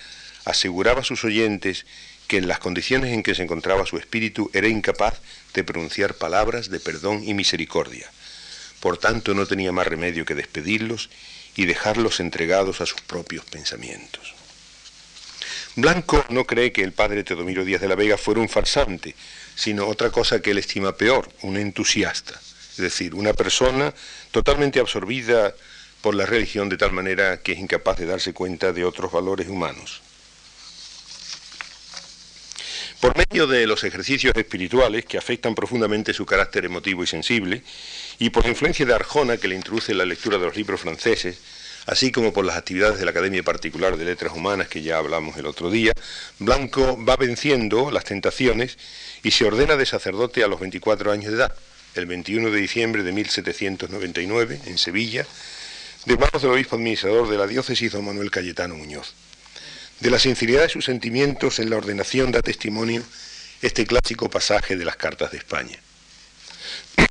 aseguraba 0.45 1.01
a 1.01 1.05
sus 1.05 1.25
oyentes 1.25 1.87
que 2.29 2.37
en 2.37 2.49
las 2.49 2.59
condiciones 2.59 3.13
en 3.13 3.23
que 3.23 3.35
se 3.35 3.43
encontraba 3.43 3.87
su 3.87 3.97
espíritu 3.97 4.51
era 4.53 4.69
incapaz 4.69 5.21
de 5.55 5.65
pronunciar 5.65 6.15
palabras 6.15 6.69
de 6.69 6.79
perdón 6.79 7.25
y 7.25 7.35
misericordia. 7.35 8.09
Por 8.81 8.99
tanto, 8.99 9.35
no 9.35 9.47
tenía 9.47 9.73
más 9.73 9.87
remedio 9.87 10.25
que 10.25 10.35
despedirlos 10.35 11.09
y 11.57 11.65
dejarlos 11.65 12.21
entregados 12.21 12.81
a 12.81 12.87
sus 12.87 13.01
propios 13.01 13.45
pensamientos. 13.47 14.38
Blanco 15.81 16.25
no 16.31 16.45
cree 16.45 16.73
que 16.73 16.83
el 16.83 16.91
padre 16.91 17.23
Teodomiro 17.23 17.65
Díaz 17.65 17.81
de 17.81 17.87
la 17.87 17.95
Vega 17.95 18.19
fuera 18.19 18.41
un 18.41 18.49
farsante, 18.49 19.15
sino 19.55 19.87
otra 19.87 20.11
cosa 20.11 20.43
que 20.43 20.51
él 20.51 20.59
estima 20.59 20.97
peor, 20.97 21.29
un 21.43 21.57
entusiasta, 21.57 22.35
es 22.73 22.79
decir, 22.79 23.15
una 23.15 23.33
persona 23.33 23.95
totalmente 24.33 24.81
absorbida 24.81 25.55
por 26.01 26.17
la 26.17 26.27
religión 26.27 26.69
de 26.69 26.79
tal 26.79 26.91
manera 26.91 27.41
que 27.43 27.53
es 27.53 27.61
incapaz 27.61 27.97
de 27.99 28.07
darse 28.07 28.33
cuenta 28.33 28.73
de 28.73 28.85
otros 28.85 29.13
valores 29.13 29.47
humanos. 29.47 30.03
Por 32.99 33.17
medio 33.17 33.47
de 33.47 33.69
los 33.69 33.85
ejercicios 33.85 34.35
espirituales 34.35 35.05
que 35.05 35.17
afectan 35.17 35.55
profundamente 35.55 36.13
su 36.13 36.27
carácter 36.27 36.65
emotivo 36.65 37.05
y 37.05 37.07
sensible, 37.07 37.63
y 38.19 38.31
por 38.31 38.45
influencia 38.47 38.85
de 38.85 38.95
Arjona 38.95 39.37
que 39.37 39.47
le 39.47 39.55
introduce 39.55 39.95
la 39.95 40.05
lectura 40.05 40.39
de 40.39 40.47
los 40.47 40.57
libros 40.57 40.81
franceses, 40.81 41.39
así 41.87 42.13
como 42.13 42.33
por 42.33 42.45
las 42.45 42.57
actividades 42.57 42.99
de 42.99 43.05
la 43.05 43.13
Academia 43.13 43.43
Particular 43.43 43.97
de 43.97 44.05
Letras 44.05 44.33
Humanas 44.35 44.69
que 44.69 44.83
ya 44.83 44.99
hablamos 44.99 45.37
el 45.37 45.47
otro 45.47 45.71
día, 45.71 45.93
Blanco 46.39 47.03
va 47.05 47.17
venciendo 47.17 47.91
las 47.91 48.05
tentaciones 48.05 48.79
y 49.23 49.31
se 49.31 49.45
ordena 49.45 49.77
de 49.77 49.87
sacerdote 49.87 50.45
a 50.45 50.49
los 50.49 50.61
24 50.61 51.13
años 51.13 51.33
de 51.33 51.39
edad, 51.39 51.55
el 51.95 52.07
21 52.07 52.51
de 52.51 52.61
diciembre 52.61 53.03
de 53.03 53.13
1799, 53.13 54.61
en 54.67 54.79
Sevilla, 54.79 55.27
de 56.05 56.17
manos 56.17 56.43
del 56.43 56.53
obispo 56.53 56.77
administrador 56.77 57.29
de 57.29 57.37
la 57.37 57.47
diócesis, 57.47 57.93
don 57.93 58.05
Manuel 58.05 58.31
Cayetano 58.31 58.77
Muñoz. 58.77 59.15
De 60.01 60.11
la 60.11 60.19
sinceridad 60.19 60.63
de 60.63 60.69
sus 60.69 60.85
sentimientos 60.85 61.59
en 61.59 61.71
la 61.71 61.77
ordenación 61.77 62.31
da 62.31 62.41
testimonio 62.41 63.03
este 63.63 63.85
clásico 63.85 64.31
pasaje 64.31 64.77
de 64.77 64.85
las 64.85 64.97
cartas 64.97 65.33
de 65.33 65.39
España. 65.39 65.79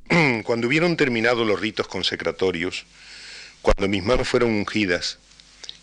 Cuando 0.44 0.68
hubieron 0.68 0.96
terminado 0.96 1.44
los 1.44 1.60
ritos 1.60 1.88
consecratorios, 1.88 2.86
cuando 3.62 3.88
mis 3.88 4.04
manos 4.04 4.28
fueron 4.28 4.52
ungidas 4.52 5.20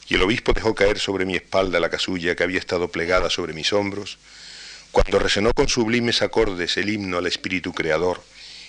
y 0.09 0.15
el 0.15 0.23
obispo 0.23 0.53
dejó 0.53 0.75
caer 0.75 0.99
sobre 0.99 1.25
mi 1.25 1.35
espalda 1.35 1.81
la 1.81 1.91
casulla 1.91 2.35
que 2.35 2.45
había 2.45 2.59
estado 2.59 2.89
plegada 2.89 3.31
sobre 3.31 3.53
mis 3.53 3.73
hombros, 3.73 4.19
cuando 4.93 5.19
resonó 5.19 5.53
con 5.53 5.69
sublimes 5.69 6.23
acordes 6.23 6.77
el 6.77 6.89
himno 6.89 7.19
al 7.19 7.27
Espíritu 7.27 7.73
Creador 7.73 8.23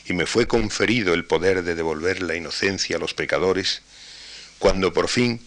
y 0.08 0.14
me 0.14 0.26
fue 0.26 0.48
conferido 0.48 1.14
el 1.14 1.26
poder 1.26 1.64
de 1.64 1.76
devolver 1.76 2.22
la 2.22 2.36
inocencia 2.36 2.98
a 2.98 3.00
los 3.00 3.14
pecadores, 3.14 3.82
cuando 4.60 4.94
por 4.94 5.10
fin, 5.10 5.42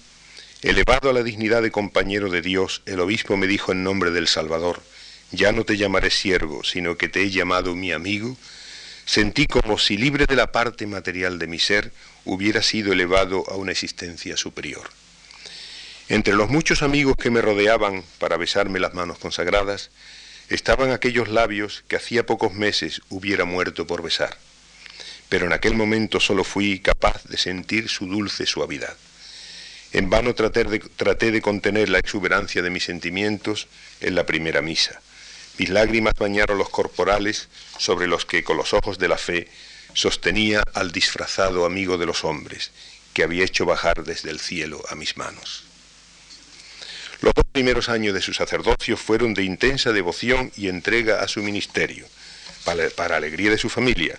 elevado 0.63 1.11
a 1.11 1.13
la 1.13 1.23
dignidad 1.23 1.63
de 1.63 1.71
compañero 1.71 2.31
de 2.31 2.43
Dios, 2.43 2.83
el 2.87 3.01
obispo 3.01 3.37
me 3.37 3.47
dijo 3.47 3.73
en 3.73 3.85
nombre 3.85 4.11
del 4.11 4.29
Salvador 4.29 4.83
ya 5.31 5.53
no 5.53 5.65
te 5.65 5.77
llamaré 5.77 6.11
siervo, 6.11 6.65
sino 6.65 6.97
que 6.97 7.09
te 7.09 7.23
he 7.23 7.31
llamado 7.31 7.75
mi 7.75 7.93
amigo, 7.93 8.37
sentí 9.05 9.47
como 9.47 9.79
si 9.79 9.97
libre 9.97 10.27
de 10.27 10.37
la 10.37 10.53
parte 10.53 10.87
material 10.87 11.39
de 11.39 11.47
mi 11.47 11.59
ser 11.59 11.93
hubiera 12.29 12.63
sido 12.63 12.93
elevado 12.93 13.43
a 13.49 13.57
una 13.57 13.73
existencia 13.73 14.37
superior. 14.37 14.91
Entre 16.11 16.35
los 16.35 16.51
muchos 16.51 16.83
amigos 16.83 17.17
que 17.17 17.31
me 17.31 17.41
rodeaban 17.41 18.05
para 18.19 18.37
besarme 18.37 18.79
las 18.79 18.93
manos 18.93 19.19
consagradas, 19.19 19.91
estaban 20.51 20.91
aquellos 20.91 21.29
labios 21.29 21.85
que 21.89 21.97
hacía 21.97 22.27
pocos 22.27 22.53
meses 22.53 23.01
hubiera 23.09 23.47
muerto 23.47 23.87
por 23.87 24.03
besar. 24.03 24.37
Pero 25.31 25.47
en 25.47 25.55
aquel 25.55 25.75
momento 25.75 26.21
solo 26.21 26.45
fui 26.45 26.81
capaz 26.81 27.25
de 27.25 27.39
sentir 27.39 27.89
su 27.89 28.07
dulce 28.07 28.45
suavidad. 28.45 28.97
En 29.93 30.11
vano 30.11 30.35
de, 30.35 30.81
traté 30.97 31.31
de 31.31 31.41
contener 31.41 31.89
la 31.89 31.99
exuberancia 31.99 32.61
de 32.61 32.69
mis 32.69 32.85
sentimientos 32.85 33.69
en 34.03 34.15
la 34.15 34.27
primera 34.27 34.61
misa. 34.61 35.01
Mis 35.57 35.71
lágrimas 35.71 36.13
bañaron 36.19 36.59
los 36.59 36.69
corporales 36.69 37.49
sobre 37.79 38.07
los 38.07 38.27
que 38.27 38.45
con 38.45 38.59
los 38.59 38.75
ojos 38.75 38.99
de 38.99 39.09
la 39.09 39.17
fe 39.17 39.49
sostenía 39.99 40.63
al 40.75 40.93
disfrazado 40.93 41.67
amigo 41.67 41.99
de 41.99 42.07
los 42.07 42.23
hombres 42.23 42.71
que 43.13 43.25
había 43.25 43.45
hecho 43.45 43.67
bajar 43.67 44.05
desde 44.05 44.31
el 44.31 44.39
cielo 44.39 44.81
a 44.89 44.95
mis 44.95 45.17
manos. 45.17 45.65
Los 47.21 47.35
dos 47.35 47.45
primeros 47.51 47.89
años 47.89 48.15
de 48.15 48.23
su 48.23 48.33
sacerdocio 48.33 48.97
fueron 48.97 49.35
de 49.35 49.43
intensa 49.43 49.93
devoción 49.93 50.53
y 50.57 50.69
entrega 50.69 51.21
a 51.21 51.27
su 51.27 51.43
ministerio, 51.43 52.07
para, 52.65 52.89
para, 52.91 53.17
alegría 53.17 53.51
de 53.51 53.59
su 53.59 53.69
familia, 53.69 54.17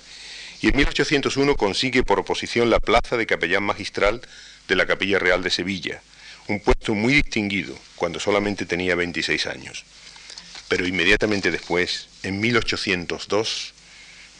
y 0.61 0.67
en 0.67 0.75
1801 0.75 1.55
consigue 1.55 2.03
por 2.03 2.19
oposición 2.19 2.69
la 2.69 2.81
plaza 2.81 3.15
de 3.15 3.25
capellán 3.25 3.63
magistral 3.63 4.19
de 4.67 4.75
la 4.75 4.85
Capilla 4.85 5.17
Real 5.17 5.41
de 5.41 5.49
Sevilla, 5.49 6.01
un 6.49 6.59
puesto 6.59 6.93
muy 6.93 7.13
distinguido 7.13 7.73
cuando 7.95 8.19
solamente 8.19 8.65
tenía 8.65 8.95
26 8.95 9.45
años. 9.47 9.85
Pero 10.67 10.85
inmediatamente 10.85 11.51
después, 11.51 12.09
en 12.23 12.41
1802, 12.41 13.73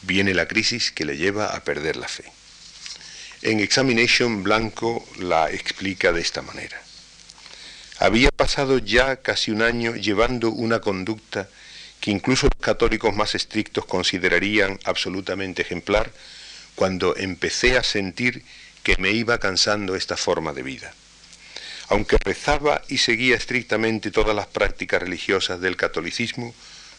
viene 0.02 0.34
la 0.34 0.46
crisis 0.46 0.92
que 0.92 1.04
le 1.04 1.16
lleva 1.16 1.54
a 1.54 1.64
perder 1.64 1.96
la 1.96 2.08
fe. 2.08 2.24
En 3.42 3.60
Examination, 3.60 4.42
Blanco 4.42 5.06
la 5.18 5.50
explica 5.50 6.12
de 6.12 6.20
esta 6.20 6.42
manera. 6.42 6.80
Había 7.98 8.30
pasado 8.30 8.78
ya 8.78 9.16
casi 9.16 9.50
un 9.50 9.62
año 9.62 9.94
llevando 9.94 10.50
una 10.50 10.80
conducta 10.80 11.48
que 12.00 12.10
incluso 12.10 12.46
los 12.46 12.60
católicos 12.60 13.14
más 13.14 13.34
estrictos 13.34 13.84
considerarían 13.84 14.78
absolutamente 14.84 15.62
ejemplar 15.62 16.10
cuando 16.74 17.16
empecé 17.16 17.76
a 17.76 17.82
sentir 17.82 18.42
que 18.82 18.96
me 18.96 19.10
iba 19.10 19.38
cansando 19.38 19.96
esta 19.96 20.16
forma 20.16 20.52
de 20.52 20.62
vida. 20.62 20.94
Aunque 21.88 22.16
rezaba 22.18 22.82
y 22.88 22.98
seguía 22.98 23.36
estrictamente 23.36 24.10
todas 24.10 24.34
las 24.34 24.46
prácticas 24.46 25.02
religiosas 25.02 25.60
del 25.60 25.76
catolicismo, 25.76 26.54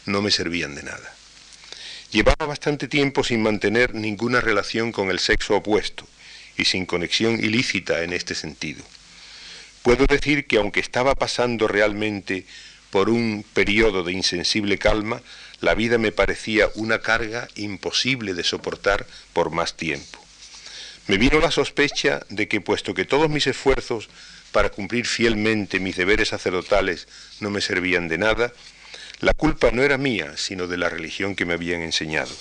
no 0.06 0.22
me 0.22 0.30
servían 0.30 0.74
de 0.74 0.84
nada. 0.84 1.14
Llevaba 2.12 2.44
bastante 2.44 2.88
tiempo 2.88 3.24
sin 3.24 3.42
mantener 3.42 3.94
ninguna 3.94 4.42
relación 4.42 4.92
con 4.92 5.10
el 5.10 5.18
sexo 5.18 5.56
opuesto 5.56 6.06
y 6.58 6.66
sin 6.66 6.84
conexión 6.84 7.42
ilícita 7.42 8.02
en 8.02 8.12
este 8.12 8.34
sentido. 8.34 8.84
Puedo 9.82 10.04
decir 10.04 10.46
que 10.46 10.58
aunque 10.58 10.80
estaba 10.80 11.14
pasando 11.14 11.68
realmente 11.68 12.44
por 12.90 13.08
un 13.08 13.46
periodo 13.54 14.04
de 14.04 14.12
insensible 14.12 14.76
calma, 14.76 15.22
la 15.62 15.74
vida 15.74 15.96
me 15.96 16.12
parecía 16.12 16.68
una 16.74 17.00
carga 17.00 17.48
imposible 17.54 18.34
de 18.34 18.44
soportar 18.44 19.06
por 19.32 19.50
más 19.50 19.78
tiempo. 19.78 20.22
Me 21.06 21.16
vino 21.16 21.40
la 21.40 21.50
sospecha 21.50 22.20
de 22.28 22.46
que 22.46 22.60
puesto 22.60 22.92
que 22.92 23.06
todos 23.06 23.30
mis 23.30 23.46
esfuerzos 23.46 24.10
para 24.52 24.68
cumplir 24.68 25.06
fielmente 25.06 25.80
mis 25.80 25.96
deberes 25.96 26.28
sacerdotales 26.28 27.08
no 27.40 27.48
me 27.48 27.62
servían 27.62 28.08
de 28.08 28.18
nada, 28.18 28.52
la 29.22 29.34
culpa 29.34 29.70
no 29.70 29.82
era 29.82 29.98
mía, 29.98 30.34
sino 30.36 30.66
de 30.66 30.76
la 30.76 30.88
religión 30.88 31.34
que 31.34 31.46
me 31.46 31.54
habían 31.54 31.80
enseñado. 31.80 32.34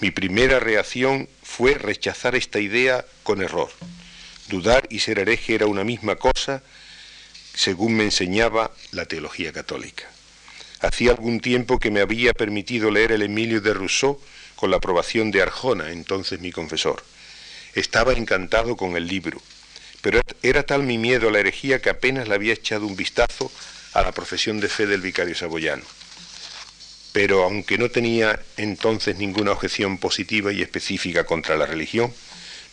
Mi 0.00 0.10
primera 0.10 0.60
reacción 0.60 1.28
fue 1.42 1.74
rechazar 1.74 2.34
esta 2.34 2.60
idea 2.60 3.04
con 3.22 3.40
error. 3.42 3.70
Dudar 4.48 4.86
y 4.90 4.98
ser 4.98 5.20
hereje 5.20 5.54
era 5.54 5.66
una 5.66 5.84
misma 5.84 6.16
cosa, 6.16 6.62
según 7.54 7.94
me 7.94 8.04
enseñaba 8.04 8.72
la 8.90 9.06
teología 9.06 9.52
católica. 9.52 10.04
Hacía 10.80 11.12
algún 11.12 11.40
tiempo 11.40 11.78
que 11.78 11.90
me 11.90 12.00
había 12.00 12.32
permitido 12.32 12.90
leer 12.90 13.12
el 13.12 13.22
Emilio 13.22 13.60
de 13.60 13.72
Rousseau 13.72 14.20
con 14.56 14.70
la 14.70 14.78
aprobación 14.78 15.30
de 15.30 15.42
Arjona, 15.42 15.92
entonces 15.92 16.40
mi 16.40 16.50
confesor. 16.50 17.04
Estaba 17.74 18.12
encantado 18.12 18.76
con 18.76 18.96
el 18.96 19.06
libro 19.06 19.40
pero 20.00 20.20
era 20.42 20.62
tal 20.62 20.82
mi 20.82 20.98
miedo 20.98 21.28
a 21.28 21.32
la 21.32 21.40
herejía 21.40 21.80
que 21.80 21.90
apenas 21.90 22.28
le 22.28 22.34
había 22.34 22.54
echado 22.54 22.86
un 22.86 22.96
vistazo 22.96 23.50
a 23.92 24.02
la 24.02 24.12
profesión 24.12 24.60
de 24.60 24.68
fe 24.68 24.86
del 24.86 25.00
vicario 25.00 25.34
saboyano. 25.34 25.82
Pero 27.12 27.42
aunque 27.42 27.78
no 27.78 27.90
tenía 27.90 28.40
entonces 28.56 29.16
ninguna 29.16 29.52
objeción 29.52 29.98
positiva 29.98 30.52
y 30.52 30.62
específica 30.62 31.24
contra 31.24 31.56
la 31.56 31.66
religión, 31.66 32.12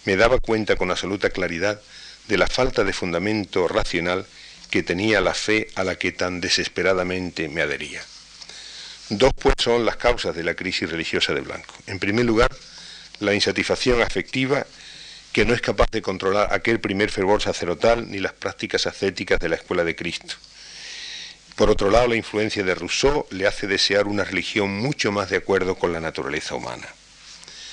me 0.06 0.16
daba 0.16 0.40
cuenta 0.40 0.76
con 0.76 0.92
absoluta 0.92 1.30
claridad 1.32 1.82
de 2.28 2.38
la 2.38 2.48
falta 2.48 2.84
de 2.84 2.94
fundamento 2.94 3.68
racional 3.68 4.26
que 4.70 4.84
tenía 4.84 5.22
la 5.22 5.34
fe 5.34 5.68
a 5.76 5.84
la 5.84 5.96
que 5.96 6.12
tan 6.12 6.42
desesperadamente 6.42 7.50
me 7.50 7.62
adhería. 7.62 8.02
Dos 9.10 9.32
pues 9.40 9.56
son 9.58 9.86
las 9.86 9.96
causas 9.96 10.36
de 10.36 10.44
la 10.44 10.54
crisis 10.54 10.90
religiosa 10.90 11.34
de 11.34 11.42
Blanco. 11.42 11.74
En 11.88 12.00
primer 12.00 12.26
lugar, 12.26 12.54
la 13.20 13.34
insatisfacción 13.34 14.02
afectiva 14.02 14.66
que 15.32 15.46
no 15.46 15.54
es 15.54 15.62
capaz 15.62 15.90
de 15.92 16.02
controlar 16.02 16.54
aquel 16.54 16.80
primer 16.80 17.10
fervor 17.10 17.42
sacerdotal 17.42 18.10
ni 18.10 18.20
las 18.20 18.34
prácticas 18.34 18.88
ascéticas 18.88 19.40
de 19.40 19.50
la 19.50 19.56
escuela 19.56 19.84
de 19.84 19.96
Cristo. 19.96 20.36
Por 21.58 21.72
otro 21.72 21.90
lado, 21.90 22.08
la 22.08 22.16
influencia 22.16 22.64
de 22.64 22.76
Rousseau 22.76 23.26
le 23.32 23.48
hace 23.48 23.66
desear 23.66 24.06
una 24.06 24.24
religión 24.24 24.78
mucho 24.78 25.12
más 25.12 25.32
de 25.32 25.38
acuerdo 25.38 25.74
con 25.74 25.92
la 25.92 26.00
naturaleza 26.00 26.54
humana. 26.54 26.88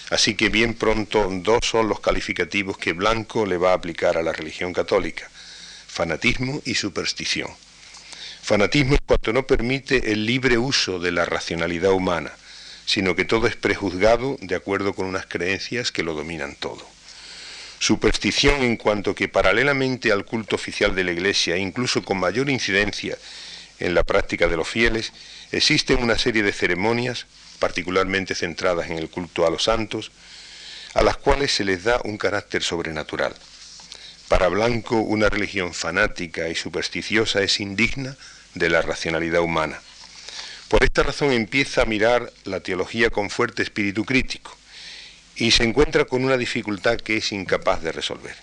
Así 0.08 0.34
que 0.36 0.48
bien 0.48 0.72
pronto 0.72 1.28
dos 1.30 1.58
son 1.66 1.88
los 1.88 2.00
calificativos 2.00 2.78
que 2.78 2.94
Blanco 2.94 3.44
le 3.44 3.58
va 3.58 3.72
a 3.72 3.74
aplicar 3.74 4.16
a 4.16 4.22
la 4.22 4.32
religión 4.32 4.72
católica, 4.72 5.28
fanatismo 5.86 6.62
y 6.64 6.76
superstición. 6.76 7.50
Fanatismo 8.42 8.94
es 8.94 9.02
cuanto 9.04 9.34
no 9.34 9.46
permite 9.46 10.12
el 10.12 10.24
libre 10.24 10.56
uso 10.56 10.98
de 10.98 11.12
la 11.12 11.26
racionalidad 11.26 11.92
humana, 11.92 12.32
sino 12.86 13.14
que 13.14 13.26
todo 13.26 13.46
es 13.46 13.56
prejuzgado 13.56 14.38
de 14.40 14.54
acuerdo 14.54 14.94
con 14.94 15.04
unas 15.04 15.26
creencias 15.26 15.92
que 15.92 16.02
lo 16.02 16.14
dominan 16.14 16.54
todo. 16.54 16.88
Superstición 17.80 18.62
en 18.62 18.78
cuanto 18.78 19.14
que 19.14 19.28
paralelamente 19.28 20.10
al 20.10 20.24
culto 20.24 20.56
oficial 20.56 20.94
de 20.94 21.04
la 21.04 21.12
Iglesia, 21.12 21.58
incluso 21.58 22.02
con 22.02 22.18
mayor 22.18 22.48
incidencia 22.48 23.18
en 23.78 23.94
la 23.94 24.04
práctica 24.04 24.48
de 24.48 24.56
los 24.56 24.68
fieles, 24.68 25.12
existen 25.52 26.02
una 26.02 26.18
serie 26.18 26.42
de 26.42 26.52
ceremonias, 26.52 27.26
particularmente 27.58 28.34
centradas 28.34 28.90
en 28.90 28.98
el 28.98 29.08
culto 29.08 29.46
a 29.46 29.50
los 29.50 29.64
santos, 29.64 30.12
a 30.94 31.02
las 31.02 31.16
cuales 31.16 31.52
se 31.52 31.64
les 31.64 31.84
da 31.84 32.00
un 32.04 32.18
carácter 32.18 32.62
sobrenatural. 32.62 33.34
Para 34.28 34.48
Blanco, 34.48 34.96
una 34.96 35.28
religión 35.28 35.74
fanática 35.74 36.48
y 36.48 36.54
supersticiosa 36.54 37.42
es 37.42 37.60
indigna 37.60 38.16
de 38.54 38.70
la 38.70 38.82
racionalidad 38.82 39.42
humana. 39.42 39.80
Por 40.68 40.82
esta 40.82 41.02
razón 41.02 41.32
empieza 41.32 41.82
a 41.82 41.86
mirar 41.86 42.32
la 42.44 42.60
teología 42.60 43.10
con 43.10 43.28
fuerte 43.28 43.62
espíritu 43.62 44.04
crítico 44.04 44.56
y 45.36 45.50
se 45.50 45.64
encuentra 45.64 46.04
con 46.04 46.24
una 46.24 46.36
dificultad 46.36 46.96
que 46.96 47.18
es 47.18 47.32
incapaz 47.32 47.82
de 47.82 47.92
resolver. 47.92 48.34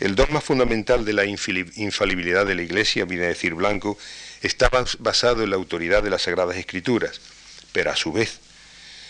El 0.00 0.14
dogma 0.14 0.40
fundamental 0.40 1.04
de 1.04 1.12
la 1.12 1.24
infalibilidad 1.24 2.46
de 2.46 2.54
la 2.54 2.62
Iglesia, 2.62 3.04
viene 3.04 3.24
a 3.26 3.28
decir 3.28 3.54
Blanco, 3.54 3.98
está 4.42 4.70
basado 4.98 5.42
en 5.42 5.50
la 5.50 5.56
autoridad 5.56 6.02
de 6.02 6.10
las 6.10 6.22
Sagradas 6.22 6.56
Escrituras, 6.56 7.20
pero 7.72 7.90
a 7.90 7.96
su 7.96 8.12
vez 8.12 8.40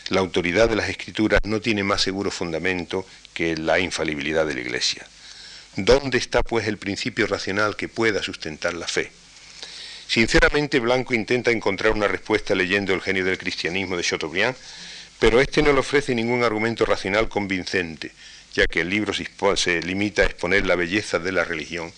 la 0.08 0.20
autoridad 0.20 0.68
de 0.68 0.76
las 0.76 0.88
Escrituras 0.88 1.40
no 1.44 1.60
tiene 1.60 1.84
más 1.84 2.02
seguro 2.02 2.30
fundamento 2.30 3.06
que 3.32 3.56
la 3.56 3.78
infalibilidad 3.78 4.46
de 4.46 4.54
la 4.54 4.60
Iglesia. 4.60 5.06
¿Dónde 5.76 6.18
está 6.18 6.42
pues 6.42 6.66
el 6.66 6.76
principio 6.76 7.26
racional 7.26 7.76
que 7.76 7.88
pueda 7.88 8.22
sustentar 8.22 8.74
la 8.74 8.86
fe? 8.86 9.10
Sinceramente, 10.06 10.80
Blanco 10.80 11.14
intenta 11.14 11.50
encontrar 11.50 11.92
una 11.92 12.08
respuesta 12.08 12.54
leyendo 12.54 12.92
el 12.92 13.00
genio 13.00 13.24
del 13.24 13.38
cristianismo 13.38 13.96
de 13.96 14.02
Chateaubriand, 14.02 14.54
pero 15.18 15.40
este 15.40 15.62
no 15.62 15.72
le 15.72 15.80
ofrece 15.80 16.14
ningún 16.14 16.42
argumento 16.42 16.84
racional 16.84 17.30
convincente, 17.30 18.12
ya 18.52 18.66
que 18.66 18.82
el 18.82 18.90
libro 18.90 19.14
se, 19.14 19.80
limita 19.80 20.20
a 20.20 20.26
exponer 20.26 20.66
la 20.66 20.76
belleza 20.76 21.18
de 21.18 21.32
la 21.32 21.44
religión, 21.44 21.90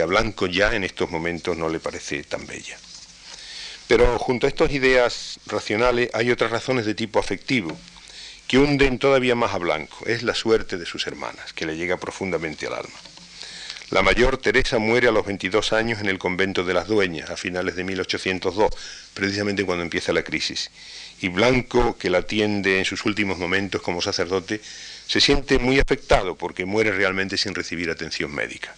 a 0.00 0.06
Blanco 0.06 0.46
ya 0.46 0.74
en 0.74 0.84
estos 0.84 1.10
momentos 1.10 1.56
no 1.56 1.68
le 1.68 1.80
parece 1.80 2.22
tan 2.24 2.46
bella. 2.46 2.78
Pero 3.86 4.18
junto 4.18 4.46
a 4.46 4.50
estas 4.50 4.70
ideas 4.72 5.40
racionales 5.46 6.10
hay 6.12 6.30
otras 6.30 6.50
razones 6.50 6.84
de 6.86 6.94
tipo 6.94 7.18
afectivo, 7.18 7.76
que 8.46 8.58
hunden 8.58 8.98
todavía 8.98 9.34
más 9.34 9.54
a 9.54 9.58
Blanco. 9.58 10.06
Es 10.06 10.22
la 10.22 10.34
suerte 10.34 10.76
de 10.76 10.86
sus 10.86 11.06
hermanas, 11.06 11.52
que 11.52 11.66
le 11.66 11.76
llega 11.76 11.96
profundamente 11.96 12.66
al 12.66 12.74
alma. 12.74 12.98
La 13.90 14.02
mayor 14.02 14.36
Teresa 14.36 14.78
muere 14.78 15.08
a 15.08 15.12
los 15.12 15.24
22 15.24 15.72
años 15.72 16.00
en 16.00 16.08
el 16.08 16.18
convento 16.18 16.64
de 16.64 16.74
las 16.74 16.88
Dueñas, 16.88 17.30
a 17.30 17.36
finales 17.36 17.74
de 17.74 17.84
1802, 17.84 18.70
precisamente 19.14 19.64
cuando 19.64 19.82
empieza 19.82 20.12
la 20.12 20.22
crisis 20.22 20.70
y 21.20 21.28
Blanco, 21.28 21.96
que 21.98 22.10
la 22.10 22.18
atiende 22.18 22.78
en 22.78 22.84
sus 22.84 23.04
últimos 23.04 23.38
momentos 23.38 23.82
como 23.82 24.00
sacerdote, 24.00 24.60
se 25.06 25.20
siente 25.20 25.58
muy 25.58 25.80
afectado 25.80 26.36
porque 26.36 26.64
muere 26.64 26.92
realmente 26.92 27.36
sin 27.36 27.54
recibir 27.54 27.90
atención 27.90 28.32
médica. 28.32 28.74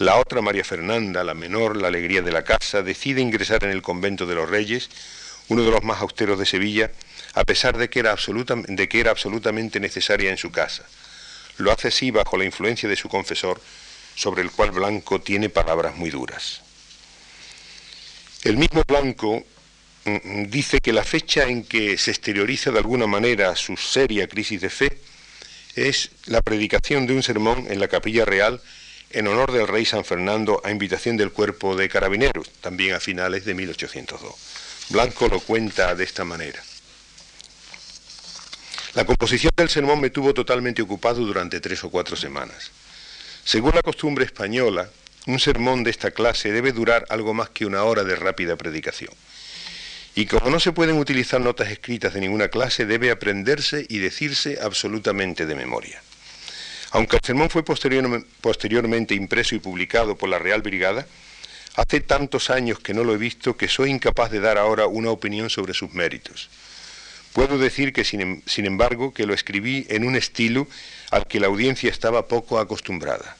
La 0.00 0.16
otra, 0.16 0.40
María 0.40 0.64
Fernanda, 0.64 1.22
la 1.22 1.34
menor, 1.34 1.76
la 1.76 1.88
alegría 1.88 2.22
de 2.22 2.32
la 2.32 2.42
casa, 2.42 2.80
decide 2.80 3.20
ingresar 3.20 3.64
en 3.64 3.70
el 3.70 3.82
convento 3.82 4.24
de 4.24 4.34
los 4.34 4.48
Reyes, 4.48 4.88
uno 5.48 5.62
de 5.62 5.70
los 5.70 5.82
más 5.82 6.00
austeros 6.00 6.38
de 6.38 6.46
Sevilla, 6.46 6.90
a 7.34 7.44
pesar 7.44 7.76
de 7.76 7.90
que 7.90 7.98
era, 7.98 8.16
de 8.16 8.88
que 8.88 8.98
era 8.98 9.10
absolutamente 9.10 9.78
necesaria 9.78 10.30
en 10.30 10.38
su 10.38 10.50
casa. 10.50 10.86
Lo 11.58 11.70
hace 11.70 11.88
así 11.88 12.10
bajo 12.10 12.38
la 12.38 12.46
influencia 12.46 12.88
de 12.88 12.96
su 12.96 13.10
confesor, 13.10 13.60
sobre 14.14 14.40
el 14.40 14.50
cual 14.50 14.70
Blanco 14.70 15.20
tiene 15.20 15.50
palabras 15.50 15.94
muy 15.96 16.08
duras. 16.08 16.62
El 18.42 18.56
mismo 18.56 18.82
Blanco 18.88 19.44
mm, 20.06 20.10
mm, 20.24 20.46
dice 20.48 20.80
que 20.80 20.94
la 20.94 21.04
fecha 21.04 21.44
en 21.44 21.62
que 21.62 21.98
se 21.98 22.10
exterioriza 22.10 22.70
de 22.70 22.78
alguna 22.78 23.06
manera 23.06 23.54
su 23.54 23.76
seria 23.76 24.26
crisis 24.28 24.62
de 24.62 24.70
fe 24.70 24.98
es 25.76 26.12
la 26.24 26.40
predicación 26.40 27.06
de 27.06 27.12
un 27.12 27.22
sermón 27.22 27.66
en 27.68 27.78
la 27.80 27.88
capilla 27.88 28.24
real 28.24 28.62
en 29.10 29.26
honor 29.26 29.52
del 29.52 29.66
rey 29.66 29.84
San 29.84 30.04
Fernando 30.04 30.60
a 30.64 30.70
invitación 30.70 31.16
del 31.16 31.32
cuerpo 31.32 31.76
de 31.76 31.88
carabineros, 31.88 32.50
también 32.60 32.94
a 32.94 33.00
finales 33.00 33.44
de 33.44 33.54
1802. 33.54 34.34
Blanco 34.90 35.28
lo 35.28 35.40
cuenta 35.40 35.94
de 35.94 36.04
esta 36.04 36.24
manera. 36.24 36.62
La 38.94 39.04
composición 39.04 39.52
del 39.56 39.68
sermón 39.68 40.00
me 40.00 40.10
tuvo 40.10 40.34
totalmente 40.34 40.82
ocupado 40.82 41.24
durante 41.24 41.60
tres 41.60 41.84
o 41.84 41.90
cuatro 41.90 42.16
semanas. 42.16 42.72
Según 43.44 43.74
la 43.74 43.82
costumbre 43.82 44.24
española, 44.24 44.88
un 45.26 45.38
sermón 45.38 45.84
de 45.84 45.90
esta 45.90 46.10
clase 46.10 46.50
debe 46.50 46.72
durar 46.72 47.06
algo 47.08 47.34
más 47.34 47.50
que 47.50 47.66
una 47.66 47.84
hora 47.84 48.04
de 48.04 48.16
rápida 48.16 48.56
predicación. 48.56 49.12
Y 50.14 50.26
como 50.26 50.50
no 50.50 50.58
se 50.58 50.72
pueden 50.72 50.98
utilizar 50.98 51.40
notas 51.40 51.70
escritas 51.70 52.14
de 52.14 52.20
ninguna 52.20 52.48
clase, 52.48 52.84
debe 52.84 53.10
aprenderse 53.10 53.86
y 53.88 53.98
decirse 53.98 54.58
absolutamente 54.60 55.46
de 55.46 55.54
memoria. 55.54 56.02
Aunque 56.92 57.16
el 57.16 57.22
sermón 57.22 57.50
fue 57.50 57.62
posteriormente 57.64 59.14
impreso 59.14 59.54
y 59.54 59.60
publicado 59.60 60.16
por 60.16 60.28
la 60.28 60.38
Real 60.38 60.62
Brigada, 60.62 61.06
hace 61.76 62.00
tantos 62.00 62.50
años 62.50 62.80
que 62.80 62.94
no 62.94 63.04
lo 63.04 63.14
he 63.14 63.18
visto 63.18 63.56
que 63.56 63.68
soy 63.68 63.90
incapaz 63.90 64.30
de 64.30 64.40
dar 64.40 64.58
ahora 64.58 64.86
una 64.86 65.10
opinión 65.10 65.50
sobre 65.50 65.72
sus 65.72 65.92
méritos. 65.94 66.50
Puedo 67.32 67.58
decir 67.58 67.92
que, 67.92 68.04
sin, 68.04 68.20
em, 68.20 68.42
sin 68.44 68.66
embargo, 68.66 69.14
que 69.14 69.24
lo 69.24 69.34
escribí 69.34 69.86
en 69.88 70.04
un 70.04 70.16
estilo 70.16 70.66
al 71.12 71.26
que 71.28 71.38
la 71.38 71.46
audiencia 71.46 71.88
estaba 71.88 72.26
poco 72.26 72.58
acostumbrada. 72.58 73.36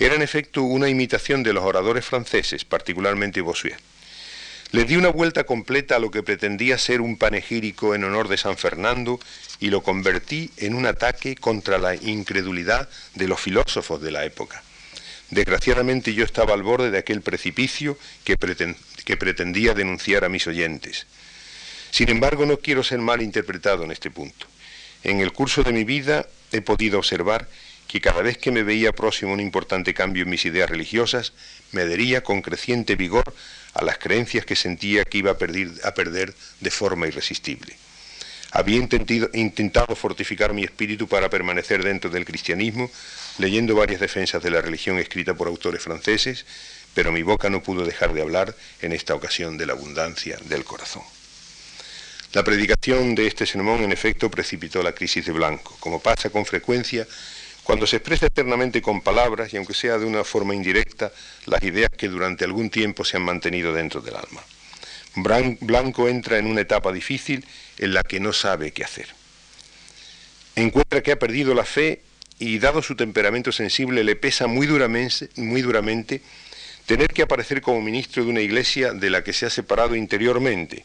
Era 0.00 0.16
en 0.16 0.22
efecto 0.22 0.62
una 0.62 0.88
imitación 0.88 1.44
de 1.44 1.52
los 1.52 1.62
oradores 1.62 2.04
franceses, 2.04 2.64
particularmente 2.64 3.40
Bossuet. 3.40 3.76
Le 4.72 4.86
di 4.86 4.96
una 4.96 5.10
vuelta 5.10 5.44
completa 5.44 5.96
a 5.96 5.98
lo 5.98 6.10
que 6.10 6.22
pretendía 6.22 6.78
ser 6.78 7.02
un 7.02 7.18
panegírico 7.18 7.94
en 7.94 8.04
honor 8.04 8.28
de 8.28 8.38
San 8.38 8.56
Fernando 8.56 9.20
y 9.60 9.68
lo 9.68 9.82
convertí 9.82 10.50
en 10.56 10.74
un 10.74 10.86
ataque 10.86 11.36
contra 11.36 11.76
la 11.76 11.94
incredulidad 11.94 12.88
de 13.14 13.28
los 13.28 13.38
filósofos 13.38 14.00
de 14.00 14.10
la 14.10 14.24
época. 14.24 14.62
Desgraciadamente 15.28 16.14
yo 16.14 16.24
estaba 16.24 16.54
al 16.54 16.62
borde 16.62 16.90
de 16.90 16.96
aquel 16.96 17.20
precipicio 17.20 17.98
que, 18.24 18.38
pretendía 18.38 19.74
denunciar 19.74 20.24
a 20.24 20.30
mis 20.30 20.46
oyentes. 20.46 21.06
Sin 21.90 22.08
embargo, 22.08 22.46
no 22.46 22.56
quiero 22.56 22.82
ser 22.82 23.00
mal 23.00 23.20
interpretado 23.20 23.84
en 23.84 23.92
este 23.92 24.10
punto. 24.10 24.46
En 25.04 25.20
el 25.20 25.32
curso 25.32 25.62
de 25.64 25.72
mi 25.72 25.84
vida 25.84 26.26
he 26.50 26.62
podido 26.62 26.96
observar 26.96 27.46
que 27.88 28.00
cada 28.00 28.22
vez 28.22 28.38
que 28.38 28.50
me 28.50 28.62
veía 28.62 28.92
próximo 28.92 29.32
a 29.32 29.34
un 29.34 29.40
importante 29.40 29.92
cambio 29.92 30.22
en 30.22 30.30
mis 30.30 30.46
ideas 30.46 30.70
religiosas, 30.70 31.34
me 31.72 31.82
adhería 31.82 32.22
con 32.22 32.40
creciente 32.40 32.96
vigor 32.96 33.34
a 33.74 33.84
las 33.84 33.98
creencias 33.98 34.44
que 34.44 34.56
sentía 34.56 35.04
que 35.04 35.18
iba 35.18 35.30
a 35.32 35.38
perder, 35.38 36.34
de 36.60 36.70
forma 36.70 37.06
irresistible. 37.06 37.76
Había 38.50 38.76
intentado 38.76 39.96
fortificar 39.96 40.52
mi 40.52 40.62
espíritu 40.62 41.08
para 41.08 41.30
permanecer 41.30 41.82
dentro 41.82 42.10
del 42.10 42.26
cristianismo, 42.26 42.90
leyendo 43.38 43.74
varias 43.74 44.00
defensas 44.00 44.42
de 44.42 44.50
la 44.50 44.60
religión 44.60 44.98
escritas 44.98 45.36
por 45.36 45.48
autores 45.48 45.82
franceses, 45.82 46.44
pero 46.94 47.12
mi 47.12 47.22
boca 47.22 47.48
no 47.48 47.62
pudo 47.62 47.86
dejar 47.86 48.12
de 48.12 48.20
hablar 48.20 48.54
en 48.82 48.92
esta 48.92 49.14
ocasión 49.14 49.56
de 49.56 49.64
la 49.64 49.72
abundancia 49.72 50.36
del 50.44 50.64
corazón. 50.64 51.02
La 52.34 52.44
predicación 52.44 53.14
de 53.14 53.26
este 53.26 53.46
sermón, 53.46 53.82
en 53.84 53.92
efecto, 53.92 54.30
precipitó 54.30 54.82
la 54.82 54.92
crisis 54.92 55.24
de 55.24 55.32
Blanco, 55.32 55.76
como 55.80 56.00
pasa 56.00 56.30
con 56.30 56.44
frecuencia 56.44 57.06
cuando 57.64 57.86
se 57.86 57.96
expresa 57.96 58.26
eternamente 58.26 58.82
con 58.82 59.02
palabras 59.02 59.52
y 59.52 59.56
aunque 59.56 59.74
sea 59.74 59.98
de 59.98 60.06
una 60.06 60.24
forma 60.24 60.54
indirecta, 60.54 61.12
las 61.46 61.62
ideas 61.62 61.90
que 61.96 62.08
durante 62.08 62.44
algún 62.44 62.70
tiempo 62.70 63.04
se 63.04 63.16
han 63.16 63.22
mantenido 63.22 63.72
dentro 63.72 64.00
del 64.00 64.16
alma. 64.16 64.42
Blanco 65.60 66.08
entra 66.08 66.38
en 66.38 66.46
una 66.46 66.62
etapa 66.62 66.92
difícil 66.92 67.44
en 67.78 67.94
la 67.94 68.02
que 68.02 68.18
no 68.18 68.32
sabe 68.32 68.72
qué 68.72 68.82
hacer. 68.82 69.08
Encuentra 70.56 71.02
que 71.02 71.12
ha 71.12 71.18
perdido 71.18 71.54
la 71.54 71.64
fe 71.64 72.02
y 72.38 72.58
dado 72.58 72.82
su 72.82 72.96
temperamento 72.96 73.52
sensible 73.52 74.02
le 74.04 74.16
pesa 74.16 74.46
muy 74.46 74.66
duramente, 74.66 75.28
muy 75.36 75.62
duramente 75.62 76.22
tener 76.86 77.08
que 77.08 77.22
aparecer 77.22 77.62
como 77.62 77.80
ministro 77.80 78.24
de 78.24 78.30
una 78.30 78.40
iglesia 78.40 78.92
de 78.92 79.10
la 79.10 79.22
que 79.22 79.32
se 79.32 79.46
ha 79.46 79.50
separado 79.50 79.94
interiormente 79.94 80.84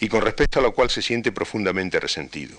y 0.00 0.08
con 0.08 0.22
respecto 0.22 0.58
a 0.58 0.62
la 0.62 0.70
cual 0.70 0.90
se 0.90 1.02
siente 1.02 1.30
profundamente 1.30 2.00
resentido. 2.00 2.58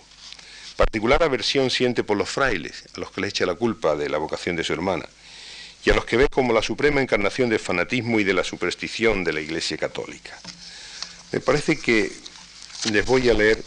Particular 0.79 1.21
aversión 1.23 1.69
siente 1.69 2.05
por 2.05 2.15
los 2.15 2.29
frailes, 2.29 2.85
a 2.95 3.01
los 3.01 3.11
que 3.11 3.19
le 3.19 3.27
echa 3.27 3.45
la 3.45 3.55
culpa 3.55 3.97
de 3.97 4.07
la 4.07 4.17
vocación 4.17 4.55
de 4.55 4.63
su 4.63 4.71
hermana, 4.71 5.05
y 5.83 5.89
a 5.89 5.93
los 5.93 6.05
que 6.05 6.15
ve 6.15 6.29
como 6.29 6.53
la 6.53 6.61
suprema 6.61 7.01
encarnación 7.01 7.49
del 7.49 7.59
fanatismo 7.59 8.17
y 8.17 8.23
de 8.23 8.33
la 8.33 8.45
superstición 8.45 9.25
de 9.25 9.33
la 9.33 9.41
Iglesia 9.41 9.75
Católica. 9.75 10.39
Me 11.33 11.41
parece 11.41 11.77
que 11.77 12.09
les 12.93 13.05
voy 13.05 13.27
a 13.27 13.33
leer 13.33 13.61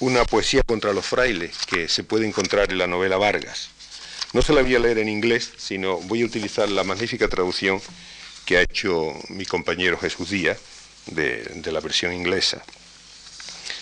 una 0.00 0.24
poesía 0.24 0.64
contra 0.64 0.92
los 0.92 1.06
frailes 1.06 1.56
que 1.68 1.86
se 1.86 2.02
puede 2.02 2.26
encontrar 2.26 2.72
en 2.72 2.78
la 2.78 2.88
novela 2.88 3.16
Vargas. 3.16 3.70
No 4.32 4.42
se 4.42 4.52
la 4.52 4.62
voy 4.62 4.74
a 4.74 4.80
leer 4.80 4.98
en 4.98 5.08
inglés, 5.08 5.52
sino 5.56 5.98
voy 5.98 6.22
a 6.22 6.26
utilizar 6.26 6.68
la 6.68 6.82
magnífica 6.82 7.28
traducción 7.28 7.80
que 8.44 8.56
ha 8.56 8.62
hecho 8.62 9.14
mi 9.28 9.46
compañero 9.46 9.96
Jesús 9.98 10.30
Díaz 10.30 10.58
de, 11.06 11.44
de 11.44 11.70
la 11.70 11.78
versión 11.78 12.12
inglesa. 12.12 12.64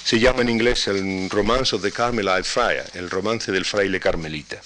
Se 0.05 0.19
llama 0.19 0.43
en 0.43 0.49
inglés 0.49 0.89
el 0.89 1.31
Romance 1.31 1.77
of 1.77 1.83
the 1.83 1.93
Carmelite 1.93 2.45
Friar, 2.45 2.91
el 2.95 3.11
romance 3.11 3.53
del 3.53 3.65
fraile 3.65 4.01
carmelita. 4.01 4.61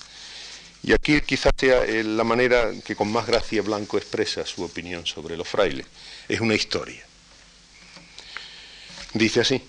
Y 0.82 0.93
aquí 0.93 1.20
quizás 1.22 1.53
sea 1.57 1.85
eh, 1.85 2.05
la 2.05 2.24
manera 2.24 2.70
que 2.85 2.95
con 2.95 3.11
más 3.11 3.26
gracia 3.26 3.62
Blanco 3.62 3.97
expresa 3.99 4.47
su 4.47 4.62
opinión 4.62 5.07
sobre 5.07 5.37
los 5.37 5.49
frailes. 5.49 5.87
Es 6.28 6.41
una 6.41 6.55
historia. 6.55 7.05
Dice 9.14 9.41
así. 9.41 9.62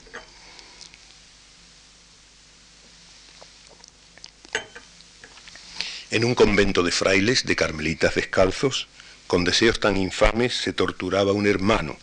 En 6.12 6.24
un 6.24 6.36
convento 6.36 6.84
de 6.84 6.92
frailes, 6.92 7.46
de 7.46 7.56
carmelitas 7.56 8.16
descalzos, 8.16 8.88
con 9.28 9.44
deseos 9.44 9.80
tan 9.80 9.98
infames, 9.98 10.56
se 10.56 10.74
torturaba 10.74 11.32
un 11.34 11.48
hermano 11.48 11.98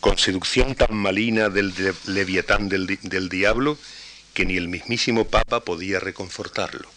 con 0.00 0.18
seducción 0.18 0.74
tan 0.74 0.94
malina 0.94 1.48
del 1.48 1.74
leviatán 2.06 2.68
del, 2.68 2.86
del, 3.02 3.28
diablo 3.28 3.78
que 4.34 4.46
ni 4.46 4.56
el 4.56 4.68
mismísimo 4.68 5.26
Papa 5.26 5.60
podía 5.60 5.98
reconfortarlo. 5.98 6.88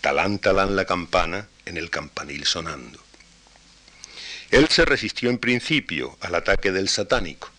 Talán, 0.00 0.38
talán 0.38 0.76
la 0.76 0.86
campana 0.86 1.48
en 1.66 1.76
el 1.76 1.90
campanil 1.90 2.44
sonando. 2.44 3.02
Él 4.50 4.68
se 4.68 4.84
resistió 4.84 5.28
en 5.28 5.38
principio 5.38 6.16
al 6.20 6.34
ataque 6.34 6.72
del 6.72 6.88
satánico 6.88 7.50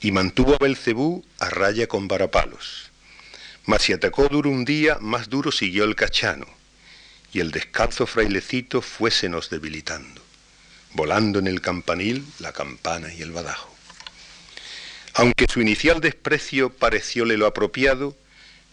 y 0.00 0.12
mantuvo 0.12 0.54
a 0.54 0.58
Belcebú 0.58 1.24
a 1.38 1.50
raya 1.50 1.86
con 1.86 2.08
varapalos. 2.08 2.90
Mas 3.66 3.82
si 3.82 3.92
atacó 3.92 4.28
duro 4.28 4.48
un 4.48 4.64
día, 4.64 4.96
más 5.00 5.28
duro 5.28 5.52
siguió 5.52 5.84
el 5.84 5.94
cachano, 5.94 6.46
y 7.32 7.40
el 7.40 7.50
descalzo 7.50 8.06
frailecito 8.06 8.80
fuésenos 8.80 9.50
debilitando, 9.50 10.22
volando 10.94 11.38
en 11.38 11.48
el 11.48 11.60
campanil 11.60 12.24
la 12.38 12.52
campana 12.52 13.12
y 13.12 13.20
el 13.20 13.32
badajo. 13.32 13.77
Aunque 15.18 15.46
su 15.48 15.60
inicial 15.60 16.00
desprecio 16.00 16.70
parecióle 16.70 17.36
lo 17.36 17.46
apropiado, 17.46 18.16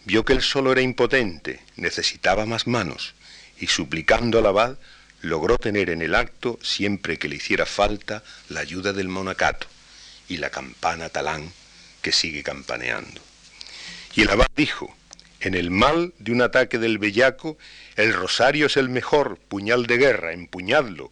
vio 0.04 0.24
que 0.24 0.32
él 0.32 0.42
solo 0.42 0.70
era 0.70 0.80
impotente, 0.80 1.60
necesitaba 1.74 2.46
más 2.46 2.68
manos, 2.68 3.14
y 3.58 3.66
suplicando 3.66 4.38
al 4.38 4.46
abad, 4.46 4.78
logró 5.22 5.58
tener 5.58 5.90
en 5.90 6.02
el 6.02 6.14
acto, 6.14 6.60
siempre 6.62 7.18
que 7.18 7.28
le 7.28 7.34
hiciera 7.34 7.66
falta, 7.66 8.22
la 8.48 8.60
ayuda 8.60 8.92
del 8.92 9.08
monacato 9.08 9.66
y 10.28 10.36
la 10.36 10.50
campana 10.50 11.08
talán 11.08 11.52
que 12.00 12.12
sigue 12.12 12.44
campaneando. 12.44 13.20
Y 14.14 14.22
el 14.22 14.30
abad 14.30 14.46
dijo, 14.56 14.96
en 15.40 15.56
el 15.56 15.72
mal 15.72 16.14
de 16.20 16.30
un 16.30 16.42
ataque 16.42 16.78
del 16.78 16.98
bellaco, 16.98 17.58
el 17.96 18.12
rosario 18.12 18.66
es 18.66 18.76
el 18.76 18.88
mejor 18.88 19.36
puñal 19.48 19.88
de 19.88 19.96
guerra, 19.96 20.32
empuñadlo, 20.32 21.10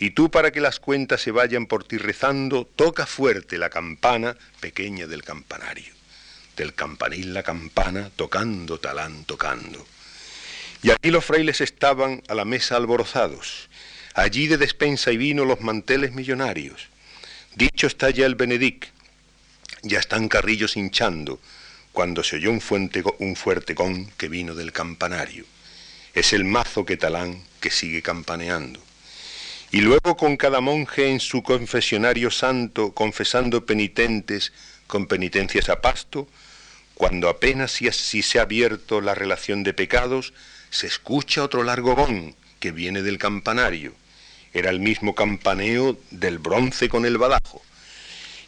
y 0.00 0.12
tú 0.12 0.30
para 0.30 0.50
que 0.50 0.62
las 0.62 0.80
cuentas 0.80 1.20
se 1.20 1.30
vayan 1.30 1.66
por 1.66 1.84
ti 1.84 1.98
rezando, 1.98 2.64
toca 2.64 3.04
fuerte 3.04 3.58
la 3.58 3.68
campana 3.68 4.34
pequeña 4.58 5.06
del 5.06 5.22
campanario. 5.22 5.92
Del 6.56 6.74
campanil 6.74 7.34
la 7.34 7.42
campana, 7.42 8.10
tocando, 8.16 8.80
talán, 8.80 9.24
tocando. 9.24 9.86
Y 10.82 10.90
aquí 10.90 11.10
los 11.10 11.26
frailes 11.26 11.60
estaban 11.60 12.22
a 12.28 12.34
la 12.34 12.46
mesa 12.46 12.76
alborozados, 12.76 13.68
allí 14.14 14.46
de 14.46 14.56
despensa 14.56 15.12
y 15.12 15.18
vino 15.18 15.44
los 15.44 15.60
manteles 15.60 16.12
millonarios. 16.12 16.88
Dicho 17.54 17.86
está 17.86 18.08
ya 18.08 18.24
el 18.24 18.36
Benedict, 18.36 18.86
ya 19.82 19.98
están 19.98 20.28
carrillos 20.28 20.78
hinchando, 20.78 21.38
cuando 21.92 22.24
se 22.24 22.36
oyó 22.36 22.50
un, 22.50 22.62
un 23.18 23.36
fuerte 23.36 23.74
con 23.74 24.06
que 24.12 24.28
vino 24.28 24.54
del 24.54 24.72
campanario. 24.72 25.44
Es 26.14 26.32
el 26.32 26.44
mazo 26.44 26.86
que 26.86 26.96
talán 26.96 27.42
que 27.60 27.70
sigue 27.70 28.00
campaneando. 28.00 28.80
Y 29.72 29.82
luego 29.82 30.16
con 30.16 30.36
cada 30.36 30.60
monje 30.60 31.10
en 31.10 31.20
su 31.20 31.44
confesionario 31.44 32.32
santo, 32.32 32.92
confesando 32.92 33.66
penitentes, 33.66 34.52
con 34.88 35.06
penitencias 35.06 35.68
a 35.68 35.80
pasto, 35.80 36.26
cuando 36.94 37.28
apenas 37.28 37.70
si, 37.70 38.22
se 38.22 38.38
ha 38.40 38.42
abierto 38.42 39.00
la 39.00 39.14
relación 39.14 39.62
de 39.62 39.72
pecados, 39.72 40.32
se 40.70 40.88
escucha 40.88 41.44
otro 41.44 41.62
largo 41.62 41.94
gong 41.94 42.34
que 42.58 42.72
viene 42.72 43.02
del 43.02 43.18
campanario. 43.18 43.94
Era 44.52 44.70
el 44.70 44.80
mismo 44.80 45.14
campaneo 45.14 45.96
del 46.10 46.38
bronce 46.38 46.88
con 46.88 47.06
el 47.06 47.16
badajo. 47.16 47.62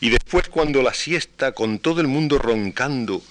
Y 0.00 0.10
después 0.10 0.48
cuando 0.48 0.82
la 0.82 0.92
siesta, 0.92 1.52
con 1.52 1.78
todo 1.78 2.00
el 2.00 2.08
mundo 2.08 2.38
roncando 2.38 3.22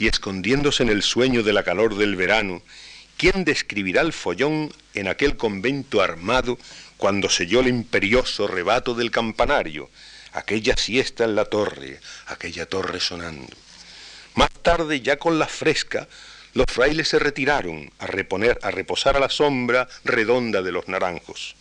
y 0.00 0.08
escondiéndose 0.08 0.82
en 0.82 0.88
el 0.88 1.04
sueño 1.04 1.44
de 1.44 1.52
la 1.52 1.62
calor 1.62 1.96
del 1.96 2.16
verano, 2.16 2.60
¿quién 3.16 3.44
describirá 3.44 4.02
el 4.02 4.12
follón 4.12 4.72
en 4.94 5.06
aquel 5.06 5.36
convento 5.36 6.02
armado 6.02 6.58
cuando 6.96 7.28
selló 7.28 7.60
el 7.60 7.68
imperioso 7.68 8.46
rebato 8.46 8.94
del 8.94 9.10
campanario? 9.10 9.90
Aquella 10.32 10.76
siesta 10.76 11.24
en 11.24 11.34
la 11.34 11.46
torre, 11.46 12.00
aquella 12.26 12.66
torre 12.66 13.00
sonando. 13.00 13.56
Más 14.34 14.50
tarde, 14.62 15.00
ya 15.00 15.16
con 15.18 15.38
la 15.38 15.46
fresca, 15.46 16.08
los 16.52 16.66
frailes 16.66 17.08
se 17.08 17.18
retiraron 17.18 17.90
a, 17.98 18.06
reponer, 18.06 18.58
a 18.62 18.70
reposar 18.70 19.16
a 19.16 19.20
la 19.20 19.28
sombra 19.28 19.88
redonda 20.04 20.62
de 20.62 20.72
los 20.72 20.88
naranjos, 20.88 21.54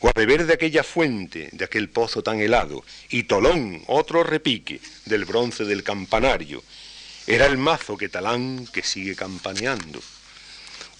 o 0.00 0.08
a 0.08 0.12
beber 0.12 0.46
de 0.46 0.54
aquella 0.54 0.82
fuente, 0.82 1.48
de 1.52 1.64
aquel 1.64 1.88
pozo 1.88 2.22
tan 2.22 2.40
helado, 2.40 2.84
y 3.10 3.24
Tolón, 3.24 3.82
otro 3.86 4.24
repique, 4.24 4.80
del 5.04 5.24
bronce 5.24 5.64
del 5.64 5.82
campanario. 5.82 6.62
Era 7.26 7.46
el 7.46 7.58
mazo 7.58 7.96
que 7.96 8.08
talán 8.08 8.66
que 8.72 8.82
sigue 8.82 9.14
campaneando. 9.16 10.02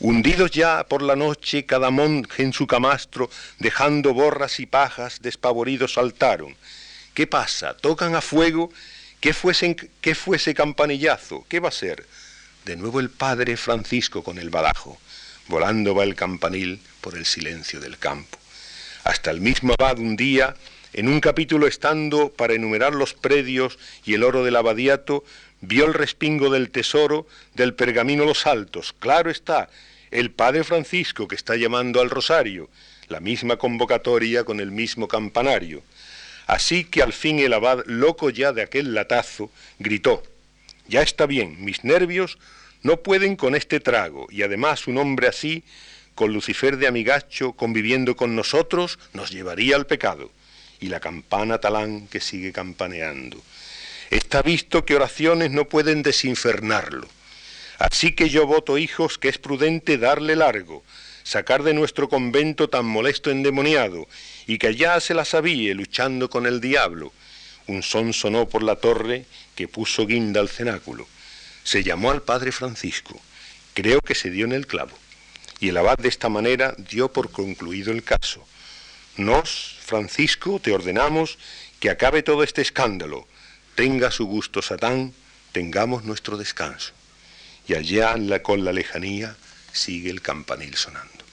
Hundidos 0.00 0.50
ya 0.50 0.84
por 0.84 1.02
la 1.02 1.16
noche, 1.16 1.66
cada 1.66 1.90
monje 1.90 2.42
en 2.42 2.52
su 2.52 2.66
camastro, 2.66 3.30
dejando 3.58 4.12
borras 4.12 4.58
y 4.60 4.66
pajas, 4.66 5.22
despavoridos 5.22 5.94
saltaron. 5.94 6.56
¿Qué 7.14 7.26
pasa? 7.26 7.76
¿Tocan 7.76 8.14
a 8.16 8.20
fuego? 8.20 8.70
¿Qué, 9.20 9.32
fuese, 9.32 9.76
¿Qué 10.00 10.14
fuese 10.14 10.52
campanillazo? 10.52 11.46
¿Qué 11.48 11.60
va 11.60 11.68
a 11.68 11.72
ser? 11.72 12.04
De 12.64 12.76
nuevo 12.76 12.98
el 12.98 13.08
padre 13.08 13.56
Francisco 13.56 14.24
con 14.24 14.38
el 14.38 14.50
badajo. 14.50 14.98
Volando 15.46 15.94
va 15.94 16.04
el 16.04 16.14
campanil 16.14 16.80
por 17.00 17.16
el 17.16 17.24
silencio 17.24 17.80
del 17.80 17.98
campo. 17.98 18.38
Hasta 19.04 19.30
el 19.30 19.40
mismo 19.40 19.74
abad 19.78 19.98
un 19.98 20.16
día, 20.16 20.56
en 20.94 21.08
un 21.08 21.20
capítulo 21.20 21.66
estando 21.66 22.30
para 22.30 22.54
enumerar 22.54 22.94
los 22.94 23.14
predios 23.14 23.78
y 24.04 24.14
el 24.14 24.24
oro 24.24 24.44
del 24.44 24.56
abadiato, 24.56 25.24
vio 25.66 25.86
el 25.86 25.94
respingo 25.94 26.50
del 26.50 26.70
tesoro 26.70 27.26
del 27.54 27.74
pergamino 27.74 28.24
los 28.24 28.46
altos. 28.46 28.94
Claro 28.98 29.30
está, 29.30 29.68
el 30.10 30.30
padre 30.30 30.64
Francisco 30.64 31.28
que 31.28 31.34
está 31.34 31.56
llamando 31.56 32.00
al 32.00 32.10
rosario, 32.10 32.68
la 33.08 33.20
misma 33.20 33.56
convocatoria 33.56 34.44
con 34.44 34.60
el 34.60 34.70
mismo 34.70 35.08
campanario. 35.08 35.82
Así 36.46 36.84
que 36.84 37.02
al 37.02 37.12
fin 37.12 37.38
el 37.38 37.52
abad, 37.52 37.84
loco 37.86 38.30
ya 38.30 38.52
de 38.52 38.62
aquel 38.62 38.94
latazo, 38.94 39.50
gritó, 39.78 40.22
Ya 40.88 41.02
está 41.02 41.26
bien, 41.26 41.64
mis 41.64 41.84
nervios 41.84 42.38
no 42.82 42.98
pueden 42.98 43.36
con 43.36 43.54
este 43.54 43.80
trago, 43.80 44.26
y 44.30 44.42
además 44.42 44.86
un 44.86 44.98
hombre 44.98 45.26
así, 45.26 45.64
con 46.14 46.32
Lucifer 46.32 46.76
de 46.76 46.86
amigacho, 46.86 47.52
conviviendo 47.52 48.14
con 48.14 48.36
nosotros, 48.36 48.98
nos 49.14 49.30
llevaría 49.30 49.74
al 49.76 49.86
pecado. 49.86 50.30
Y 50.80 50.88
la 50.88 51.00
campana 51.00 51.58
talán 51.58 52.06
que 52.08 52.20
sigue 52.20 52.52
campaneando. 52.52 53.42
Está 54.10 54.42
visto 54.42 54.84
que 54.84 54.96
oraciones 54.96 55.50
no 55.50 55.68
pueden 55.68 56.02
desinfernarlo. 56.02 57.08
Así 57.78 58.12
que 58.12 58.28
yo 58.28 58.46
voto, 58.46 58.78
hijos, 58.78 59.18
que 59.18 59.28
es 59.28 59.38
prudente 59.38 59.98
darle 59.98 60.36
largo, 60.36 60.84
sacar 61.22 61.62
de 61.62 61.74
nuestro 61.74 62.08
convento 62.08 62.68
tan 62.68 62.84
molesto 62.84 63.30
endemoniado, 63.30 64.06
y 64.46 64.58
que 64.58 64.68
allá 64.68 65.00
se 65.00 65.14
la 65.14 65.24
sabía 65.24 65.74
luchando 65.74 66.30
con 66.30 66.46
el 66.46 66.60
diablo. 66.60 67.12
Un 67.66 67.82
son 67.82 68.12
sonó 68.12 68.48
por 68.48 68.62
la 68.62 68.76
torre 68.76 69.24
que 69.54 69.68
puso 69.68 70.06
guinda 70.06 70.40
al 70.40 70.48
cenáculo. 70.48 71.08
Se 71.64 71.82
llamó 71.82 72.10
al 72.10 72.22
padre 72.22 72.52
Francisco. 72.52 73.20
Creo 73.72 74.00
que 74.00 74.14
se 74.14 74.30
dio 74.30 74.44
en 74.44 74.52
el 74.52 74.66
clavo. 74.66 74.96
Y 75.60 75.70
el 75.70 75.76
abad 75.78 75.96
de 75.96 76.08
esta 76.08 76.28
manera 76.28 76.74
dio 76.76 77.12
por 77.12 77.30
concluido 77.30 77.90
el 77.90 78.04
caso. 78.04 78.46
Nos, 79.16 79.78
Francisco, 79.80 80.60
te 80.60 80.72
ordenamos 80.72 81.38
que 81.80 81.90
acabe 81.90 82.22
todo 82.22 82.42
este 82.42 82.60
escándalo. 82.60 83.26
Tenga 83.74 84.10
su 84.10 84.26
gusto 84.26 84.62
Satán, 84.62 85.12
tengamos 85.52 86.04
nuestro 86.04 86.36
descanso. 86.36 86.92
Y 87.66 87.74
allá 87.74 88.14
con 88.42 88.64
la 88.64 88.72
lejanía 88.72 89.36
sigue 89.72 90.10
el 90.10 90.22
campanil 90.22 90.74
sonando. 90.76 91.24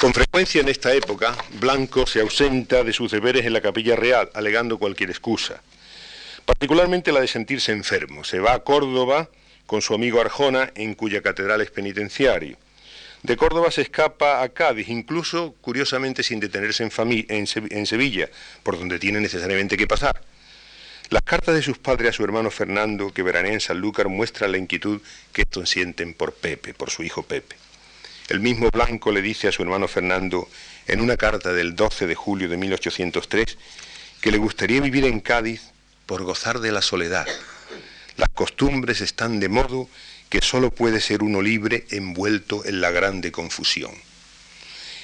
Con 0.00 0.14
frecuencia 0.14 0.62
en 0.62 0.68
esta 0.70 0.94
época, 0.94 1.36
Blanco 1.58 2.06
se 2.06 2.20
ausenta 2.20 2.84
de 2.84 2.94
sus 2.94 3.10
deberes 3.10 3.44
en 3.44 3.52
la 3.52 3.60
capilla 3.60 3.96
real, 3.96 4.30
alegando 4.32 4.78
cualquier 4.78 5.10
excusa, 5.10 5.60
particularmente 6.46 7.12
la 7.12 7.20
de 7.20 7.28
sentirse 7.28 7.72
enfermo. 7.72 8.24
Se 8.24 8.38
va 8.38 8.54
a 8.54 8.60
Córdoba 8.60 9.28
con 9.66 9.82
su 9.82 9.92
amigo 9.92 10.18
Arjona, 10.18 10.72
en 10.74 10.94
cuya 10.94 11.20
catedral 11.20 11.60
es 11.60 11.70
penitenciario. 11.70 12.56
De 13.22 13.36
Córdoba 13.36 13.70
se 13.70 13.82
escapa 13.82 14.42
a 14.42 14.48
Cádiz, 14.48 14.88
incluso, 14.88 15.54
curiosamente, 15.60 16.22
sin 16.22 16.40
detenerse 16.40 16.82
en, 16.82 16.90
en 17.28 17.86
Sevilla, 17.86 18.30
por 18.62 18.78
donde 18.78 18.98
tiene 18.98 19.20
necesariamente 19.20 19.76
que 19.76 19.86
pasar. 19.86 20.22
Las 21.10 21.22
cartas 21.22 21.56
de 21.56 21.62
sus 21.62 21.76
padres 21.76 22.10
a 22.10 22.12
su 22.12 22.24
hermano 22.24 22.50
Fernando, 22.50 23.12
que 23.12 23.24
veranea 23.24 23.52
en 23.52 23.60
Sanlúcar, 23.60 24.08
muestran 24.08 24.52
la 24.52 24.58
inquietud 24.58 25.00
que 25.32 25.42
estos 25.42 25.68
sienten 25.68 26.14
por 26.14 26.32
Pepe, 26.34 26.72
por 26.72 26.90
su 26.90 27.02
hijo 27.02 27.24
Pepe. 27.24 27.56
El 28.28 28.38
mismo 28.38 28.70
Blanco 28.70 29.10
le 29.10 29.20
dice 29.20 29.48
a 29.48 29.52
su 29.52 29.62
hermano 29.62 29.88
Fernando 29.88 30.48
en 30.86 31.00
una 31.00 31.16
carta 31.16 31.52
del 31.52 31.74
12 31.74 32.06
de 32.06 32.14
julio 32.14 32.48
de 32.48 32.56
1803 32.56 33.58
que 34.20 34.30
le 34.30 34.38
gustaría 34.38 34.80
vivir 34.80 35.04
en 35.04 35.18
Cádiz 35.18 35.72
por 36.06 36.22
gozar 36.22 36.60
de 36.60 36.70
la 36.70 36.80
soledad. 36.80 37.26
Las 38.16 38.28
costumbres 38.28 39.00
están 39.00 39.40
de 39.40 39.48
modo 39.48 39.88
que 40.30 40.40
sólo 40.40 40.70
puede 40.70 41.00
ser 41.00 41.22
uno 41.22 41.42
libre 41.42 41.84
envuelto 41.90 42.64
en 42.64 42.80
la 42.80 42.90
grande 42.90 43.32
confusión. 43.32 43.92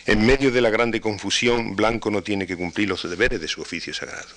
En 0.06 0.24
medio 0.24 0.52
de 0.52 0.60
la 0.60 0.70
grande 0.70 1.00
confusión, 1.00 1.74
Blanco 1.74 2.12
no 2.12 2.22
tiene 2.22 2.46
que 2.46 2.56
cumplir 2.56 2.88
los 2.88 3.02
deberes 3.10 3.40
de 3.40 3.48
su 3.48 3.60
oficio 3.60 3.92
sagrado. 3.92 4.28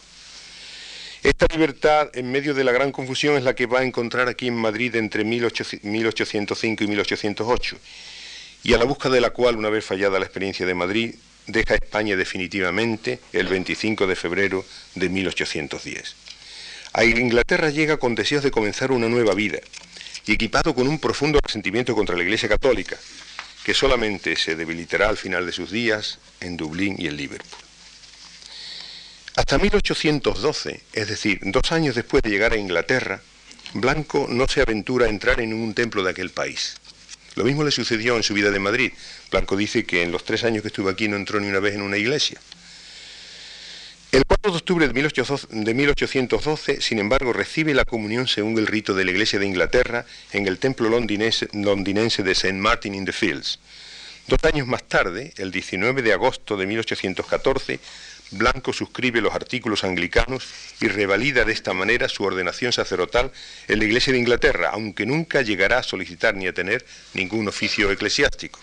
Esta 1.22 1.46
libertad 1.52 2.10
en 2.14 2.32
medio 2.32 2.56
de 2.56 2.64
la 2.64 2.72
gran 2.72 2.92
confusión 2.92 3.38
es 3.38 3.44
la 3.44 3.54
que 3.54 3.68
va 3.68 3.82
a 3.82 3.84
encontrar 3.84 4.28
aquí 4.30 4.48
en 4.48 4.56
Madrid 4.56 4.96
entre 4.96 5.24
1805 5.24 6.84
y 6.84 6.88
1808 6.88 7.78
y 8.64 8.74
a 8.74 8.78
la 8.78 8.86
búsqueda 8.86 9.14
de 9.14 9.22
la 9.22 9.30
cual, 9.30 9.58
una 9.58 9.70
vez 9.70 9.86
fallada 9.86 10.18
la 10.18 10.26
experiencia 10.26 10.66
de 10.66 10.74
Madrid, 10.74 11.16
deja 11.46 11.76
España 11.76 12.16
definitivamente 12.16 13.20
el 13.32 13.48
25 13.48 14.08
de 14.08 14.16
febrero 14.16 14.66
de 14.96 15.10
1810. 15.10 16.16
A 16.94 17.04
Inglaterra 17.04 17.70
llega 17.70 17.98
con 17.98 18.16
deseos 18.16 18.44
de 18.44 18.50
comenzar 18.50 18.92
una 18.92 19.08
nueva 19.08 19.36
vida 19.36 19.60
y 20.30 20.34
equipado 20.34 20.76
con 20.76 20.88
un 20.88 21.00
profundo 21.00 21.40
resentimiento 21.42 21.96
contra 21.96 22.16
la 22.16 22.22
Iglesia 22.22 22.48
Católica, 22.48 22.96
que 23.64 23.74
solamente 23.74 24.36
se 24.36 24.56
debilitará 24.56 25.10
al 25.10 25.18
final 25.18 25.44
de 25.44 25.52
sus 25.52 25.72
días 25.72 26.20
en 26.40 26.56
Dublín 26.56 26.96
y 27.00 27.08
en 27.08 27.18
Liverpool. 27.18 27.60
Hasta 29.36 29.58
1812, 29.58 30.82
es 30.94 31.08
decir, 31.08 31.40
dos 31.46 31.72
años 31.72 31.96
después 31.96 32.22
de 32.22 32.30
llegar 32.30 32.54
a 32.54 32.58
Inglaterra, 32.58 33.22
Blanco 33.74 34.28
no 34.30 34.48
se 34.48 34.62
aventura 34.62 35.08
a 35.08 35.10
entrar 35.10 35.42
en 35.42 35.50
ningún 35.50 35.74
templo 35.74 36.04
de 36.04 36.12
aquel 36.12 36.30
país. 36.30 36.76
Lo 37.34 37.44
mismo 37.44 37.64
le 37.64 37.72
sucedió 37.72 38.16
en 38.16 38.22
su 38.22 38.36
vida 38.36 38.52
de 38.52 38.60
Madrid. 38.60 38.94
Blanco 39.32 39.58
dice 39.58 39.84
que 39.84 40.04
en 40.04 40.12
los 40.12 40.26
tres 40.26 40.44
años 40.44 40.62
que 40.62 40.68
estuvo 40.68 40.90
aquí 40.90 41.08
no 41.08 41.16
entró 41.16 41.40
ni 41.40 41.48
una 41.48 41.60
vez 41.60 41.74
en 41.74 41.82
una 41.82 41.98
iglesia. 41.98 42.40
El 44.12 44.26
4 44.26 44.52
de 44.52 44.58
octubre 44.58 44.88
de 44.88 44.94
1812, 45.74 46.82
sin 46.82 46.98
embargo, 46.98 47.32
recibe 47.32 47.76
la 47.76 47.86
comunión 47.86 48.28
según 48.28 48.58
el 48.58 48.66
rito 48.66 48.96
de 48.96 49.06
la 49.06 49.12
Iglesia 49.12 49.38
de 49.38 49.46
Inglaterra 49.46 50.04
en 50.32 50.48
el 50.48 50.58
templo 50.58 50.90
londinense, 50.90 52.24
de 52.24 52.32
St. 52.32 52.54
Martin 52.54 52.96
in 52.96 53.06
the 53.06 53.14
Fields. 53.14 53.60
Dos 54.28 54.40
años 54.52 54.66
más 54.66 54.84
tarde, 54.86 55.32
el 55.38 55.52
19 55.52 56.02
de 56.02 56.14
agosto 56.14 56.58
de 56.58 56.66
1814, 56.66 57.80
Blanco 58.32 58.74
suscribe 58.74 59.22
los 59.22 59.36
artículos 59.36 59.84
anglicanos 59.84 60.48
y 60.82 60.88
revalida 60.88 61.46
de 61.46 61.54
esta 61.54 61.74
manera 61.74 62.10
su 62.10 62.24
ordenación 62.24 62.74
sacerdotal 62.74 63.32
en 63.68 63.78
la 63.78 63.86
Iglesia 63.86 64.12
de 64.12 64.20
Inglaterra, 64.20 64.72
aunque 64.74 65.06
nunca 65.06 65.44
llegará 65.44 65.78
a 65.78 65.84
solicitar 65.84 66.34
ni 66.34 66.48
a 66.48 66.54
tener 66.54 66.84
ningún 67.14 67.48
oficio 67.48 67.92
eclesiástico. 67.92 68.60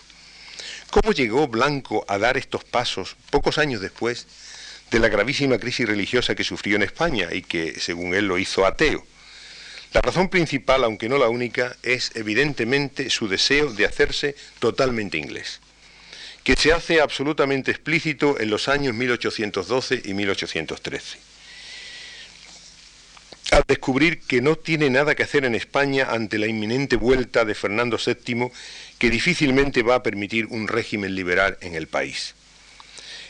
¿Cómo 0.91 1.13
llegó 1.13 1.47
Blanco 1.47 2.05
a 2.09 2.17
dar 2.17 2.37
estos 2.37 2.65
pasos 2.65 3.15
pocos 3.29 3.57
años 3.57 3.81
después 3.81 4.27
de 4.91 4.99
la 4.99 5.09
gravísima 5.09 5.57
crisis 5.57 5.87
religiosa 5.87 6.35
que 6.35 6.43
sufrió 6.43 6.75
en 6.75 6.83
España 6.83 7.29
y 7.31 7.41
que, 7.41 7.79
según 7.79 8.13
él, 8.13 8.27
lo 8.27 8.37
hizo 8.37 8.65
ateo? 8.65 9.05
La 9.93 10.01
razón 10.01 10.29
principal, 10.29 10.83
aunque 10.83 11.09
no 11.09 11.17
la 11.17 11.29
única, 11.29 11.75
es 11.83 12.11
evidentemente 12.15 13.09
su 13.09 13.27
deseo 13.27 13.71
de 13.71 13.85
hacerse 13.85 14.35
totalmente 14.59 15.17
inglés 15.17 15.61
que 16.47 16.55
se 16.55 16.71
hace 16.71 17.01
absolutamente 17.01 17.71
explícito 17.71 18.39
en 18.39 18.49
los 18.49 18.69
años 18.69 18.95
1812 18.95 20.01
y 20.05 20.13
1813. 20.13 21.19
al 23.51 23.65
descubrir 23.67 24.21
que 24.21 24.39
no 24.39 24.55
tiene 24.55 24.89
nada 24.89 25.13
que 25.13 25.23
hacer 25.23 25.43
en 25.43 25.55
España 25.55 26.07
ante 26.09 26.37
la 26.37 26.47
inminente 26.47 26.95
vuelta 26.95 27.43
de 27.43 27.53
Fernando 27.53 27.97
VII, 27.97 28.49
que 28.97 29.09
difícilmente 29.09 29.83
va 29.83 29.95
a 29.95 30.03
permitir 30.03 30.45
un 30.45 30.69
régimen 30.69 31.15
liberal 31.15 31.57
en 31.59 31.75
el 31.75 31.87
país. 31.87 32.33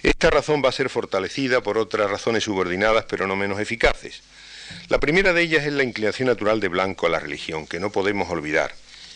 Esta 0.07 0.29
razón 0.29 0.61
va 0.63 0.69
a 0.69 0.71
ser 0.71 0.89
fortalecida 0.89 1.59
por 1.59 1.77
otras 1.77 2.09
razones 2.09 2.45
subordinadas, 2.45 3.03
pero 3.09 3.27
no 3.27 3.35
menos 3.35 3.59
eficaces. 3.59 4.21
La 4.87 5.01
primera 5.01 5.33
de 5.33 5.41
ellas 5.41 5.65
es 5.65 5.73
la 5.73 5.83
inclinación 5.83 6.29
natural 6.29 6.61
de 6.61 6.69
Blanco 6.69 7.07
a 7.07 7.09
la 7.09 7.19
religión, 7.19 7.67
que 7.67 7.81
no 7.81 7.91
podemos 7.91 8.29
olvidar, 8.29 8.73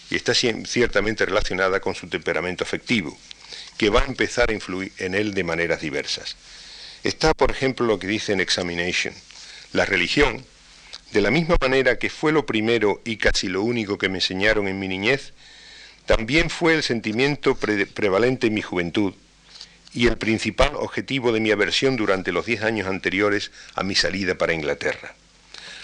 y 0.10 0.18
está 0.18 0.34
ciertamente 0.34 1.26
relacionada 1.26 1.80
con 1.80 1.96
su 1.96 2.10
temperamento 2.10 2.66
afectivo, 2.66 3.18
que 3.78 3.90
va 3.90 4.02
a 4.02 4.06
empezar 4.06 4.50
a 4.50 4.54
influir 4.54 4.92
en 4.98 5.16
él 5.16 5.34
de 5.34 5.46
maneras 5.46 5.80
diversas. 5.80 6.36
Está, 7.06 7.34
por 7.34 7.52
ejemplo, 7.52 7.86
lo 7.86 7.98
que 7.98 8.08
dice 8.08 8.34
en 8.34 8.42
Examination. 8.42 9.14
La 9.72 9.86
religión, 9.86 10.44
de 11.14 11.22
la 11.22 11.32
misma 11.32 11.56
manera 11.62 12.00
que 12.00 12.10
fue 12.10 12.34
lo 12.34 12.46
primero 12.46 13.02
y 13.06 13.16
casi 13.16 13.48
lo 13.48 13.62
único 13.62 13.98
que 13.98 14.10
me 14.10 14.18
enseñaron 14.18 14.68
en 14.68 14.78
mi 14.78 14.90
niñez, 14.90 15.32
también 16.06 16.50
fue 16.50 16.74
el 16.74 16.84
sentimiento 16.84 17.56
prevalente 17.56 18.48
en 18.48 18.56
mi 18.56 18.62
juventud 18.62 19.14
y 19.94 20.08
el 20.08 20.18
principal 20.18 20.72
objetivo 20.76 21.32
de 21.32 21.40
mi 21.40 21.52
aversión 21.52 21.98
durante 21.98 22.32
los 22.32 22.46
diez 22.46 22.62
años 22.64 22.88
anteriores 22.88 23.52
a 23.76 23.84
mi 23.84 23.96
salida 23.96 24.36
para 24.36 24.54
Inglaterra. 24.54 25.16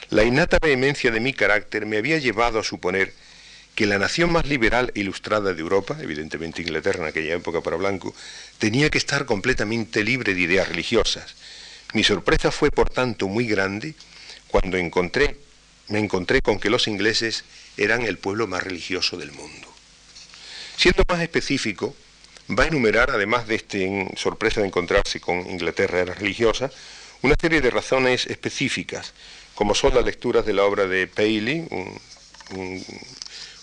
La 0.10 0.24
innata 0.24 0.60
vehemencia 0.62 1.12
de 1.12 1.20
mi 1.20 1.34
carácter 1.34 1.86
me 1.86 1.98
había 1.98 2.18
llevado 2.18 2.60
a 2.60 2.64
suponer 2.64 3.14
que 3.76 3.86
la 3.86 4.00
nación 4.00 4.32
más 4.32 4.48
liberal 4.48 4.92
e 4.96 5.02
ilustrada 5.02 5.54
de 5.54 5.62
Europa, 5.62 5.98
evidentemente 6.02 6.62
Inglaterra 6.62 7.04
en 7.04 7.10
aquella 7.10 7.36
época 7.36 7.62
para 7.62 7.76
Blanco, 7.76 8.16
tenía 8.58 8.90
que 8.90 8.98
estar 8.98 9.26
completamente 9.26 10.04
libre 10.04 10.34
de 10.34 10.42
ideas 10.42 10.68
religiosas. 10.68 11.36
Mi 11.94 12.04
sorpresa 12.04 12.52
fue, 12.52 12.72
por 12.72 12.90
tanto, 12.90 13.28
muy 13.28 13.46
grande 13.46 13.94
cuando 14.48 14.78
encontré, 14.78 15.38
me 15.90 16.00
encontré 16.00 16.42
con 16.42 16.60
que 16.60 16.70
los 16.70 16.88
ingleses 16.88 17.44
eran 17.76 18.02
el 18.02 18.18
pueblo 18.18 18.48
más 18.48 18.64
religioso 18.64 19.18
del 19.18 19.32
mundo. 19.32 19.68
Siendo 20.78 21.04
más 21.08 21.22
específico, 21.22 21.96
va 22.50 22.64
a 22.64 22.68
enumerar, 22.68 23.12
además 23.12 23.48
de 23.48 23.56
esta 23.56 23.78
sorpresa 24.16 24.62
de 24.62 24.68
encontrarse 24.68 25.20
con 25.20 25.50
Inglaterra 25.50 26.06
religiosa, 26.06 26.72
una 27.22 27.36
serie 27.40 27.62
de 27.62 27.72
razones 27.72 28.28
específicas, 28.28 29.14
como 29.56 29.76
son 29.76 29.96
las 29.96 30.06
lecturas 30.06 30.46
de 30.46 30.54
la 30.54 30.64
obra 30.64 30.88
de 30.88 31.08
Paley, 31.08 31.68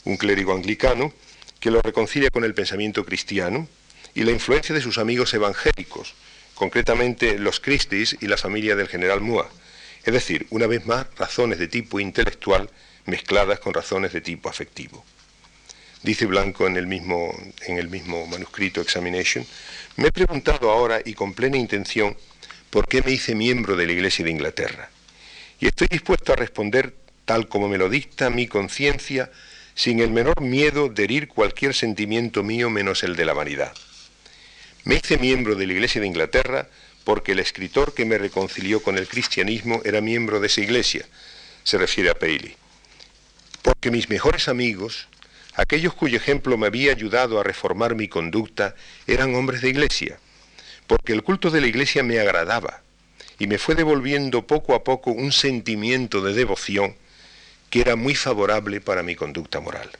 un 0.05 0.16
clérigo 0.16 0.53
anglicano, 0.53 1.12
que 1.61 1.70
lo 1.70 1.80
reconcilia 1.80 2.30
con 2.30 2.45
el 2.45 2.55
pensamiento 2.55 3.05
cristiano, 3.05 3.68
y 4.14 4.22
la 4.22 4.32
influencia 4.32 4.74
de 4.74 4.80
sus 4.80 4.99
amigos 4.99 5.35
evangélicos, 5.35 6.14
concretamente 6.55 7.39
los 7.39 7.61
Christies 7.61 8.16
y 8.20 8.26
la 8.26 8.37
familia 8.37 8.76
del 8.76 8.89
general 8.89 9.20
Mua, 9.20 9.49
es 10.05 10.12
decir, 10.12 10.47
una 10.51 10.66
vez 10.66 10.85
más, 10.87 11.07
razones 11.16 11.59
de 11.59 11.66
tipo 11.66 11.99
intelectual 11.99 12.70
mezcladas 13.07 13.59
con 13.59 13.72
razones 13.72 14.12
de 14.12 14.20
tipo 14.20 14.49
afectivo. 14.49 15.05
Dice 16.05 16.26
Blanco 16.26 16.66
en 16.66 16.76
el 16.76 16.86
mismo, 16.86 17.34
en 17.62 17.78
el 17.78 17.88
mismo 17.88 18.26
manuscrito 18.26 18.82
Examination, 18.82 19.46
me 19.96 20.09
he 20.09 20.12
preguntado 20.12 20.70
ahora 20.70 21.00
y 21.02 21.14
con 21.14 21.32
plena 21.32 21.57
intención 21.57 22.14
por 22.68 22.86
qué 22.86 23.00
me 23.00 23.11
hice 23.11 23.34
miembro 23.34 23.74
de 23.74 23.86
la 23.86 23.92
Iglesia 23.92 24.22
de 24.22 24.30
Inglaterra. 24.30 24.90
Y 25.61 25.66
estoy 25.66 25.88
dispuesto 25.90 26.34
a 26.34 26.36
responder 26.36 26.94
tal 27.24 27.48
como 27.48 27.68
me 27.68 27.78
lo 27.78 27.88
dicta 27.88 28.28
mi 28.28 28.46
conciencia, 28.46 29.30
sin 29.74 29.98
el 29.98 30.11
menor 30.11 30.42
miedo 30.42 30.90
de 30.90 31.05
herir 31.05 31.26
cualquier 31.26 31.72
sentimiento 31.72 32.42
mío 32.42 32.68
menos 32.68 33.02
el 33.02 33.16
de 33.16 33.24
la 33.24 33.32
vanidad. 33.32 33.72
Me 34.84 34.96
hice 34.96 35.16
miembro 35.16 35.55
de 35.55 35.66
la 35.66 35.72
Iglesia 35.72 36.02
de 36.02 36.07
Inglaterra 36.07 36.68
porque 37.05 37.32
el 37.32 37.38
escritor 37.38 37.94
que 37.94 38.05
me 38.05 38.18
reconcilió 38.18 38.82
con 38.82 38.98
el 38.98 39.09
cristianismo 39.09 39.80
era 39.86 40.02
miembro 40.02 40.38
de 40.38 40.48
esa 40.48 40.61
iglesia, 40.61 41.07
se 41.62 41.78
refiere 41.78 42.11
a 42.11 42.14
Paley. 42.14 42.57
Porque 43.62 43.90
mis 43.90 44.11
mejores 44.11 44.48
amigos, 44.48 45.09
aquellos 45.55 45.94
cuyo 45.94 46.16
ejemplo 46.16 46.57
me 46.57 46.66
había 46.66 46.92
ayudado 46.92 47.40
a 47.40 47.44
reformar 47.44 47.94
mi 47.94 48.09
conducta, 48.09 48.74
eran 49.07 49.34
hombres 49.34 49.61
de 49.62 49.70
iglesia. 49.70 50.18
Porque 50.86 51.12
el 51.12 51.22
culto 51.22 51.50
de 51.50 51.61
la 51.61 51.66
iglesia 51.66 52.02
me 52.02 52.18
agradaba 52.18 52.82
y 53.38 53.46
me 53.46 53.59
fue 53.59 53.74
devolviendo 53.74 54.46
poco 54.46 54.74
a 54.74 54.84
poco 54.84 55.11
un 55.11 55.32
sentimiento 55.32 56.20
de 56.20 56.34
devoción 56.34 56.96
que 57.70 57.80
era 57.80 57.96
muy 57.96 58.14
favorable 58.14 58.80
para 58.80 59.02
mi 59.02 59.16
conducta 59.16 59.61
moral. 59.61 59.90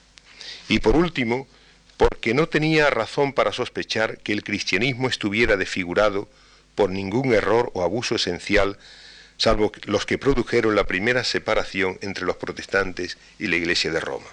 Y 0.69 0.79
por 0.79 0.97
último, 0.97 1.49
porque 1.97 2.35
no 2.35 2.49
tenía 2.49 2.91
razón 2.91 3.33
para 3.33 3.53
sospechar 3.53 4.19
que 4.19 4.33
el 4.33 4.45
cristianismo 4.45 5.09
estuviera 5.09 5.57
desfigurado 5.57 6.29
por 6.75 6.91
ningún 6.91 7.33
error 7.33 7.71
o 7.75 7.83
abuso 7.83 8.17
esencial, 8.17 8.79
salvo 9.37 9.73
los 9.87 10.07
que 10.07 10.19
produjeron 10.19 10.75
la 10.75 10.85
primera 10.85 11.25
separación 11.25 11.99
entre 12.01 12.25
los 12.25 12.37
protestantes 12.37 13.19
y 13.39 13.47
la 13.47 13.57
Iglesia 13.57 13.91
de 13.91 14.01
Roma. 14.01 14.27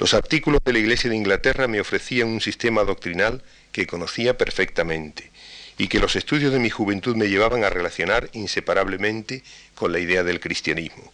Los 0.00 0.14
artículos 0.14 0.60
de 0.64 0.72
la 0.72 0.78
Iglesia 0.78 1.10
de 1.10 1.16
Inglaterra 1.16 1.68
me 1.68 1.78
ofrecían 1.78 2.28
un 2.28 2.40
sistema 2.40 2.84
doctrinal 2.84 3.42
que 3.70 3.86
conocía 3.86 4.38
perfectamente 4.38 5.30
y 5.76 5.88
que 5.88 5.98
los 5.98 6.16
estudios 6.16 6.54
de 6.54 6.58
mi 6.58 6.70
juventud 6.70 7.16
me 7.16 7.28
llevaban 7.28 7.64
a 7.64 7.68
relacionar 7.68 8.30
inseparablemente 8.32 9.42
con 9.74 9.92
la 9.92 9.98
idea 9.98 10.24
del 10.24 10.40
cristianismo. 10.40 11.12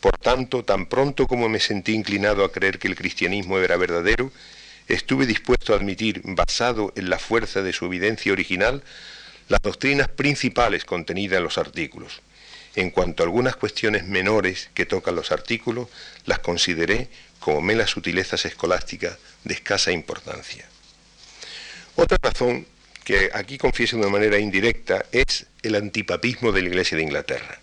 Por 0.00 0.18
tanto, 0.18 0.64
tan 0.64 0.86
pronto 0.86 1.28
como 1.28 1.48
me 1.48 1.60
sentí 1.60 1.92
inclinado 1.92 2.44
a 2.44 2.50
creer 2.50 2.80
que 2.80 2.88
el 2.88 2.96
cristianismo 2.96 3.60
era 3.60 3.76
verdadero, 3.76 4.32
estuve 4.88 5.24
dispuesto 5.24 5.72
a 5.72 5.76
admitir, 5.76 6.20
basado 6.24 6.92
en 6.96 7.08
la 7.08 7.20
fuerza 7.20 7.62
de 7.62 7.72
su 7.72 7.84
evidencia 7.84 8.32
original, 8.32 8.82
las 9.46 9.62
doctrinas 9.62 10.08
principales 10.08 10.84
contenidas 10.84 11.38
en 11.38 11.44
los 11.44 11.58
artículos. 11.58 12.22
En 12.74 12.90
cuanto 12.90 13.22
a 13.22 13.26
algunas 13.26 13.56
cuestiones 13.56 14.04
menores 14.04 14.68
que 14.74 14.84
tocan 14.84 15.14
los 15.14 15.32
artículos, 15.32 15.88
las 16.26 16.40
consideré 16.40 17.08
como 17.46 17.60
meras 17.60 17.90
sutilezas 17.90 18.44
escolásticas 18.44 19.18
de 19.44 19.54
escasa 19.54 19.92
importancia. 19.92 20.64
Otra 21.94 22.18
razón 22.20 22.66
que 23.04 23.30
aquí 23.32 23.56
confieso 23.56 23.94
de 23.94 24.02
una 24.02 24.10
manera 24.10 24.40
indirecta 24.40 25.06
es 25.12 25.46
el 25.62 25.76
antipapismo 25.76 26.50
de 26.50 26.62
la 26.62 26.68
Iglesia 26.70 26.96
de 26.96 27.04
Inglaterra. 27.04 27.60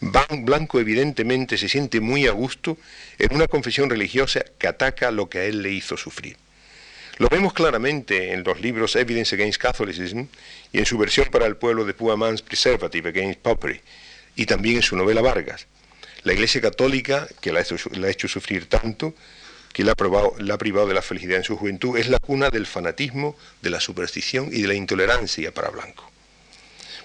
Blanco 0.00 0.80
evidentemente 0.80 1.56
se 1.58 1.68
siente 1.68 2.00
muy 2.00 2.26
a 2.26 2.32
gusto 2.32 2.76
en 3.16 3.32
una 3.32 3.46
confesión 3.46 3.88
religiosa 3.88 4.44
que 4.58 4.66
ataca 4.66 5.12
lo 5.12 5.28
que 5.28 5.38
a 5.38 5.44
él 5.44 5.62
le 5.62 5.70
hizo 5.70 5.96
sufrir. 5.96 6.36
Lo 7.18 7.28
vemos 7.28 7.52
claramente 7.52 8.32
en 8.32 8.42
los 8.42 8.60
libros 8.60 8.96
Evidence 8.96 9.36
Against 9.36 9.62
Catholicism 9.62 10.24
y 10.72 10.78
en 10.78 10.86
su 10.86 10.98
versión 10.98 11.28
para 11.30 11.46
el 11.46 11.56
pueblo 11.56 11.84
de 11.84 11.94
Poor 11.94 12.16
Man's 12.16 12.42
Preservative 12.42 13.10
Against 13.10 13.38
Popery, 13.38 13.80
y 14.34 14.46
también 14.46 14.78
en 14.78 14.82
su 14.82 14.96
novela 14.96 15.22
Vargas. 15.22 15.68
La 16.24 16.32
Iglesia 16.32 16.60
Católica, 16.60 17.28
que 17.40 17.52
la 17.52 17.60
ha 17.60 18.10
hecho, 18.10 18.28
sufrir 18.28 18.66
tanto, 18.68 19.14
que 19.74 19.84
la 19.84 19.92
ha, 19.92 20.42
la 20.42 20.54
ha 20.54 20.58
privado 20.58 20.88
de 20.88 20.94
la 20.94 21.02
felicidad 21.02 21.36
en 21.36 21.44
su 21.44 21.56
juventud, 21.56 21.98
es 21.98 22.08
la 22.08 22.18
cuna 22.18 22.48
del 22.48 22.66
fanatismo, 22.66 23.36
de 23.60 23.70
la 23.70 23.78
superstición 23.78 24.48
y 24.50 24.62
de 24.62 24.68
la 24.68 24.74
intolerancia 24.74 25.52
para 25.52 25.68
Blanco. 25.68 26.10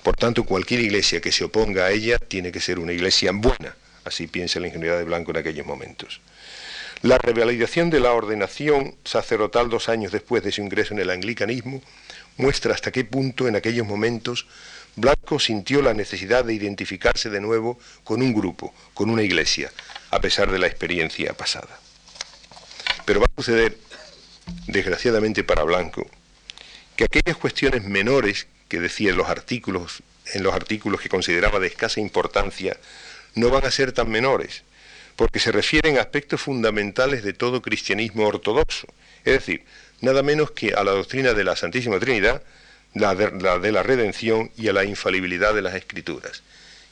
Por 0.03 0.15
tanto, 0.15 0.45
cualquier 0.45 0.79
iglesia 0.79 1.19
que 1.19 1.33
se 1.33 1.43
oponga 1.43 1.85
a 1.85 1.91
ella 1.91 2.17
tiene 2.17 2.53
que 2.53 2.61
ser 2.61 2.79
una 2.79 2.93
iglesia 2.93 3.31
buena, 3.33 3.75
así 4.05 4.27
piensa 4.27 4.61
la 4.61 4.67
ingenuidad 4.67 4.97
de 4.97 5.03
Blanco 5.03 5.31
en 5.31 5.37
aquellos 5.37 5.65
momentos. 5.65 6.21
La 7.01 7.17
revalidación 7.17 7.89
de 7.89 7.99
la 7.99 8.13
ordenación 8.13 8.95
sacerdotal 9.03 9.69
dos 9.69 9.89
años 9.89 10.13
después 10.13 10.43
de 10.43 10.51
su 10.51 10.61
ingreso 10.61 10.93
en 10.93 10.99
el 10.99 11.09
anglicanismo 11.09 11.81
muestra 12.37 12.73
hasta 12.73 12.91
qué 12.91 13.03
punto 13.03 13.47
en 13.47 13.55
aquellos 13.57 13.85
momentos 13.85 14.47
Blanco 14.99 15.39
sintió 15.39 15.81
la 15.81 15.93
necesidad 15.93 16.43
de 16.43 16.53
identificarse 16.53 17.29
de 17.29 17.39
nuevo 17.39 17.79
con 18.03 18.21
un 18.21 18.33
grupo, 18.33 18.73
con 18.93 19.09
una 19.09 19.23
iglesia, 19.23 19.71
a 20.11 20.19
pesar 20.19 20.51
de 20.51 20.59
la 20.59 20.67
experiencia 20.67 21.33
pasada. 21.33 21.79
Pero 23.05 23.21
va 23.21 23.25
a 23.25 23.41
suceder, 23.41 23.77
desgraciadamente 24.67 25.45
para 25.45 25.63
Blanco, 25.63 26.05
que 26.97 27.05
aquellas 27.05 27.37
cuestiones 27.37 27.85
menores 27.85 28.47
que 28.67 28.81
decía 28.81 29.11
en 29.11 29.17
los 29.17 29.29
artículos, 29.29 30.03
en 30.33 30.43
los 30.43 30.53
artículos 30.53 30.99
que 30.99 31.07
consideraba 31.07 31.59
de 31.59 31.67
escasa 31.67 32.01
importancia, 32.01 32.77
no 33.35 33.49
van 33.49 33.65
a 33.65 33.71
ser 33.71 33.93
tan 33.93 34.09
menores 34.09 34.63
porque 35.15 35.39
se 35.39 35.51
refieren 35.51 35.97
a 35.97 36.01
aspectos 36.01 36.39
fundamentales 36.39 37.23
de 37.23 37.33
todo 37.33 37.61
cristianismo 37.61 38.25
ortodoxo, 38.25 38.87
es 39.25 39.33
decir, 39.33 39.65
nada 39.99 40.23
menos 40.23 40.51
que 40.51 40.73
a 40.73 40.83
la 40.85 40.91
doctrina 40.91 41.33
de 41.33 41.43
la 41.43 41.57
Santísima 41.57 41.99
Trinidad, 41.99 42.41
la 42.93 43.15
de, 43.15 43.71
la 43.71 43.83
redención 43.83 44.51
y 44.57 44.67
a 44.67 44.73
la 44.73 44.83
infalibilidad 44.83 45.53
de 45.53 45.61
las 45.61 45.75
escrituras, 45.75 46.43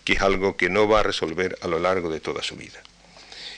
que 0.03 0.13
es 0.13 0.21
algo 0.21 0.55
que 0.55 0.69
no 0.69 0.87
va 0.87 1.01
a 1.01 1.03
resolver 1.03 1.57
a 1.61 1.67
lo 1.67 1.79
largo 1.79 2.09
de 2.09 2.19
toda 2.19 2.43
su 2.43 2.55
vida. 2.55 2.81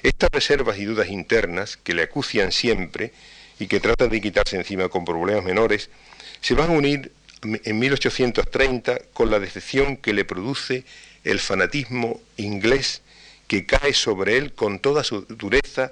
Estas 0.04 0.30
reservas 0.32 0.78
y 0.78 0.86
dudas 0.86 1.10
internas 1.10 1.78
que 1.78 1.94
le 1.94 2.04
acucian 2.04 2.52
siempre 2.52 3.12
y 3.60 3.68
que 3.68 3.80
tratan 3.80 4.10
de 4.10 4.22
quitarse 4.22 4.56
encima 4.56 4.88
con 4.88 5.04
problemas 5.04 5.44
menores, 5.44 5.90
se 6.42 6.54
van 6.54 6.70
a 6.70 6.74
unir 6.74 7.12
en 7.42 7.80
1830 7.80 9.00
con 9.14 9.30
la 9.30 9.40
decepción 9.40 9.98
que 9.98 10.14
le 10.14 10.26
produce 10.26 10.86
el 11.24 11.40
fanatismo 11.40 12.22
inglés 12.38 13.02
que 13.48 13.66
cae 13.66 13.94
sobre 13.94 14.38
él 14.38 14.54
con 14.54 14.80
toda 14.80 15.04
su 15.04 15.22
dureza 15.22 15.92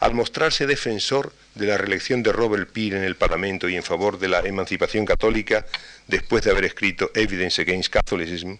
al 0.00 0.14
mostrarse 0.14 0.66
defensor 0.66 1.32
de 1.54 1.66
la 1.66 1.76
reelección 1.76 2.22
de 2.22 2.32
Robert 2.32 2.70
Peel 2.70 2.94
en 2.94 3.04
el 3.04 3.16
Parlamento 3.16 3.68
y 3.68 3.76
en 3.76 3.82
favor 3.82 4.18
de 4.18 4.28
la 4.28 4.40
emancipación 4.40 5.04
católica 5.04 5.66
después 6.06 6.44
de 6.44 6.50
haber 6.50 6.64
escrito 6.64 7.10
Evidence 7.14 7.62
Against 7.62 7.92
Catholicism, 7.92 8.54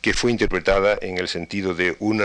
que 0.00 0.14
fue 0.14 0.30
interpretada 0.30 0.98
en 1.00 1.18
el 1.18 1.28
sentido 1.28 1.74
de, 1.74 1.96
un, 1.98 2.20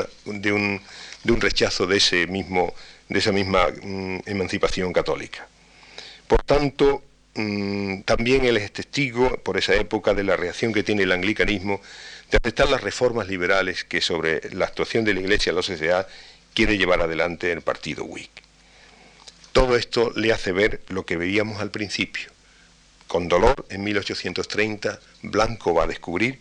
rechazo 1.40 1.88
de, 1.88 1.98
esa 1.98 3.32
misma 3.32 3.68
mm, 3.82 4.20
emancipación 4.26 4.94
católica. 4.94 5.48
Por 6.28 6.44
tanto, 6.44 7.02
mm, 7.34 8.02
también 8.02 8.46
él 8.46 8.58
es 8.58 8.72
testigo, 8.72 9.38
por 9.38 9.58
esa 9.58 9.74
época, 9.76 10.14
de 10.14 10.24
la 10.24 10.36
reacción 10.36 10.74
que 10.74 10.84
tiene 10.84 11.04
el 11.04 11.12
anglicanismo 11.12 11.82
de 12.30 12.38
aceptar 12.38 12.70
las 12.70 12.82
reformas 12.82 13.28
liberales 13.28 13.84
que 13.84 14.00
sobre 14.00 14.42
la 14.54 14.66
actuación 14.66 15.04
de 15.04 15.14
la 15.14 15.20
Iglesia 15.20 15.50
en 15.50 15.58
la 15.58 15.64
sociedad 15.64 16.08
quiere 16.54 16.78
llevar 16.78 17.02
adelante 17.02 17.52
el 17.52 17.62
partido 17.62 18.06
Whig. 18.06 18.30
Todo 19.52 19.76
esto 19.76 20.12
le 20.16 20.32
hace 20.32 20.52
ver 20.52 20.82
lo 20.88 21.06
que 21.06 21.18
veíamos 21.18 21.62
al 21.62 21.72
principio. 21.72 22.30
Con 23.08 23.28
dolor, 23.28 23.66
en 23.70 23.84
1830, 23.84 25.00
Blanco 25.24 25.74
va 25.74 25.84
a 25.84 25.88
descubrir 25.88 26.40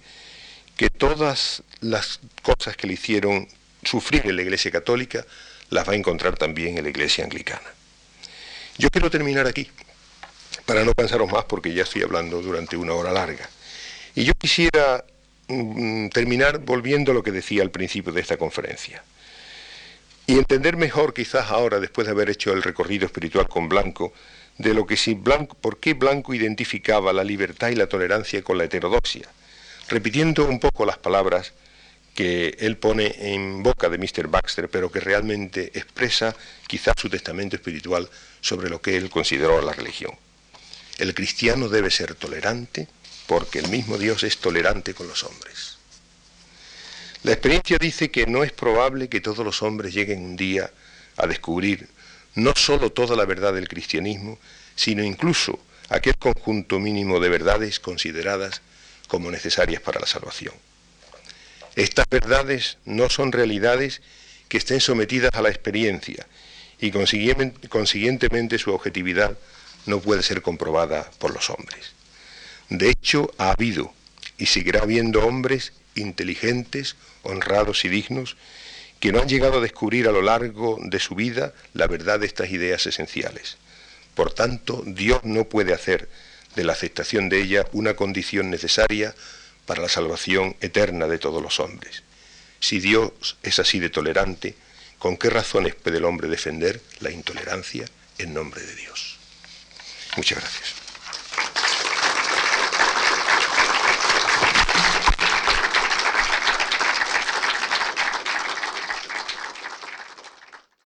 que 0.76 0.88
todas 0.88 1.62
las 1.80 2.20
cosas 2.42 2.76
que 2.76 2.86
le 2.86 2.94
hicieron 2.94 3.48
sufrir 3.82 4.26
en 4.26 4.36
la 4.36 4.42
Iglesia 4.42 4.70
Católica 4.70 5.26
las 5.70 5.88
va 5.88 5.92
a 5.92 5.96
encontrar 5.96 6.36
también 6.36 6.78
en 6.78 6.84
la 6.84 6.90
Iglesia 6.90 7.24
Anglicana. 7.24 7.66
Yo 8.78 8.88
quiero 8.90 9.10
terminar 9.10 9.46
aquí, 9.46 9.68
para 10.64 10.84
no 10.84 10.94
cansaros 10.94 11.30
más 11.30 11.44
porque 11.44 11.74
ya 11.74 11.82
estoy 11.82 12.02
hablando 12.02 12.40
durante 12.40 12.76
una 12.76 12.94
hora 12.94 13.12
larga. 13.12 13.48
Y 14.14 14.24
yo 14.24 14.32
quisiera 14.34 15.04
mm, 15.48 16.08
terminar 16.08 16.58
volviendo 16.58 17.12
a 17.12 17.14
lo 17.14 17.22
que 17.22 17.32
decía 17.32 17.62
al 17.62 17.70
principio 17.70 18.12
de 18.12 18.20
esta 18.20 18.36
conferencia. 18.36 19.02
Y 20.30 20.38
entender 20.38 20.76
mejor 20.76 21.12
quizás 21.12 21.50
ahora, 21.50 21.80
después 21.80 22.06
de 22.06 22.12
haber 22.12 22.30
hecho 22.30 22.52
el 22.52 22.62
recorrido 22.62 23.06
espiritual 23.06 23.48
con 23.48 23.68
Blanco, 23.68 24.12
de 24.58 24.74
lo 24.74 24.86
que 24.86 24.96
si 24.96 25.14
Blanco, 25.14 25.56
por 25.56 25.78
qué 25.80 25.94
Blanco 25.94 26.34
identificaba 26.34 27.12
la 27.12 27.24
libertad 27.24 27.68
y 27.68 27.74
la 27.74 27.88
tolerancia 27.88 28.42
con 28.42 28.56
la 28.56 28.64
heterodoxia 28.64 29.28
repitiendo 29.90 30.46
un 30.46 30.60
poco 30.60 30.86
las 30.86 30.98
palabras 30.98 31.52
que 32.14 32.56
él 32.60 32.76
pone 32.76 33.34
en 33.34 33.62
boca 33.62 33.88
de 33.88 33.98
Mr. 33.98 34.28
Baxter, 34.28 34.68
pero 34.68 34.90
que 34.90 35.00
realmente 35.00 35.72
expresa 35.74 36.34
quizás 36.68 36.94
su 36.96 37.10
testamento 37.10 37.56
espiritual 37.56 38.08
sobre 38.40 38.70
lo 38.70 38.80
que 38.80 38.96
él 38.96 39.10
consideró 39.10 39.60
la 39.60 39.72
religión. 39.72 40.12
El 40.98 41.12
cristiano 41.12 41.68
debe 41.68 41.90
ser 41.90 42.14
tolerante 42.14 42.86
porque 43.26 43.58
el 43.58 43.68
mismo 43.68 43.98
Dios 43.98 44.22
es 44.22 44.38
tolerante 44.38 44.94
con 44.94 45.08
los 45.08 45.24
hombres. 45.24 45.79
La 47.22 47.32
experiencia 47.32 47.76
dice 47.78 48.10
que 48.10 48.26
no 48.26 48.42
es 48.44 48.52
probable 48.52 49.08
que 49.08 49.20
todos 49.20 49.44
los 49.44 49.62
hombres 49.62 49.92
lleguen 49.92 50.22
un 50.22 50.36
día 50.36 50.70
a 51.16 51.26
descubrir 51.26 51.88
no 52.34 52.54
sólo 52.56 52.92
toda 52.92 53.14
la 53.14 53.26
verdad 53.26 53.52
del 53.52 53.68
cristianismo, 53.68 54.38
sino 54.74 55.04
incluso 55.04 55.58
aquel 55.90 56.16
conjunto 56.16 56.78
mínimo 56.78 57.20
de 57.20 57.28
verdades 57.28 57.78
consideradas 57.78 58.62
como 59.06 59.30
necesarias 59.30 59.82
para 59.82 60.00
la 60.00 60.06
salvación. 60.06 60.54
Estas 61.76 62.06
verdades 62.08 62.78
no 62.86 63.10
son 63.10 63.32
realidades 63.32 64.00
que 64.48 64.56
estén 64.56 64.80
sometidas 64.80 65.34
a 65.34 65.42
la 65.42 65.50
experiencia 65.50 66.26
y 66.80 66.90
consiguientemente 66.90 68.58
su 68.58 68.72
objetividad 68.72 69.36
no 69.84 70.00
puede 70.00 70.22
ser 70.22 70.40
comprobada 70.40 71.10
por 71.18 71.34
los 71.34 71.50
hombres. 71.50 71.92
De 72.70 72.88
hecho, 72.88 73.30
ha 73.36 73.50
habido 73.50 73.92
y 74.38 74.46
seguirá 74.46 74.82
habiendo 74.82 75.26
hombres 75.26 75.72
inteligentes, 75.94 76.96
honrados 77.22 77.84
y 77.84 77.88
dignos 77.88 78.36
que 79.00 79.12
no 79.12 79.20
han 79.20 79.28
llegado 79.28 79.58
a 79.58 79.62
descubrir 79.62 80.06
a 80.08 80.12
lo 80.12 80.22
largo 80.22 80.78
de 80.82 81.00
su 81.00 81.14
vida 81.14 81.54
la 81.72 81.86
verdad 81.86 82.20
de 82.20 82.26
estas 82.26 82.50
ideas 82.50 82.86
esenciales. 82.86 83.56
Por 84.14 84.32
tanto, 84.32 84.82
Dios 84.86 85.20
no 85.24 85.44
puede 85.44 85.72
hacer 85.72 86.08
de 86.54 86.64
la 86.64 86.74
aceptación 86.74 87.28
de 87.28 87.40
ella 87.40 87.64
una 87.72 87.94
condición 87.94 88.50
necesaria 88.50 89.14
para 89.64 89.82
la 89.82 89.88
salvación 89.88 90.56
eterna 90.60 91.06
de 91.06 91.18
todos 91.18 91.42
los 91.42 91.60
hombres. 91.60 92.02
Si 92.60 92.78
Dios 92.78 93.38
es 93.42 93.58
así 93.58 93.78
de 93.78 93.88
tolerante, 93.88 94.54
¿con 94.98 95.16
qué 95.16 95.30
razones 95.30 95.74
puede 95.74 95.96
el 95.98 96.04
hombre 96.04 96.28
defender 96.28 96.82
la 97.00 97.10
intolerancia 97.10 97.86
en 98.18 98.34
nombre 98.34 98.60
de 98.60 98.74
Dios? 98.74 99.16
Muchas 100.16 100.40
gracias. 100.40 100.79